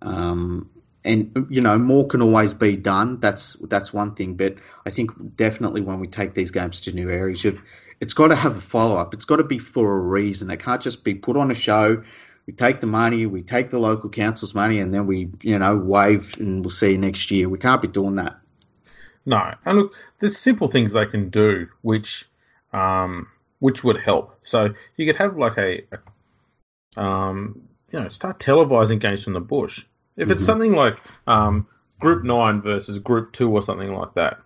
Um, 0.00 0.70
and 1.04 1.46
you 1.50 1.60
know 1.60 1.78
more 1.78 2.06
can 2.06 2.22
always 2.22 2.54
be 2.54 2.78
done. 2.78 3.20
That's 3.20 3.56
that's 3.60 3.92
one 3.92 4.14
thing, 4.14 4.36
but 4.36 4.54
I 4.86 4.90
think 4.90 5.36
definitely 5.36 5.82
when 5.82 6.00
we 6.00 6.08
take 6.08 6.32
these 6.32 6.52
games 6.52 6.80
to 6.82 6.92
new 6.92 7.10
areas, 7.10 7.44
it's 8.00 8.14
got 8.14 8.28
to 8.28 8.36
have 8.36 8.56
a 8.56 8.60
follow 8.60 8.96
up. 8.96 9.12
It's 9.12 9.26
got 9.26 9.36
to 9.36 9.44
be 9.44 9.58
for 9.58 9.94
a 9.94 10.00
reason. 10.00 10.50
It 10.50 10.60
can't 10.60 10.80
just 10.80 11.04
be 11.04 11.16
put 11.16 11.36
on 11.36 11.50
a 11.50 11.54
show. 11.54 12.02
We 12.46 12.52
take 12.52 12.80
the 12.80 12.86
money, 12.86 13.26
we 13.26 13.42
take 13.42 13.70
the 13.70 13.78
local 13.78 14.10
council's 14.10 14.54
money, 14.54 14.80
and 14.80 14.92
then 14.92 15.06
we 15.06 15.30
you 15.42 15.58
know 15.58 15.76
wave 15.76 16.36
and 16.38 16.64
we'll 16.64 16.70
see 16.70 16.92
you 16.92 16.98
next 16.98 17.30
year. 17.30 17.48
We 17.48 17.58
can't 17.58 17.82
be 17.82 17.88
doing 17.88 18.16
that. 18.16 18.38
No, 19.24 19.54
and 19.64 19.78
look, 19.78 19.94
there's 20.18 20.36
simple 20.36 20.68
things 20.68 20.92
they 20.92 21.06
can 21.06 21.30
do 21.30 21.68
which 21.82 22.28
um, 22.72 23.28
which 23.60 23.84
would 23.84 24.00
help. 24.00 24.40
So 24.42 24.74
you 24.96 25.06
could 25.06 25.16
have 25.16 25.36
like 25.36 25.56
a, 25.58 25.84
a 25.92 27.00
um, 27.00 27.68
you 27.90 28.00
know, 28.00 28.08
start 28.08 28.38
televising 28.38 28.98
games 28.98 29.24
from 29.24 29.34
the 29.34 29.40
bush. 29.40 29.84
If 30.16 30.30
it's 30.30 30.40
mm-hmm. 30.40 30.46
something 30.46 30.72
like 30.72 30.96
um, 31.26 31.66
Group 32.00 32.24
Nine 32.24 32.60
versus 32.62 32.98
Group 32.98 33.32
Two 33.32 33.50
or 33.52 33.62
something 33.62 33.92
like 33.92 34.14
that, 34.14 34.40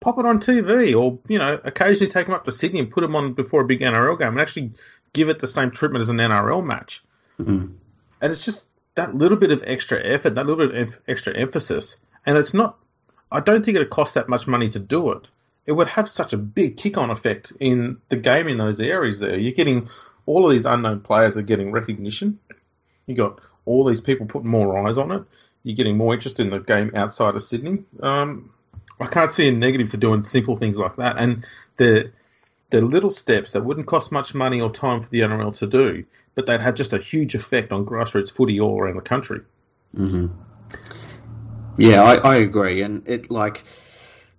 pop 0.00 0.18
it 0.18 0.26
on 0.26 0.40
TV, 0.40 0.98
or 0.98 1.18
you 1.28 1.38
know, 1.38 1.60
occasionally 1.62 2.10
take 2.10 2.26
them 2.26 2.34
up 2.34 2.44
to 2.44 2.52
Sydney 2.52 2.80
and 2.80 2.90
put 2.90 3.02
them 3.02 3.14
on 3.14 3.34
before 3.34 3.62
a 3.62 3.66
big 3.66 3.80
NRL 3.80 4.18
game, 4.18 4.28
and 4.28 4.40
actually 4.40 4.72
give 5.12 5.28
it 5.28 5.38
the 5.38 5.46
same 5.46 5.70
treatment 5.70 6.02
as 6.02 6.08
an 6.08 6.16
NRL 6.16 6.64
match. 6.64 7.02
Mm-hmm. 7.40 7.72
And 8.20 8.32
it's 8.32 8.44
just 8.44 8.68
that 8.94 9.14
little 9.14 9.38
bit 9.38 9.52
of 9.52 9.62
extra 9.66 10.04
effort, 10.04 10.34
that 10.34 10.46
little 10.46 10.66
bit 10.66 10.88
of 10.88 10.98
extra 11.06 11.36
emphasis, 11.36 11.96
and 12.26 12.36
it's 12.36 12.54
not. 12.54 12.78
I 13.30 13.40
don't 13.40 13.64
think 13.64 13.76
it 13.76 13.80
would 13.80 13.90
cost 13.90 14.14
that 14.14 14.28
much 14.28 14.46
money 14.46 14.70
to 14.70 14.78
do 14.78 15.12
it 15.12 15.28
it 15.68 15.76
would 15.76 15.88
have 15.88 16.08
such 16.08 16.32
a 16.32 16.38
big 16.38 16.78
kick-on 16.78 17.10
effect 17.10 17.52
in 17.60 17.98
the 18.08 18.16
game 18.16 18.48
in 18.48 18.56
those 18.56 18.80
areas. 18.80 19.18
There, 19.18 19.38
you're 19.38 19.52
getting 19.52 19.90
all 20.24 20.46
of 20.46 20.50
these 20.50 20.64
unknown 20.64 21.00
players 21.00 21.36
are 21.36 21.42
getting 21.42 21.72
recognition. 21.72 22.38
You 23.04 23.14
got 23.14 23.42
all 23.66 23.84
these 23.84 24.00
people 24.00 24.24
putting 24.24 24.48
more 24.48 24.78
eyes 24.78 24.96
on 24.96 25.12
it. 25.12 25.24
You're 25.64 25.76
getting 25.76 25.98
more 25.98 26.14
interest 26.14 26.40
in 26.40 26.48
the 26.48 26.58
game 26.58 26.92
outside 26.94 27.36
of 27.36 27.42
Sydney. 27.42 27.84
Um, 28.00 28.50
I 28.98 29.08
can't 29.08 29.30
see 29.30 29.46
a 29.46 29.52
negative 29.52 29.90
to 29.90 29.98
doing 29.98 30.24
simple 30.24 30.56
things 30.56 30.78
like 30.78 30.96
that. 30.96 31.18
And 31.18 31.44
the 31.76 32.12
the 32.70 32.80
little 32.80 33.10
steps 33.10 33.52
that 33.52 33.62
wouldn't 33.62 33.86
cost 33.86 34.10
much 34.10 34.34
money 34.34 34.62
or 34.62 34.70
time 34.72 35.02
for 35.02 35.10
the 35.10 35.20
NRL 35.20 35.56
to 35.58 35.66
do, 35.66 36.04
but 36.38 36.46
they'd 36.46 36.60
have 36.60 36.76
just 36.76 36.92
a 36.92 36.98
huge 36.98 37.34
effect 37.34 37.72
on 37.72 37.84
grassroots 37.84 38.30
footy 38.30 38.60
all 38.60 38.80
around 38.80 38.94
the 38.94 39.02
country. 39.02 39.40
Mm-hmm. 39.96 40.26
Yeah, 41.76 42.00
I, 42.00 42.14
I 42.14 42.36
agree, 42.36 42.82
and 42.82 43.08
it 43.08 43.28
like 43.28 43.64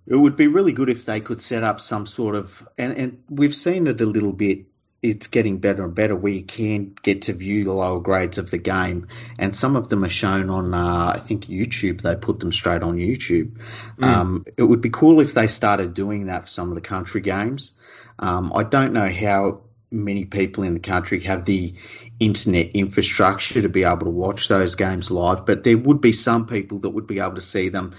it 0.06 0.16
would 0.16 0.34
be 0.34 0.46
really 0.46 0.72
good 0.72 0.88
if 0.88 1.04
they 1.04 1.20
could 1.20 1.42
set 1.42 1.62
up 1.62 1.78
some 1.78 2.06
sort 2.06 2.36
of, 2.36 2.66
and, 2.78 2.96
and 2.96 3.22
we've 3.28 3.54
seen 3.54 3.86
it 3.86 4.00
a 4.00 4.06
little 4.06 4.32
bit. 4.32 4.60
It's 5.02 5.26
getting 5.26 5.58
better 5.58 5.84
and 5.84 5.94
better 5.94 6.16
where 6.16 6.32
you 6.32 6.42
can 6.42 6.94
get 7.02 7.22
to 7.22 7.34
view 7.34 7.64
the 7.64 7.74
lower 7.74 8.00
grades 8.00 8.38
of 8.38 8.50
the 8.50 8.56
game, 8.56 9.08
and 9.38 9.54
some 9.54 9.76
of 9.76 9.90
them 9.90 10.02
are 10.02 10.08
shown 10.08 10.48
on, 10.48 10.72
uh, 10.72 11.12
I 11.14 11.18
think 11.18 11.48
YouTube. 11.48 12.00
They 12.00 12.16
put 12.16 12.40
them 12.40 12.50
straight 12.50 12.82
on 12.82 12.96
YouTube. 12.96 13.58
Mm. 13.98 14.04
Um, 14.06 14.44
it 14.56 14.62
would 14.62 14.80
be 14.80 14.88
cool 14.90 15.20
if 15.20 15.34
they 15.34 15.48
started 15.48 15.92
doing 15.92 16.28
that 16.28 16.44
for 16.44 16.48
some 16.48 16.70
of 16.70 16.76
the 16.76 16.80
country 16.80 17.20
games. 17.20 17.74
Um, 18.18 18.52
I 18.54 18.62
don't 18.62 18.94
know 18.94 19.10
how 19.10 19.64
many 19.90 20.24
people 20.24 20.64
in 20.64 20.74
the 20.74 20.80
country 20.80 21.20
have 21.20 21.44
the 21.44 21.74
internet 22.18 22.70
infrastructure 22.74 23.62
to 23.62 23.68
be 23.68 23.84
able 23.84 24.06
to 24.06 24.10
watch 24.10 24.48
those 24.48 24.74
games 24.74 25.10
live, 25.10 25.46
but 25.46 25.64
there 25.64 25.78
would 25.78 26.00
be 26.00 26.12
some 26.12 26.46
people 26.46 26.78
that 26.80 26.90
would 26.90 27.06
be 27.06 27.18
able 27.18 27.34
to 27.34 27.40
see 27.40 27.68
them 27.68 27.94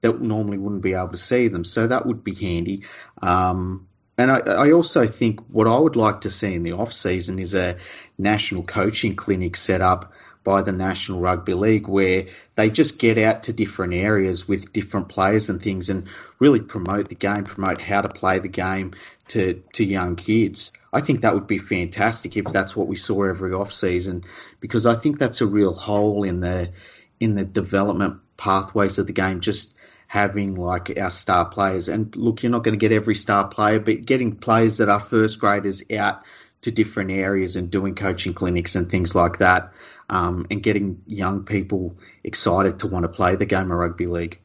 that 0.00 0.20
normally 0.20 0.58
wouldn't 0.58 0.82
be 0.82 0.94
able 0.94 1.08
to 1.08 1.16
see 1.16 1.48
them. 1.48 1.64
So 1.64 1.86
that 1.86 2.06
would 2.06 2.22
be 2.22 2.34
handy. 2.34 2.84
Um, 3.22 3.88
and 4.18 4.30
I, 4.30 4.38
I, 4.38 4.72
also 4.72 5.06
think 5.06 5.40
what 5.48 5.66
I 5.66 5.78
would 5.78 5.96
like 5.96 6.22
to 6.22 6.30
see 6.30 6.54
in 6.54 6.62
the 6.62 6.72
off 6.72 6.92
season 6.92 7.38
is 7.38 7.54
a 7.54 7.76
national 8.18 8.62
coaching 8.62 9.14
clinic 9.14 9.56
set 9.56 9.80
up 9.82 10.12
by 10.46 10.62
the 10.62 10.70
National 10.70 11.18
Rugby 11.18 11.54
League 11.54 11.88
where 11.88 12.26
they 12.54 12.70
just 12.70 13.00
get 13.00 13.18
out 13.18 13.42
to 13.42 13.52
different 13.52 13.94
areas 13.94 14.46
with 14.46 14.72
different 14.72 15.08
players 15.08 15.50
and 15.50 15.60
things 15.60 15.90
and 15.90 16.06
really 16.38 16.60
promote 16.60 17.08
the 17.08 17.16
game, 17.16 17.42
promote 17.42 17.82
how 17.82 18.00
to 18.00 18.08
play 18.08 18.38
the 18.38 18.46
game 18.46 18.94
to, 19.26 19.60
to 19.72 19.84
young 19.84 20.14
kids. 20.14 20.70
I 20.92 21.00
think 21.00 21.22
that 21.22 21.34
would 21.34 21.48
be 21.48 21.58
fantastic 21.58 22.36
if 22.36 22.44
that's 22.44 22.76
what 22.76 22.86
we 22.86 22.94
saw 22.94 23.24
every 23.24 23.54
off 23.54 23.72
season 23.72 24.22
because 24.60 24.86
I 24.86 24.94
think 24.94 25.18
that's 25.18 25.40
a 25.40 25.46
real 25.46 25.74
hole 25.74 26.22
in 26.22 26.38
the 26.38 26.70
in 27.18 27.34
the 27.34 27.44
development 27.44 28.20
pathways 28.36 28.98
of 28.98 29.08
the 29.08 29.12
game. 29.12 29.40
Just 29.40 29.74
having 30.06 30.54
like 30.54 30.96
our 30.96 31.10
star 31.10 31.46
players. 31.46 31.88
And 31.88 32.14
look, 32.14 32.44
you're 32.44 32.52
not 32.52 32.62
going 32.62 32.78
to 32.78 32.88
get 32.88 32.92
every 32.94 33.16
star 33.16 33.48
player, 33.48 33.80
but 33.80 34.06
getting 34.06 34.36
players 34.36 34.76
that 34.76 34.88
are 34.88 35.00
first 35.00 35.40
graders 35.40 35.82
out 35.90 36.22
to 36.66 36.72
different 36.72 37.12
areas 37.12 37.56
and 37.56 37.70
doing 37.70 37.94
coaching 37.94 38.34
clinics 38.34 38.74
and 38.74 38.90
things 38.90 39.14
like 39.14 39.38
that, 39.38 39.72
um, 40.10 40.46
and 40.50 40.62
getting 40.62 41.02
young 41.06 41.44
people 41.44 41.96
excited 42.22 42.80
to 42.80 42.88
want 42.88 43.04
to 43.04 43.08
play 43.08 43.36
the 43.36 43.46
game 43.46 43.70
of 43.70 43.78
rugby 43.78 44.06
league. 44.06 44.40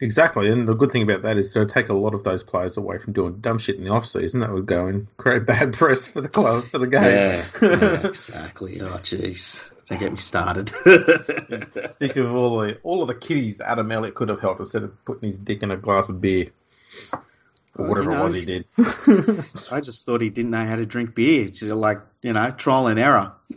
Exactly, 0.00 0.48
and 0.48 0.68
the 0.68 0.74
good 0.74 0.92
thing 0.92 1.02
about 1.02 1.22
that 1.22 1.38
is 1.38 1.52
to 1.52 1.66
take 1.66 1.88
a 1.88 1.94
lot 1.94 2.14
of 2.14 2.24
those 2.24 2.42
players 2.42 2.76
away 2.76 2.98
from 2.98 3.12
doing 3.12 3.38
dumb 3.40 3.58
shit 3.58 3.76
in 3.76 3.84
the 3.84 3.90
off 3.90 4.06
season. 4.06 4.40
That 4.40 4.52
would 4.52 4.66
go 4.66 4.86
and 4.86 5.06
create 5.16 5.46
bad 5.46 5.72
press 5.72 6.06
for 6.06 6.20
the 6.20 6.28
club 6.28 6.66
for 6.70 6.78
the 6.78 6.86
game. 6.86 7.02
Yeah, 7.02 7.46
yeah 7.62 8.06
exactly. 8.06 8.80
Oh, 8.80 8.98
jeez. 8.98 9.70
Don't 9.86 9.98
get 9.98 10.12
me 10.12 10.18
started. 10.18 10.68
Think 11.98 12.16
of 12.16 12.34
all 12.34 12.60
the 12.60 12.78
all 12.82 13.02
of 13.02 13.08
the 13.08 13.14
kiddies 13.14 13.60
Adam 13.60 13.92
Elliott 13.92 14.14
could 14.14 14.30
have 14.30 14.40
helped 14.40 14.60
instead 14.60 14.82
of 14.82 15.04
putting 15.04 15.28
his 15.28 15.38
dick 15.38 15.62
in 15.62 15.70
a 15.70 15.76
glass 15.76 16.08
of 16.08 16.20
beer. 16.20 16.50
Or 17.76 17.86
whatever 17.86 18.12
you 18.12 18.16
know, 18.16 18.20
it 18.20 18.24
was 18.24 18.34
he 18.34 18.44
did. 18.44 18.66
I 19.72 19.80
just 19.80 20.06
thought 20.06 20.20
he 20.20 20.30
didn't 20.30 20.52
know 20.52 20.64
how 20.64 20.76
to 20.76 20.86
drink 20.86 21.14
beer. 21.14 21.46
It's 21.46 21.58
just 21.58 21.72
like, 21.72 22.00
you 22.22 22.32
know, 22.32 22.50
trial 22.52 22.86
and 22.86 23.00
error. 23.00 23.32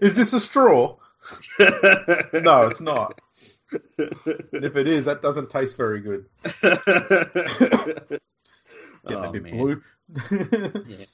is 0.00 0.16
this 0.16 0.32
a 0.32 0.40
straw? 0.40 0.96
no, 1.58 2.66
it's 2.66 2.80
not. 2.80 3.20
if 3.98 4.76
it 4.76 4.86
is, 4.86 5.06
that 5.06 5.22
doesn't 5.22 5.48
taste 5.50 5.76
very 5.76 6.00
good. 6.00 6.26
Getting 9.06 9.24
oh, 9.24 9.28
a 9.28 9.32
bit 9.32 9.42
man. 9.42 9.56
blue. 9.56 9.82
yeah. 10.86 11.06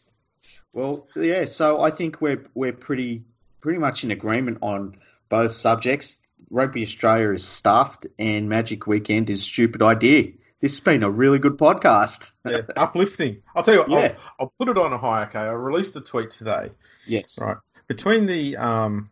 Well, 0.75 1.07
yeah. 1.15 1.45
So 1.45 1.81
I 1.81 1.91
think 1.91 2.21
we're 2.21 2.45
we're 2.55 2.73
pretty 2.73 3.25
pretty 3.61 3.79
much 3.79 4.05
in 4.05 4.11
agreement 4.11 4.59
on 4.63 4.97
both 5.29 5.53
subjects. 5.53 6.19
Rugby 6.51 6.83
Australia 6.83 7.31
is 7.31 7.47
stuffed, 7.47 8.07
and 8.19 8.49
Magic 8.49 8.87
Weekend 8.87 9.31
is 9.31 9.43
stupid 9.43 9.83
idea. 9.83 10.33
This 10.61 10.73
has 10.73 10.81
been 10.81 11.03
a 11.03 11.11
really 11.11 11.39
good 11.39 11.57
podcast. 11.57 12.33
yeah, 12.47 12.63
uplifting. 12.77 13.43
I'll 13.55 13.63
tell 13.63 13.75
you 13.75 13.81
what, 13.81 13.91
yeah. 13.91 13.97
I'll, 13.99 14.17
I'll, 14.41 14.53
put 14.59 14.69
it 14.69 14.77
on 14.77 14.93
a 14.93 14.99
high. 14.99 15.25
Okay, 15.25 15.39
I 15.39 15.51
released 15.51 15.95
a 15.97 16.01
tweet 16.01 16.31
today. 16.31 16.71
Yes. 17.07 17.39
Right. 17.41 17.57
Between 17.87 18.27
the 18.27 18.57
um, 18.57 19.11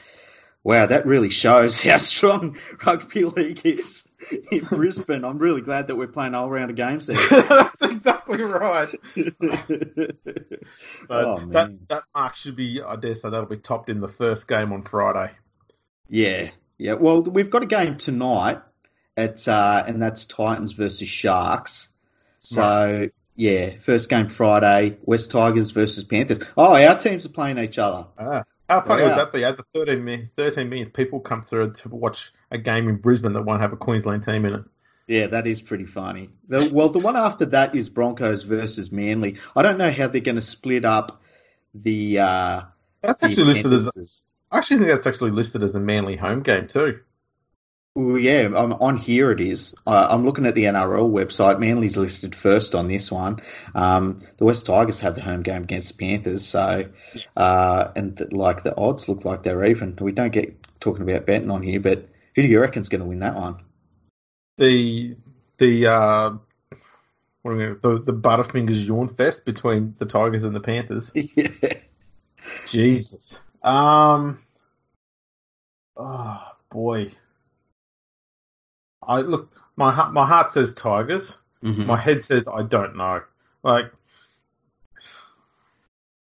wow, 0.68 0.86
that 0.86 1.05
really 1.05 1.30
shows 1.30 1.82
how 1.84 1.97
strong 1.97 2.57
rugby 2.86 3.24
league 3.24 3.65
is 3.65 4.09
in 4.51 4.59
Brisbane. 4.70 5.24
I'm 5.24 5.38
really 5.38 5.61
glad 5.61 5.88
that 5.88 5.95
we're 5.95 6.07
playing 6.07 6.36
all 6.36 6.49
round 6.49 6.70
of 6.70 6.76
games 6.76 7.07
there. 7.07 7.15
That's 7.30 7.82
exactly 7.84 8.43
right. 8.43 8.93
oh, 11.09 11.45
that, 11.47 11.78
that 11.88 12.03
mark 12.13 12.36
should 12.36 12.57
be, 12.57 12.82
I 12.86 12.97
dare 12.97 13.15
say, 13.15 13.30
that'll 13.30 13.45
be 13.45 13.57
topped 13.57 13.89
in 13.89 14.01
the 14.01 14.09
first 14.09 14.49
game 14.49 14.74
on 14.74 14.84
Friday. 14.84 15.32
Yeah, 16.09 16.49
yeah. 16.78 16.93
Well, 16.93 17.22
we've 17.22 17.49
got 17.49 17.63
a 17.63 17.68
game 17.68 17.95
tonight 17.95 18.59
at, 19.15 19.47
uh, 19.47 19.86
and 19.88 20.01
that's 20.01 20.26
Titans 20.26 20.74
versus 20.74 21.07
Sharks. 21.07 21.88
So 22.39 22.99
right. 22.99 23.13
yeah, 23.38 23.78
first 23.80 24.09
game 24.09 24.28
Friday, 24.28 24.97
West 25.01 25.32
Tigers 25.32 25.72
versus 25.72 26.03
Panthers. 26.03 26.41
Oh, 26.57 26.76
our 26.76 26.97
teams 26.97 27.26
are 27.26 27.30
playing 27.30 27.57
each 27.57 27.78
other. 27.78 28.07
Ah. 28.20 28.43
How 28.70 28.82
funny 28.82 29.03
wow. 29.03 29.09
would 29.09 29.18
that 29.18 29.34
be? 29.34 29.41
Had 29.41 29.57
the 29.57 29.65
13 29.74 30.03
million, 30.03 30.30
13 30.36 30.70
million 30.70 30.89
people 30.89 31.20
come 31.20 31.41
through 31.41 31.74
to 31.74 31.89
watch 31.89 32.34
a 32.51 32.57
game 32.57 32.89
in 32.89 32.97
Brisbane 32.97 33.34
that 33.34 33.43
won't 33.43 33.61
have 33.61 33.74
a 33.74 33.78
Queensland 33.78 34.24
team 34.24 34.45
in 34.45 34.55
it. 34.55 34.63
Yeah, 35.07 35.28
that 35.28 35.47
is 35.47 35.61
pretty 35.61 35.86
funny. 35.86 36.30
The, 36.49 36.70
well, 36.74 36.89
the 36.89 36.99
one 36.99 37.15
after 37.15 37.45
that 37.45 37.76
is 37.76 37.88
Broncos 37.88 38.43
versus 38.43 38.91
Manly. 38.91 39.38
I 39.55 39.61
don't 39.61 39.78
know 39.78 39.89
how 39.89 40.07
they're 40.07 40.20
going 40.20 40.36
to 40.36 40.41
split 40.41 40.84
up 40.84 41.22
the. 41.74 42.20
Uh, 42.20 42.61
that's 43.01 43.22
the 43.22 43.28
actually 43.28 43.45
listed 43.45 43.74
as. 43.74 44.26
I 44.51 44.57
actually 44.57 44.78
think 44.78 44.89
that's 44.89 45.07
actually 45.07 45.32
listed 45.32 45.63
as 45.63 45.76
a 45.76 45.80
Manly 45.80 46.18
home 46.18 46.41
game 46.41 46.68
too. 46.68 46.99
Well, 47.98 48.20
yeah, 48.20 48.43
I'm, 48.56 48.74
on 48.74 48.98
here 48.98 49.32
it 49.32 49.39
is. 49.39 49.74
Uh, 49.88 50.06
I'm 50.08 50.24
looking 50.24 50.45
at 50.45 50.54
the 50.54 50.66
NRL 50.66 51.10
website. 51.10 51.58
Manly's 51.60 51.98
listed 51.98 52.36
first 52.36 52.76
on 52.76 52.88
this 52.88 53.12
one. 53.12 53.39
Um, 53.74 54.20
the 54.38 54.45
West 54.45 54.68
Tigers 54.68 55.00
have 55.00 55.16
the 55.16 55.24
home 55.24 55.41
game 55.41 55.64
against 55.64 55.98
the 55.98 56.06
Panthers, 56.06 56.45
so 56.45 56.91
uh, 57.36 57.91
and 57.95 58.16
the, 58.16 58.28
like 58.36 58.62
the 58.62 58.78
odds 58.78 59.10
look 59.10 59.26
like 59.26 59.41
they're 59.41 59.66
even. 59.66 59.98
We 60.00 60.12
don't 60.12 60.32
get 60.32 60.80
talking 60.80 61.10
about 61.10 61.26
betting 61.26 61.50
on 61.50 61.64
here, 61.64 61.80
but 61.80 62.08
who 62.36 62.43
do 62.43 62.48
you 62.48 62.60
reckon's 62.60 62.89
going 62.89 63.02
to 63.02 63.08
win 63.08 63.22
that 63.22 63.34
one? 63.34 63.64
The 64.60 65.16
the 65.58 65.88
uh, 65.88 66.38
what 67.41 67.52
are 67.52 67.56
we, 67.56 67.66
the 67.82 68.04
the 68.04 68.14
Butterfingers 68.14 68.86
yawn 68.86 69.08
fest 69.08 69.43
between 69.43 69.95
the 69.98 70.06
Tigers 70.06 70.43
and 70.43 70.56
the 70.56 70.60
Panthers. 70.60 71.12
yeah. 71.16 71.80
Jesus. 72.68 73.41
Um. 73.64 74.38
Oh 75.95 76.43
boy. 76.70 77.14
I 79.08 79.22
look, 79.22 79.51
my 79.76 80.10
my 80.10 80.26
heart 80.26 80.51
says 80.51 80.74
Tigers. 80.74 81.38
Mm-hmm. 81.64 81.86
My 81.86 81.97
head 81.97 82.24
says 82.24 82.47
I 82.47 82.64
don't 82.64 82.97
know. 82.97 83.22
Like, 83.64 83.91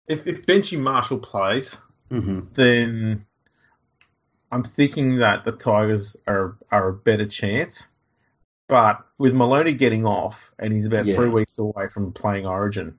if 0.06 0.26
if 0.26 0.44
Benji 0.44 0.78
Marshall 0.78 1.18
plays, 1.18 1.76
mm-hmm. 2.10 2.40
then 2.54 3.26
I'm 4.50 4.64
thinking 4.64 5.18
that 5.18 5.44
the 5.44 5.52
Tigers 5.52 6.16
are 6.26 6.58
are 6.70 6.88
a 6.88 6.92
better 6.92 7.26
chance. 7.26 7.86
But 8.68 9.04
with 9.18 9.34
Maloney 9.34 9.74
getting 9.74 10.06
off, 10.06 10.50
and 10.58 10.72
he's 10.72 10.86
about 10.86 11.04
yeah. 11.04 11.14
three 11.14 11.28
weeks 11.28 11.58
away 11.58 11.88
from 11.88 12.12
playing 12.12 12.46
Origin, 12.46 12.98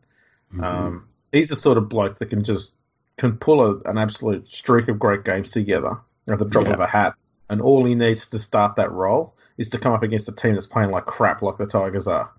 mm-hmm. 0.54 0.64
um, 0.64 1.08
he's 1.32 1.50
the 1.50 1.56
sort 1.56 1.78
of 1.78 1.90
bloke 1.90 2.20
that 2.20 2.30
can 2.30 2.44
just 2.44 2.74
can 3.18 3.38
pull 3.38 3.62
a, 3.62 3.90
an 3.90 3.98
absolute 3.98 4.48
streak 4.48 4.88
of 4.88 5.00
great 5.00 5.24
games 5.24 5.52
together 5.52 5.98
at 6.30 6.40
the 6.40 6.46
drop 6.46 6.68
yeah. 6.68 6.74
of 6.74 6.80
a 6.80 6.88
hat. 6.88 7.16
And 7.50 7.62
all 7.62 7.86
he 7.86 7.96
needs 7.96 8.28
to 8.28 8.40
start 8.40 8.78
that 8.78 8.92
role 8.92 9.36
is 9.58 9.70
to 9.70 9.78
come 9.78 9.94
up 9.94 10.04
against 10.04 10.28
a 10.28 10.32
team 10.32 10.56
that's 10.56 10.66
playing 10.66 10.92
like 10.92 11.06
crap, 11.06 11.42
like 11.42 11.58
the 11.58 11.66
Tigers 11.66 12.08
are. 12.08 12.32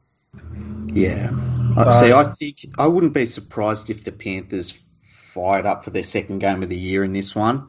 Yeah. 0.86 1.30
Uh, 1.76 1.90
See, 1.90 2.12
I 2.12 2.24
think 2.24 2.66
I 2.78 2.86
wouldn't 2.86 3.14
be 3.14 3.26
surprised 3.26 3.90
if 3.90 4.04
the 4.04 4.12
Panthers 4.12 4.82
fired 5.02 5.66
up 5.66 5.84
for 5.84 5.90
their 5.90 6.02
second 6.02 6.38
game 6.38 6.62
of 6.62 6.68
the 6.68 6.76
year 6.76 7.02
in 7.04 7.12
this 7.12 7.34
one. 7.34 7.68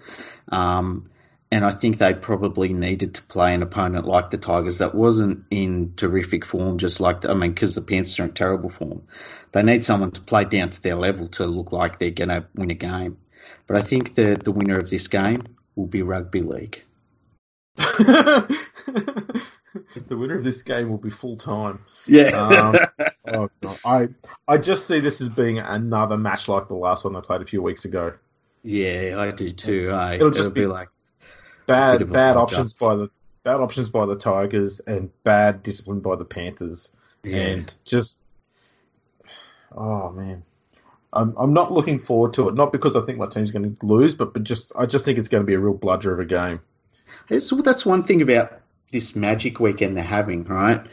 Um, 0.49 1.09
and 1.51 1.63
I 1.63 1.71
think 1.71 1.97
they 1.97 2.13
probably 2.13 2.73
needed 2.73 3.15
to 3.15 3.23
play 3.23 3.53
an 3.53 3.63
opponent 3.63 4.05
like 4.05 4.29
the 4.29 4.37
Tigers 4.37 4.79
that 4.79 4.95
wasn't 4.95 5.45
in 5.51 5.93
terrific 5.95 6.45
form, 6.45 6.77
just 6.77 6.99
like, 6.99 7.25
I 7.25 7.33
mean, 7.33 7.51
because 7.51 7.75
the 7.75 7.81
Panthers 7.81 8.19
are 8.19 8.25
in 8.25 8.33
terrible 8.33 8.69
form. 8.69 9.03
They 9.51 9.63
need 9.63 9.83
someone 9.83 10.11
to 10.11 10.21
play 10.21 10.45
down 10.45 10.71
to 10.71 10.81
their 10.81 10.95
level 10.95 11.27
to 11.29 11.45
look 11.45 11.71
like 11.71 11.97
they're 11.97 12.09
going 12.09 12.29
to 12.29 12.45
win 12.55 12.71
a 12.71 12.75
game. 12.75 13.17
But 13.67 13.77
I 13.77 13.81
think 13.81 14.15
the, 14.15 14.39
the 14.43 14.51
winner 14.51 14.77
of 14.77 14.89
this 14.89 15.07
game 15.07 15.43
will 15.75 15.87
be 15.87 16.01
rugby 16.01 16.41
league. 16.41 16.83
The 17.75 18.57
winner 20.09 20.37
of 20.37 20.43
this 20.43 20.61
game 20.63 20.89
will 20.89 20.97
be 20.97 21.09
full 21.09 21.37
time. 21.37 21.79
Yeah. 22.07 22.79
Um, 23.27 23.49
oh 23.63 23.77
I 23.83 24.09
I 24.47 24.57
just 24.57 24.87
see 24.87 24.99
this 24.99 25.19
as 25.21 25.29
being 25.29 25.59
another 25.59 26.17
match 26.17 26.47
like 26.47 26.67
the 26.67 26.75
last 26.75 27.03
one 27.03 27.13
they 27.13 27.21
played 27.21 27.41
a 27.41 27.45
few 27.45 27.61
weeks 27.61 27.85
ago. 27.85 28.13
Yeah, 28.63 29.15
I 29.17 29.31
do 29.31 29.49
too. 29.49 29.91
Eh? 29.91 30.15
It'll 30.15 30.29
just 30.29 30.39
It'll 30.41 30.51
be, 30.51 30.61
be, 30.61 30.67
like 30.67 30.89
bad 31.67 32.09
bad 32.11 32.37
options 32.37 32.73
up. 32.73 32.79
by 32.79 32.95
the 32.95 33.09
bad 33.43 33.59
options 33.59 33.89
by 33.89 34.05
the 34.05 34.15
Tigers 34.15 34.79
and 34.79 35.11
bad 35.23 35.61
discipline 35.61 35.99
by 35.99 36.15
the 36.15 36.25
Panthers, 36.25 36.91
yeah. 37.23 37.37
and 37.37 37.75
just 37.85 38.21
oh 39.75 40.11
man. 40.11 40.43
I'm, 41.11 41.33
I'm 41.37 41.53
not 41.53 41.71
looking 41.71 41.99
forward 41.99 42.33
to 42.33 42.49
it. 42.49 42.55
Not 42.55 42.73
because 42.73 42.97
I 42.97 42.99
think 42.99 43.17
my 43.17 43.27
team's 43.27 43.53
going 43.53 43.73
to 43.73 43.85
lose, 43.85 44.15
but, 44.15 44.33
but 44.33 44.43
just 44.43 44.73
I 44.77 44.85
just 44.85 45.05
think 45.05 45.17
it's 45.17 45.29
going 45.29 45.43
to 45.43 45.47
be 45.47 45.53
a 45.53 45.59
real 45.59 45.73
bludger 45.73 46.11
of 46.11 46.19
a 46.19 46.25
game. 46.25 46.59
So 47.39 47.57
that's 47.57 47.85
one 47.85 48.03
thing 48.03 48.21
about 48.21 48.61
this 48.91 49.15
Magic 49.15 49.59
weekend 49.59 49.97
they're 49.97 50.03
having, 50.03 50.43
right? 50.43 50.85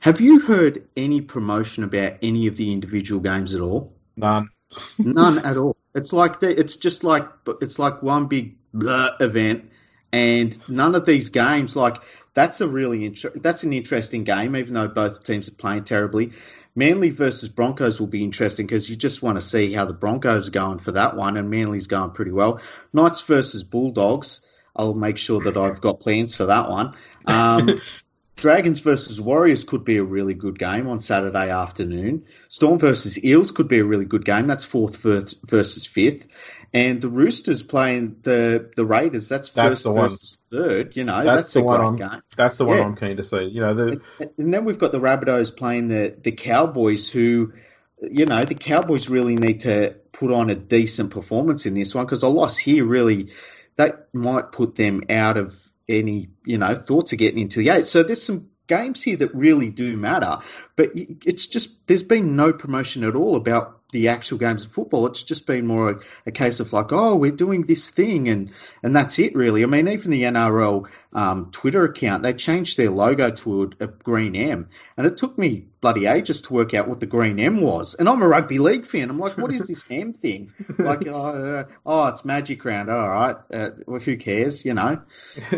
Have 0.00 0.20
you 0.20 0.40
heard 0.40 0.86
any 0.96 1.20
promotion 1.20 1.82
about 1.84 2.14
any 2.22 2.46
of 2.46 2.56
the 2.56 2.72
individual 2.72 3.20
games 3.20 3.54
at 3.54 3.60
all? 3.60 3.92
None. 4.16 4.50
None 4.98 5.38
at 5.38 5.56
all. 5.56 5.76
It's 5.94 6.12
like 6.12 6.40
the, 6.40 6.58
it's 6.58 6.76
just 6.76 7.02
like 7.02 7.28
it's 7.60 7.78
like 7.78 8.02
one 8.02 8.26
big 8.26 8.56
event, 8.74 9.70
and 10.12 10.68
none 10.68 10.94
of 10.94 11.06
these 11.06 11.30
games 11.30 11.74
like 11.74 11.96
that's 12.34 12.60
a 12.60 12.68
really 12.68 13.06
inter- 13.06 13.32
that's 13.34 13.64
an 13.64 13.72
interesting 13.72 14.24
game, 14.24 14.54
even 14.54 14.74
though 14.74 14.88
both 14.88 15.24
teams 15.24 15.48
are 15.48 15.52
playing 15.52 15.84
terribly. 15.84 16.32
Manly 16.76 17.10
versus 17.10 17.48
Broncos 17.48 17.98
will 17.98 18.06
be 18.06 18.22
interesting 18.22 18.66
because 18.66 18.88
you 18.88 18.94
just 18.94 19.20
want 19.22 19.36
to 19.36 19.42
see 19.42 19.72
how 19.72 19.84
the 19.86 19.92
Broncos 19.92 20.46
are 20.46 20.52
going 20.52 20.78
for 20.78 20.92
that 20.92 21.16
one, 21.16 21.36
and 21.36 21.50
Manly's 21.50 21.88
going 21.88 22.12
pretty 22.12 22.30
well. 22.30 22.60
Knights 22.92 23.22
versus 23.22 23.64
Bulldogs. 23.64 24.46
I'll 24.78 24.94
make 24.94 25.18
sure 25.18 25.42
that 25.42 25.56
I've 25.56 25.80
got 25.80 26.00
plans 26.00 26.34
for 26.34 26.46
that 26.46 26.70
one. 26.70 26.94
Um, 27.26 27.80
Dragons 28.38 28.78
versus 28.78 29.20
Warriors 29.20 29.64
could 29.64 29.84
be 29.84 29.96
a 29.96 30.04
really 30.04 30.34
good 30.34 30.58
game 30.58 30.86
on 30.88 31.00
Saturday 31.00 31.50
afternoon. 31.50 32.24
Storm 32.46 32.78
versus 32.78 33.22
Eels 33.22 33.50
could 33.50 33.66
be 33.66 33.80
a 33.80 33.84
really 33.84 34.04
good 34.04 34.24
game. 34.24 34.46
That's 34.46 34.64
fourth 34.64 35.02
versus 35.02 35.86
fifth. 35.86 36.28
And 36.72 37.02
the 37.02 37.08
Roosters 37.08 37.62
playing 37.62 38.18
the 38.22 38.70
the 38.76 38.84
Raiders. 38.86 39.28
That's, 39.28 39.50
that's 39.50 39.68
first 39.68 39.84
the 39.84 39.92
versus 39.92 40.38
one. 40.50 40.62
third. 40.62 40.96
You 40.96 41.04
know, 41.04 41.24
that's, 41.24 41.46
that's 41.46 41.54
the 41.54 41.62
one 41.62 41.80
I'm, 41.80 41.96
game. 41.96 42.22
That's 42.36 42.56
the 42.58 42.64
one 42.64 42.78
yeah. 42.78 42.84
I'm 42.84 42.96
keen 42.96 43.16
to 43.16 43.24
see. 43.24 43.44
You 43.44 43.60
know, 43.60 43.74
the... 43.74 44.00
and 44.38 44.54
then 44.54 44.64
we've 44.64 44.78
got 44.78 44.92
the 44.92 45.00
Rabbitohs 45.00 45.56
playing 45.56 45.88
the 45.88 46.14
the 46.22 46.32
Cowboys, 46.32 47.10
who, 47.10 47.54
you 48.00 48.26
know, 48.26 48.44
the 48.44 48.54
Cowboys 48.54 49.08
really 49.08 49.34
need 49.34 49.60
to 49.60 49.96
put 50.12 50.30
on 50.30 50.50
a 50.50 50.54
decent 50.54 51.10
performance 51.10 51.66
in 51.66 51.74
this 51.74 51.94
one 51.94 52.04
because 52.04 52.22
a 52.22 52.28
loss 52.28 52.56
here 52.56 52.84
really 52.84 53.30
that 53.78 54.08
might 54.12 54.52
put 54.52 54.76
them 54.76 55.04
out 55.08 55.36
of 55.38 55.56
any, 55.88 56.28
you 56.44 56.58
know, 56.58 56.74
thoughts 56.74 57.12
of 57.12 57.18
getting 57.18 57.38
into 57.38 57.60
the 57.60 57.70
eight. 57.70 57.86
So 57.86 58.02
there's 58.02 58.22
some 58.22 58.50
games 58.66 59.02
here 59.02 59.16
that 59.16 59.34
really 59.34 59.70
do 59.70 59.96
matter, 59.96 60.38
but 60.76 60.90
it's 60.94 61.46
just 61.46 61.86
there's 61.86 62.02
been 62.02 62.36
no 62.36 62.52
promotion 62.52 63.04
at 63.04 63.16
all 63.16 63.36
about 63.36 63.77
the 63.90 64.08
actual 64.08 64.36
games 64.36 64.64
of 64.64 64.70
football. 64.70 65.06
It's 65.06 65.22
just 65.22 65.46
been 65.46 65.66
more 65.66 65.90
a, 65.90 66.00
a, 66.26 66.30
case 66.30 66.60
of 66.60 66.72
like, 66.72 66.92
oh, 66.92 67.16
we're 67.16 67.32
doing 67.32 67.62
this 67.62 67.88
thing, 67.88 68.28
and 68.28 68.50
and 68.82 68.94
that's 68.94 69.18
it 69.18 69.34
really. 69.34 69.62
I 69.62 69.66
mean, 69.66 69.88
even 69.88 70.10
the 70.10 70.24
NRL 70.24 70.86
um, 71.14 71.50
Twitter 71.50 71.84
account, 71.84 72.22
they 72.22 72.34
changed 72.34 72.76
their 72.76 72.90
logo 72.90 73.30
to 73.30 73.62
a, 73.80 73.84
a, 73.84 73.86
green 73.86 74.36
M, 74.36 74.68
and 74.96 75.06
it 75.06 75.16
took 75.16 75.38
me 75.38 75.66
bloody 75.80 76.06
ages 76.06 76.42
to 76.42 76.52
work 76.52 76.74
out 76.74 76.86
what 76.86 77.00
the 77.00 77.06
green 77.06 77.38
M 77.38 77.62
was. 77.62 77.94
And 77.94 78.08
I'm 78.08 78.22
a 78.22 78.28
rugby 78.28 78.58
league 78.58 78.84
fan. 78.84 79.08
I'm 79.08 79.18
like, 79.18 79.38
what 79.38 79.52
is 79.52 79.66
this 79.66 79.90
M 79.90 80.12
thing? 80.12 80.52
Like, 80.78 81.08
uh, 81.08 81.64
oh, 81.84 82.06
it's 82.08 82.24
Magic 82.24 82.64
Round. 82.64 82.88
All 82.90 83.08
right, 83.08 83.36
uh, 83.52 83.70
well, 83.86 84.00
who 84.00 84.16
cares? 84.16 84.64
You 84.64 84.74
know. 84.74 85.00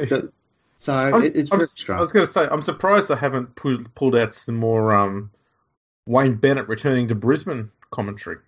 So, 0.06 0.28
so 0.78 1.10
was, 1.10 1.24
it's 1.34 1.50
very 1.50 1.66
strange. 1.66 1.98
I 1.98 2.00
was 2.00 2.12
going 2.12 2.26
to 2.26 2.32
say, 2.32 2.46
I'm 2.48 2.62
surprised 2.62 3.08
they 3.08 3.16
haven't 3.16 3.54
pulled, 3.54 3.94
pulled 3.94 4.16
out 4.16 4.34
some 4.34 4.56
more 4.56 4.94
um, 4.94 5.30
Wayne 6.06 6.36
Bennett 6.36 6.68
returning 6.68 7.08
to 7.08 7.14
Brisbane 7.14 7.70
commentary. 7.90 8.38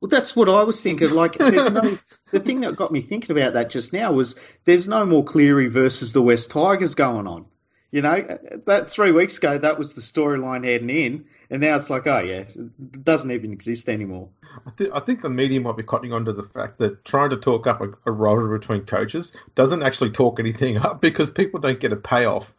Well, 0.00 0.08
that's 0.08 0.34
what 0.34 0.48
I 0.48 0.64
was 0.64 0.80
thinking. 0.80 1.10
Like, 1.10 1.34
there's 1.38 1.70
no. 1.70 1.98
the 2.30 2.40
thing 2.40 2.62
that 2.62 2.76
got 2.76 2.90
me 2.90 3.00
thinking 3.00 3.36
about 3.36 3.54
that 3.54 3.70
just 3.70 3.92
now 3.92 4.12
was 4.12 4.38
there's 4.64 4.88
no 4.88 5.06
more 5.06 5.24
Cleary 5.24 5.68
versus 5.68 6.12
the 6.12 6.22
West 6.22 6.50
Tigers 6.50 6.94
going 6.94 7.26
on. 7.26 7.46
You 7.90 8.00
know, 8.00 8.38
that 8.64 8.88
three 8.88 9.12
weeks 9.12 9.36
ago, 9.36 9.58
that 9.58 9.78
was 9.78 9.92
the 9.92 10.00
storyline 10.00 10.64
heading 10.64 10.88
in, 10.88 11.26
and 11.50 11.60
now 11.60 11.76
it's 11.76 11.90
like, 11.90 12.06
oh 12.06 12.20
yeah, 12.20 12.40
it 12.40 13.04
doesn't 13.04 13.30
even 13.30 13.52
exist 13.52 13.88
anymore. 13.90 14.30
I, 14.66 14.70
th- 14.70 14.90
I 14.94 15.00
think 15.00 15.20
the 15.20 15.28
media 15.28 15.60
might 15.60 15.76
be 15.76 15.82
cottoning 15.82 16.14
on 16.14 16.24
to 16.24 16.32
the 16.32 16.44
fact 16.44 16.78
that 16.78 17.04
trying 17.04 17.30
to 17.30 17.36
talk 17.36 17.66
up 17.66 17.82
a, 17.82 17.90
a 18.06 18.10
rivalry 18.10 18.58
between 18.58 18.86
coaches 18.86 19.34
doesn't 19.54 19.82
actually 19.82 20.10
talk 20.10 20.40
anything 20.40 20.78
up 20.78 21.02
because 21.02 21.30
people 21.30 21.60
don't 21.60 21.78
get 21.78 21.92
a 21.92 21.96
payoff. 21.96 22.52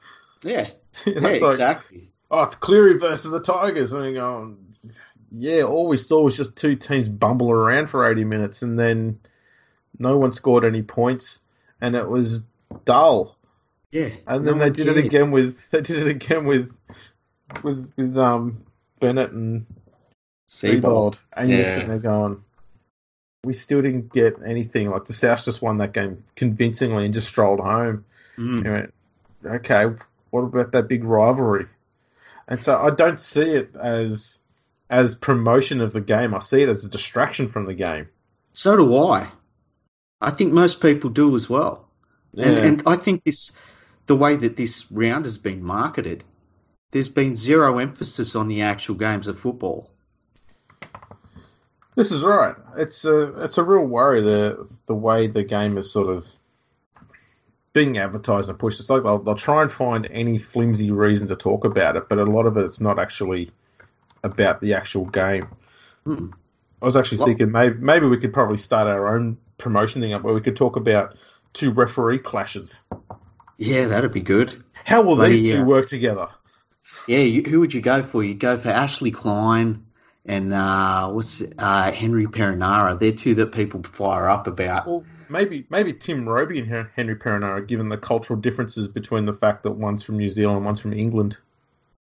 Yeah, 0.43 0.69
You 1.05 1.19
know, 1.19 1.29
yeah, 1.29 1.47
exactly. 1.47 2.11
oh, 2.31 2.43
it's 2.43 2.55
Cleary 2.55 2.97
versus 2.99 3.31
the 3.31 3.41
Tigers. 3.41 3.91
And 3.93 4.05
you 4.05 4.13
go, 4.13 4.55
yeah, 5.35 5.63
all 5.63 5.87
we 5.87 5.97
saw 5.97 6.21
was 6.21 6.37
just 6.37 6.55
two 6.55 6.75
teams 6.75 7.09
bumble 7.09 7.51
around 7.51 7.87
for 7.87 8.09
80 8.09 8.23
minutes 8.23 8.61
and 8.61 8.77
then 8.77 9.19
no 9.97 10.17
one 10.17 10.31
scored 10.31 10.63
any 10.63 10.83
points 10.83 11.39
and 11.81 11.95
it 11.95 12.07
was 12.07 12.43
dull. 12.85 13.35
Yeah, 13.91 14.09
And 14.27 14.45
no 14.45 14.51
then 14.51 14.59
they 14.59 14.65
one 14.65 14.73
did 14.73 14.87
it 14.87 14.97
again 14.97 15.31
with 15.31 15.69
they 15.71 15.81
did 15.81 16.05
it 16.05 16.07
again 16.07 16.45
with 16.45 16.71
with 17.63 17.91
with 17.97 18.17
um 18.17 18.63
Bennett 18.99 19.31
and 19.31 19.65
Seibold. 20.47 21.17
And 21.31 21.49
you're 21.49 21.63
sitting 21.63 21.89
there 21.89 21.99
going, 21.99 22.43
we 23.43 23.53
still 23.53 23.81
didn't 23.81 24.13
get 24.13 24.37
anything. 24.45 24.89
Like 24.89 25.05
the 25.05 25.13
South 25.13 25.43
just 25.43 25.61
won 25.61 25.79
that 25.79 25.93
game 25.93 26.23
convincingly 26.35 27.05
and 27.05 27.13
just 27.13 27.27
strolled 27.27 27.59
home. 27.59 28.05
Mm. 28.37 28.65
You 28.65 28.71
went, 28.71 28.93
okay, 29.45 29.85
what 30.29 30.41
about 30.41 30.71
that 30.73 30.87
big 30.87 31.03
rivalry? 31.03 31.67
And 32.47 32.61
so 32.61 32.77
I 32.77 32.91
don't 32.91 33.19
see 33.19 33.41
it 33.41 33.75
as 33.75 34.39
as 34.93 35.15
promotion 35.15 35.81
of 35.81 35.91
the 35.91 36.01
game. 36.01 36.35
I 36.35 36.39
see 36.39 36.61
it 36.61 36.69
as 36.69 36.85
a 36.85 36.89
distraction 36.89 37.47
from 37.47 37.65
the 37.65 37.73
game. 37.73 38.09
So 38.51 38.77
do 38.77 38.95
I. 38.95 39.27
I 40.21 40.29
think 40.29 40.53
most 40.53 40.81
people 40.81 41.09
do 41.09 41.35
as 41.35 41.49
well. 41.49 41.87
And, 42.37 42.55
Yeah. 42.55 42.63
and 42.63 42.83
I 42.85 42.95
think 42.97 43.23
this, 43.23 43.57
the 44.05 44.15
way 44.15 44.35
that 44.35 44.55
this 44.55 44.91
round 44.91 45.25
has 45.25 45.39
been 45.39 45.63
marketed, 45.63 46.23
there's 46.91 47.09
been 47.09 47.35
zero 47.35 47.79
emphasis 47.79 48.35
on 48.35 48.47
the 48.47 48.61
actual 48.61 48.93
games 48.95 49.27
of 49.27 49.39
football. 49.39 49.89
This 51.95 52.11
is 52.11 52.23
right. 52.23 52.55
It's 52.77 53.03
a 53.05 53.43
it's 53.43 53.57
a 53.57 53.63
real 53.63 53.85
worry 53.85 54.21
the 54.21 54.67
the 54.87 54.95
way 54.95 55.27
the 55.27 55.43
game 55.43 55.77
is 55.77 55.91
sort 55.91 56.09
of 56.15 56.27
being 57.73 57.97
advertised 57.97 58.49
and 58.49 58.57
pushed. 58.57 58.79
It's 58.79 58.89
like 58.89 59.03
they'll 59.03 59.19
they'll 59.19 59.35
try 59.35 59.61
and 59.63 59.71
find 59.71 60.07
any 60.11 60.37
flimsy 60.37 60.91
reason 60.91 61.27
to 61.27 61.35
talk 61.35 61.65
about 61.65 61.95
it, 61.95 62.09
but 62.09 62.17
a 62.17 62.25
lot 62.25 62.45
of 62.47 62.57
it 62.57 62.65
it's 62.65 62.81
not 62.81 62.97
actually 62.99 63.51
about 64.23 64.61
the 64.61 64.73
actual 64.75 65.05
game. 65.05 65.47
Hmm. 66.05 66.27
I 66.81 66.85
was 66.85 66.97
actually 66.97 67.19
Well- 67.19 67.27
thinking 67.27 67.51
maybe 67.51 67.77
maybe 67.79 68.07
we 68.07 68.17
could 68.17 68.33
probably 68.33 68.57
start 68.57 68.87
our 68.87 69.15
own 69.15 69.37
promotion 69.57 70.01
thing 70.01 70.13
up 70.13 70.23
where 70.23 70.33
we 70.33 70.41
could 70.41 70.57
talk 70.57 70.75
about 70.75 71.15
two 71.53 71.71
referee 71.71 72.19
clashes. 72.19 72.81
Yeah, 73.57 73.87
that'd 73.87 74.11
be 74.11 74.21
good. 74.21 74.63
How 74.83 75.01
will 75.01 75.15
Bloody, 75.15 75.39
these 75.39 75.55
two 75.55 75.61
uh, 75.61 75.65
work 75.65 75.87
together? 75.87 76.27
Yeah, 77.07 77.19
you, 77.19 77.43
who 77.43 77.59
would 77.59 77.73
you 77.73 77.81
go 77.81 78.03
for? 78.03 78.23
You'd 78.23 78.39
go 78.39 78.57
for 78.57 78.69
Ashley 78.69 79.11
Klein 79.11 79.85
and 80.25 80.53
uh, 80.53 81.09
what's 81.11 81.43
uh, 81.57 81.91
Henry 81.91 82.25
Perenara. 82.27 82.99
They're 82.99 83.11
two 83.11 83.35
that 83.35 83.51
people 83.51 83.83
fire 83.83 84.29
up 84.29 84.47
about. 84.47 84.87
Well, 84.87 85.05
maybe 85.29 85.65
maybe 85.69 85.93
Tim 85.93 86.27
Roby 86.27 86.59
and 86.59 86.67
Hen- 86.67 86.89
Henry 86.95 87.15
Perenara, 87.15 87.65
given 87.65 87.89
the 87.89 87.97
cultural 87.97 88.39
differences 88.39 88.87
between 88.87 89.25
the 89.25 89.33
fact 89.33 89.63
that 89.63 89.71
one's 89.71 90.03
from 90.03 90.17
New 90.17 90.29
Zealand 90.29 90.57
and 90.57 90.65
one's 90.65 90.81
from 90.81 90.93
England. 90.93 91.37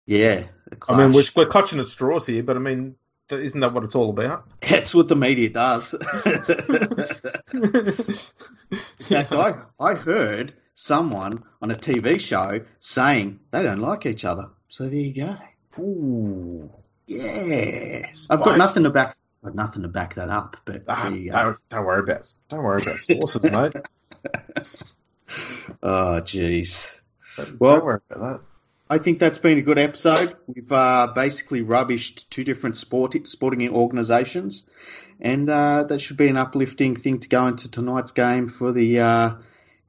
Yeah, 0.06 0.44
I 0.88 0.98
mean, 0.98 1.14
we're, 1.14 1.24
we're 1.36 1.46
clutching 1.48 1.80
at 1.80 1.88
straws 1.88 2.26
here, 2.28 2.44
but 2.44 2.56
I 2.56 2.60
mean, 2.60 2.96
isn't 3.32 3.60
that 3.60 3.74
what 3.74 3.84
it's 3.84 3.96
all 3.96 4.10
about? 4.12 4.48
that's 4.62 4.94
what 4.94 5.08
the 5.08 5.16
media 5.16 5.50
does. 5.50 5.94
In 7.54 7.66
fact, 9.00 9.34
I, 9.34 9.54
I 9.80 9.94
heard 9.96 10.54
someone 10.76 11.44
on 11.62 11.72
a 11.72 11.76
TV 11.76 12.20
show 12.20 12.62
saying 12.80 13.40
they 13.52 13.64
don't 13.64 13.80
like 13.80 14.06
each 14.06 14.26
other. 14.26 14.50
So 14.68 14.84
there 14.86 15.00
you 15.00 15.14
go. 15.14 15.38
Ooh. 15.80 16.72
Yeah, 17.08 18.08
I've 18.30 18.44
got 18.44 18.58
nothing 18.58 18.84
to 18.84 18.90
back. 18.90 19.18
Got 19.44 19.56
nothing 19.56 19.84
to 19.84 19.88
back 19.88 20.16
that 20.16 20.30
up, 20.30 20.58
but 20.66 20.84
Ah, 20.88 21.10
there 21.10 21.18
you 21.20 21.32
go. 21.32 21.38
don't, 21.38 21.58
don't 21.70 21.86
worry 21.86 22.00
about 22.02 22.34
don't 22.50 22.64
worry 22.64 22.82
about 22.82 22.96
sources, 22.96 23.44
mate. 23.44 23.74
Oh, 25.84 26.22
jeez. 26.22 27.00
Well- 27.60 27.76
don't 27.78 27.86
worry 27.86 28.00
about 28.10 28.40
that. 28.42 28.42
I 28.90 28.98
think 29.00 29.18
that's 29.20 29.40
been 29.40 29.58
a 29.58 29.62
good 29.64 29.80
episode. 29.80 30.36
We've 30.48 30.72
uh, 30.72 31.08
basically 31.16 31.64
rubbished 31.64 32.30
two 32.30 32.44
different 32.44 32.78
sport, 32.78 33.16
sporting 33.28 33.68
organisations, 33.70 34.70
and 35.20 35.50
uh, 35.50 35.86
that 35.86 36.00
should 36.02 36.18
be 36.18 36.28
an 36.28 36.38
uplifting 36.38 36.96
thing 36.96 37.20
to 37.22 37.28
go 37.30 37.48
into 37.48 37.72
tonight's 37.72 38.12
game 38.12 38.48
for 38.48 38.72
the, 38.72 39.00
uh, 39.00 39.32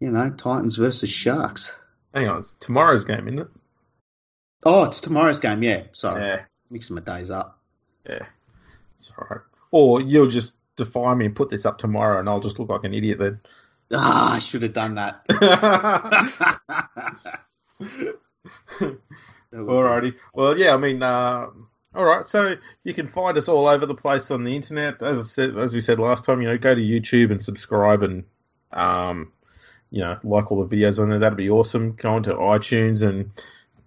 you 0.01 0.11
know, 0.11 0.31
Titans 0.31 0.77
versus 0.77 1.11
Sharks. 1.11 1.79
Hang 2.15 2.29
on, 2.29 2.39
it's 2.39 2.55
tomorrow's 2.59 3.05
game, 3.05 3.29
isn't 3.29 3.41
it? 3.41 3.49
Oh, 4.65 4.85
it's 4.85 5.03
tomorrow's 5.03 5.41
game. 5.41 5.63
Yeah, 5.63 5.83
sorry, 5.93 6.23
Yeah, 6.23 6.43
mixing 6.71 6.95
my 6.97 7.03
days 7.03 7.31
up. 7.31 7.59
yeah. 8.09 8.25
It's 8.97 9.13
all 9.19 9.27
right. 9.31 9.41
Or 9.71 10.01
you'll 10.01 10.31
just 10.31 10.57
defy 10.77 11.15
me 11.15 11.27
and 11.27 11.37
put 11.37 11.51
this 11.51 11.67
up 11.67 11.77
tomorrow, 11.77 12.19
and 12.19 12.31
I'll 12.31 12.41
just 12.41 12.59
look 12.59 12.71
like 12.71 12.85
an 12.85 12.95
idiot 12.95 13.19
then. 13.19 13.41
Ah, 13.93 14.37
I 14.37 14.39
should 14.39 14.63
have 14.63 14.73
done 14.73 14.95
that. 14.95 15.21
Alrighty. 19.53 20.15
Well, 20.35 20.59
yeah. 20.59 20.75
I 20.75 20.77
mean, 20.77 21.03
uh, 21.03 21.47
all 21.95 22.05
right. 22.05 22.27
So 22.27 22.57
you 22.85 22.95
can 22.95 23.09
find 23.09 23.39
us 23.39 23.49
all 23.49 23.69
over 23.69 23.87
the 23.87 23.95
place 23.95 24.31
on 24.31 24.45
the 24.45 24.55
internet. 24.55 25.03
As 25.03 25.19
I 25.19 25.23
said, 25.23 25.59
as 25.59 25.75
we 25.75 25.81
said 25.81 25.99
last 25.99 26.25
time, 26.25 26.41
you 26.43 26.49
know, 26.49 26.59
go 26.59 26.75
to 26.75 26.81
YouTube 26.81 27.31
and 27.31 27.43
subscribe 27.43 28.03
and, 28.03 28.25
um, 28.73 29.33
you 29.91 30.01
know, 30.01 30.19
like 30.25 30.51
all 30.51 30.65
the 30.65 30.77
videos 30.77 31.01
on 31.01 31.09
there. 31.09 31.19
That'd 31.19 31.39
be 31.39 31.51
awesome. 31.51 31.93
Go 31.93 32.11
onto 32.11 32.33
iTunes 32.33 33.07
and 33.07 33.31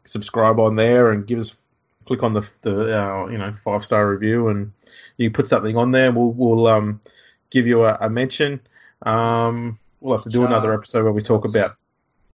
subscribe 0.05 0.59
on 0.59 0.75
there 0.75 1.11
and 1.11 1.27
give 1.27 1.39
us 1.39 1.55
click 2.09 2.23
on 2.23 2.33
the 2.33 2.49
the 2.63 2.99
uh, 2.99 3.27
you 3.27 3.37
know 3.37 3.53
five 3.63 3.85
star 3.85 4.09
review 4.09 4.47
and 4.47 4.71
you 5.17 5.29
put 5.29 5.47
something 5.47 5.77
on 5.77 5.91
there. 5.91 6.11
We'll 6.11 6.31
we'll 6.31 6.67
um 6.67 7.01
give 7.51 7.67
you 7.67 7.83
a, 7.83 7.97
a 8.01 8.09
mention. 8.09 8.61
Um, 9.03 9.77
we'll 10.01 10.17
have 10.17 10.23
to 10.23 10.29
do 10.29 10.45
another 10.45 10.73
episode 10.73 11.03
where 11.03 11.13
we 11.13 11.21
talk 11.21 11.45
about 11.45 11.71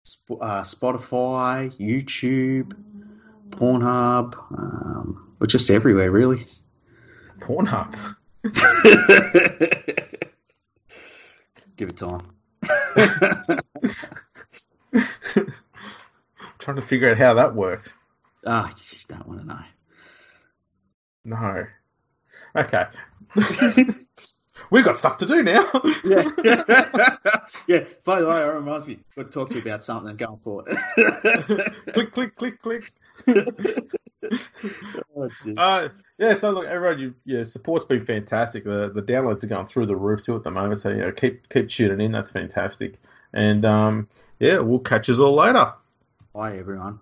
Sp- 0.02 0.40
uh, 0.40 0.62
Spotify, 0.62 1.72
YouTube, 1.78 2.74
Pornhub. 3.50 4.34
Um, 4.56 5.34
we're 5.38 5.46
just 5.46 5.70
everywhere, 5.70 6.10
really. 6.10 6.46
Pornhub. 7.40 7.94
Give 11.76 11.88
it 11.88 11.96
time. 11.96 12.26
Trying 16.58 16.76
to 16.76 16.82
figure 16.82 17.10
out 17.10 17.18
how 17.18 17.34
that 17.34 17.54
works. 17.54 17.88
Ah, 18.46 18.68
you 18.68 18.74
just 18.90 19.08
don't 19.08 19.26
want 19.26 19.40
to 19.40 19.46
know. 19.46 19.60
No. 21.24 21.66
Okay. 22.56 22.86
We've 24.70 24.84
got 24.84 24.98
stuff 24.98 25.18
to 25.18 25.26
do 25.26 25.42
now. 25.42 25.70
Yeah. 26.04 26.24
yeah. 27.66 27.84
By 28.04 28.20
the 28.20 28.28
way, 28.28 28.42
it 28.42 28.46
reminds 28.46 28.86
me, 28.86 28.98
I've 29.10 29.16
got 29.16 29.22
to 29.24 29.30
talk 29.30 29.48
to 29.50 29.56
you 29.56 29.62
about 29.62 29.84
something 29.84 30.16
going 30.16 30.38
forward. 30.38 30.66
click, 31.92 32.12
click, 32.12 32.36
click, 32.36 32.62
click. 32.62 32.92
oh. 35.16 35.30
Uh, 35.56 35.88
yeah, 36.18 36.34
so 36.34 36.50
look, 36.50 36.66
everyone, 36.66 36.98
you, 36.98 37.14
yeah, 37.24 37.42
support's 37.42 37.84
been 37.84 38.04
fantastic. 38.04 38.64
The 38.64 38.90
the 38.94 39.02
downloads 39.02 39.42
are 39.42 39.46
going 39.48 39.66
through 39.66 39.86
the 39.86 39.96
roof 39.96 40.24
too 40.24 40.36
at 40.36 40.42
the 40.42 40.50
moment. 40.50 40.80
So 40.80 40.90
yeah, 40.90 41.10
keep 41.10 41.48
keep 41.48 41.68
tuning 41.68 42.00
in. 42.00 42.12
That's 42.12 42.30
fantastic. 42.30 43.00
And 43.32 43.64
um, 43.64 44.08
yeah, 44.38 44.58
we'll 44.58 44.80
catch 44.80 45.08
us 45.08 45.18
all 45.18 45.34
later. 45.34 45.72
Bye, 46.34 46.58
everyone. 46.58 47.00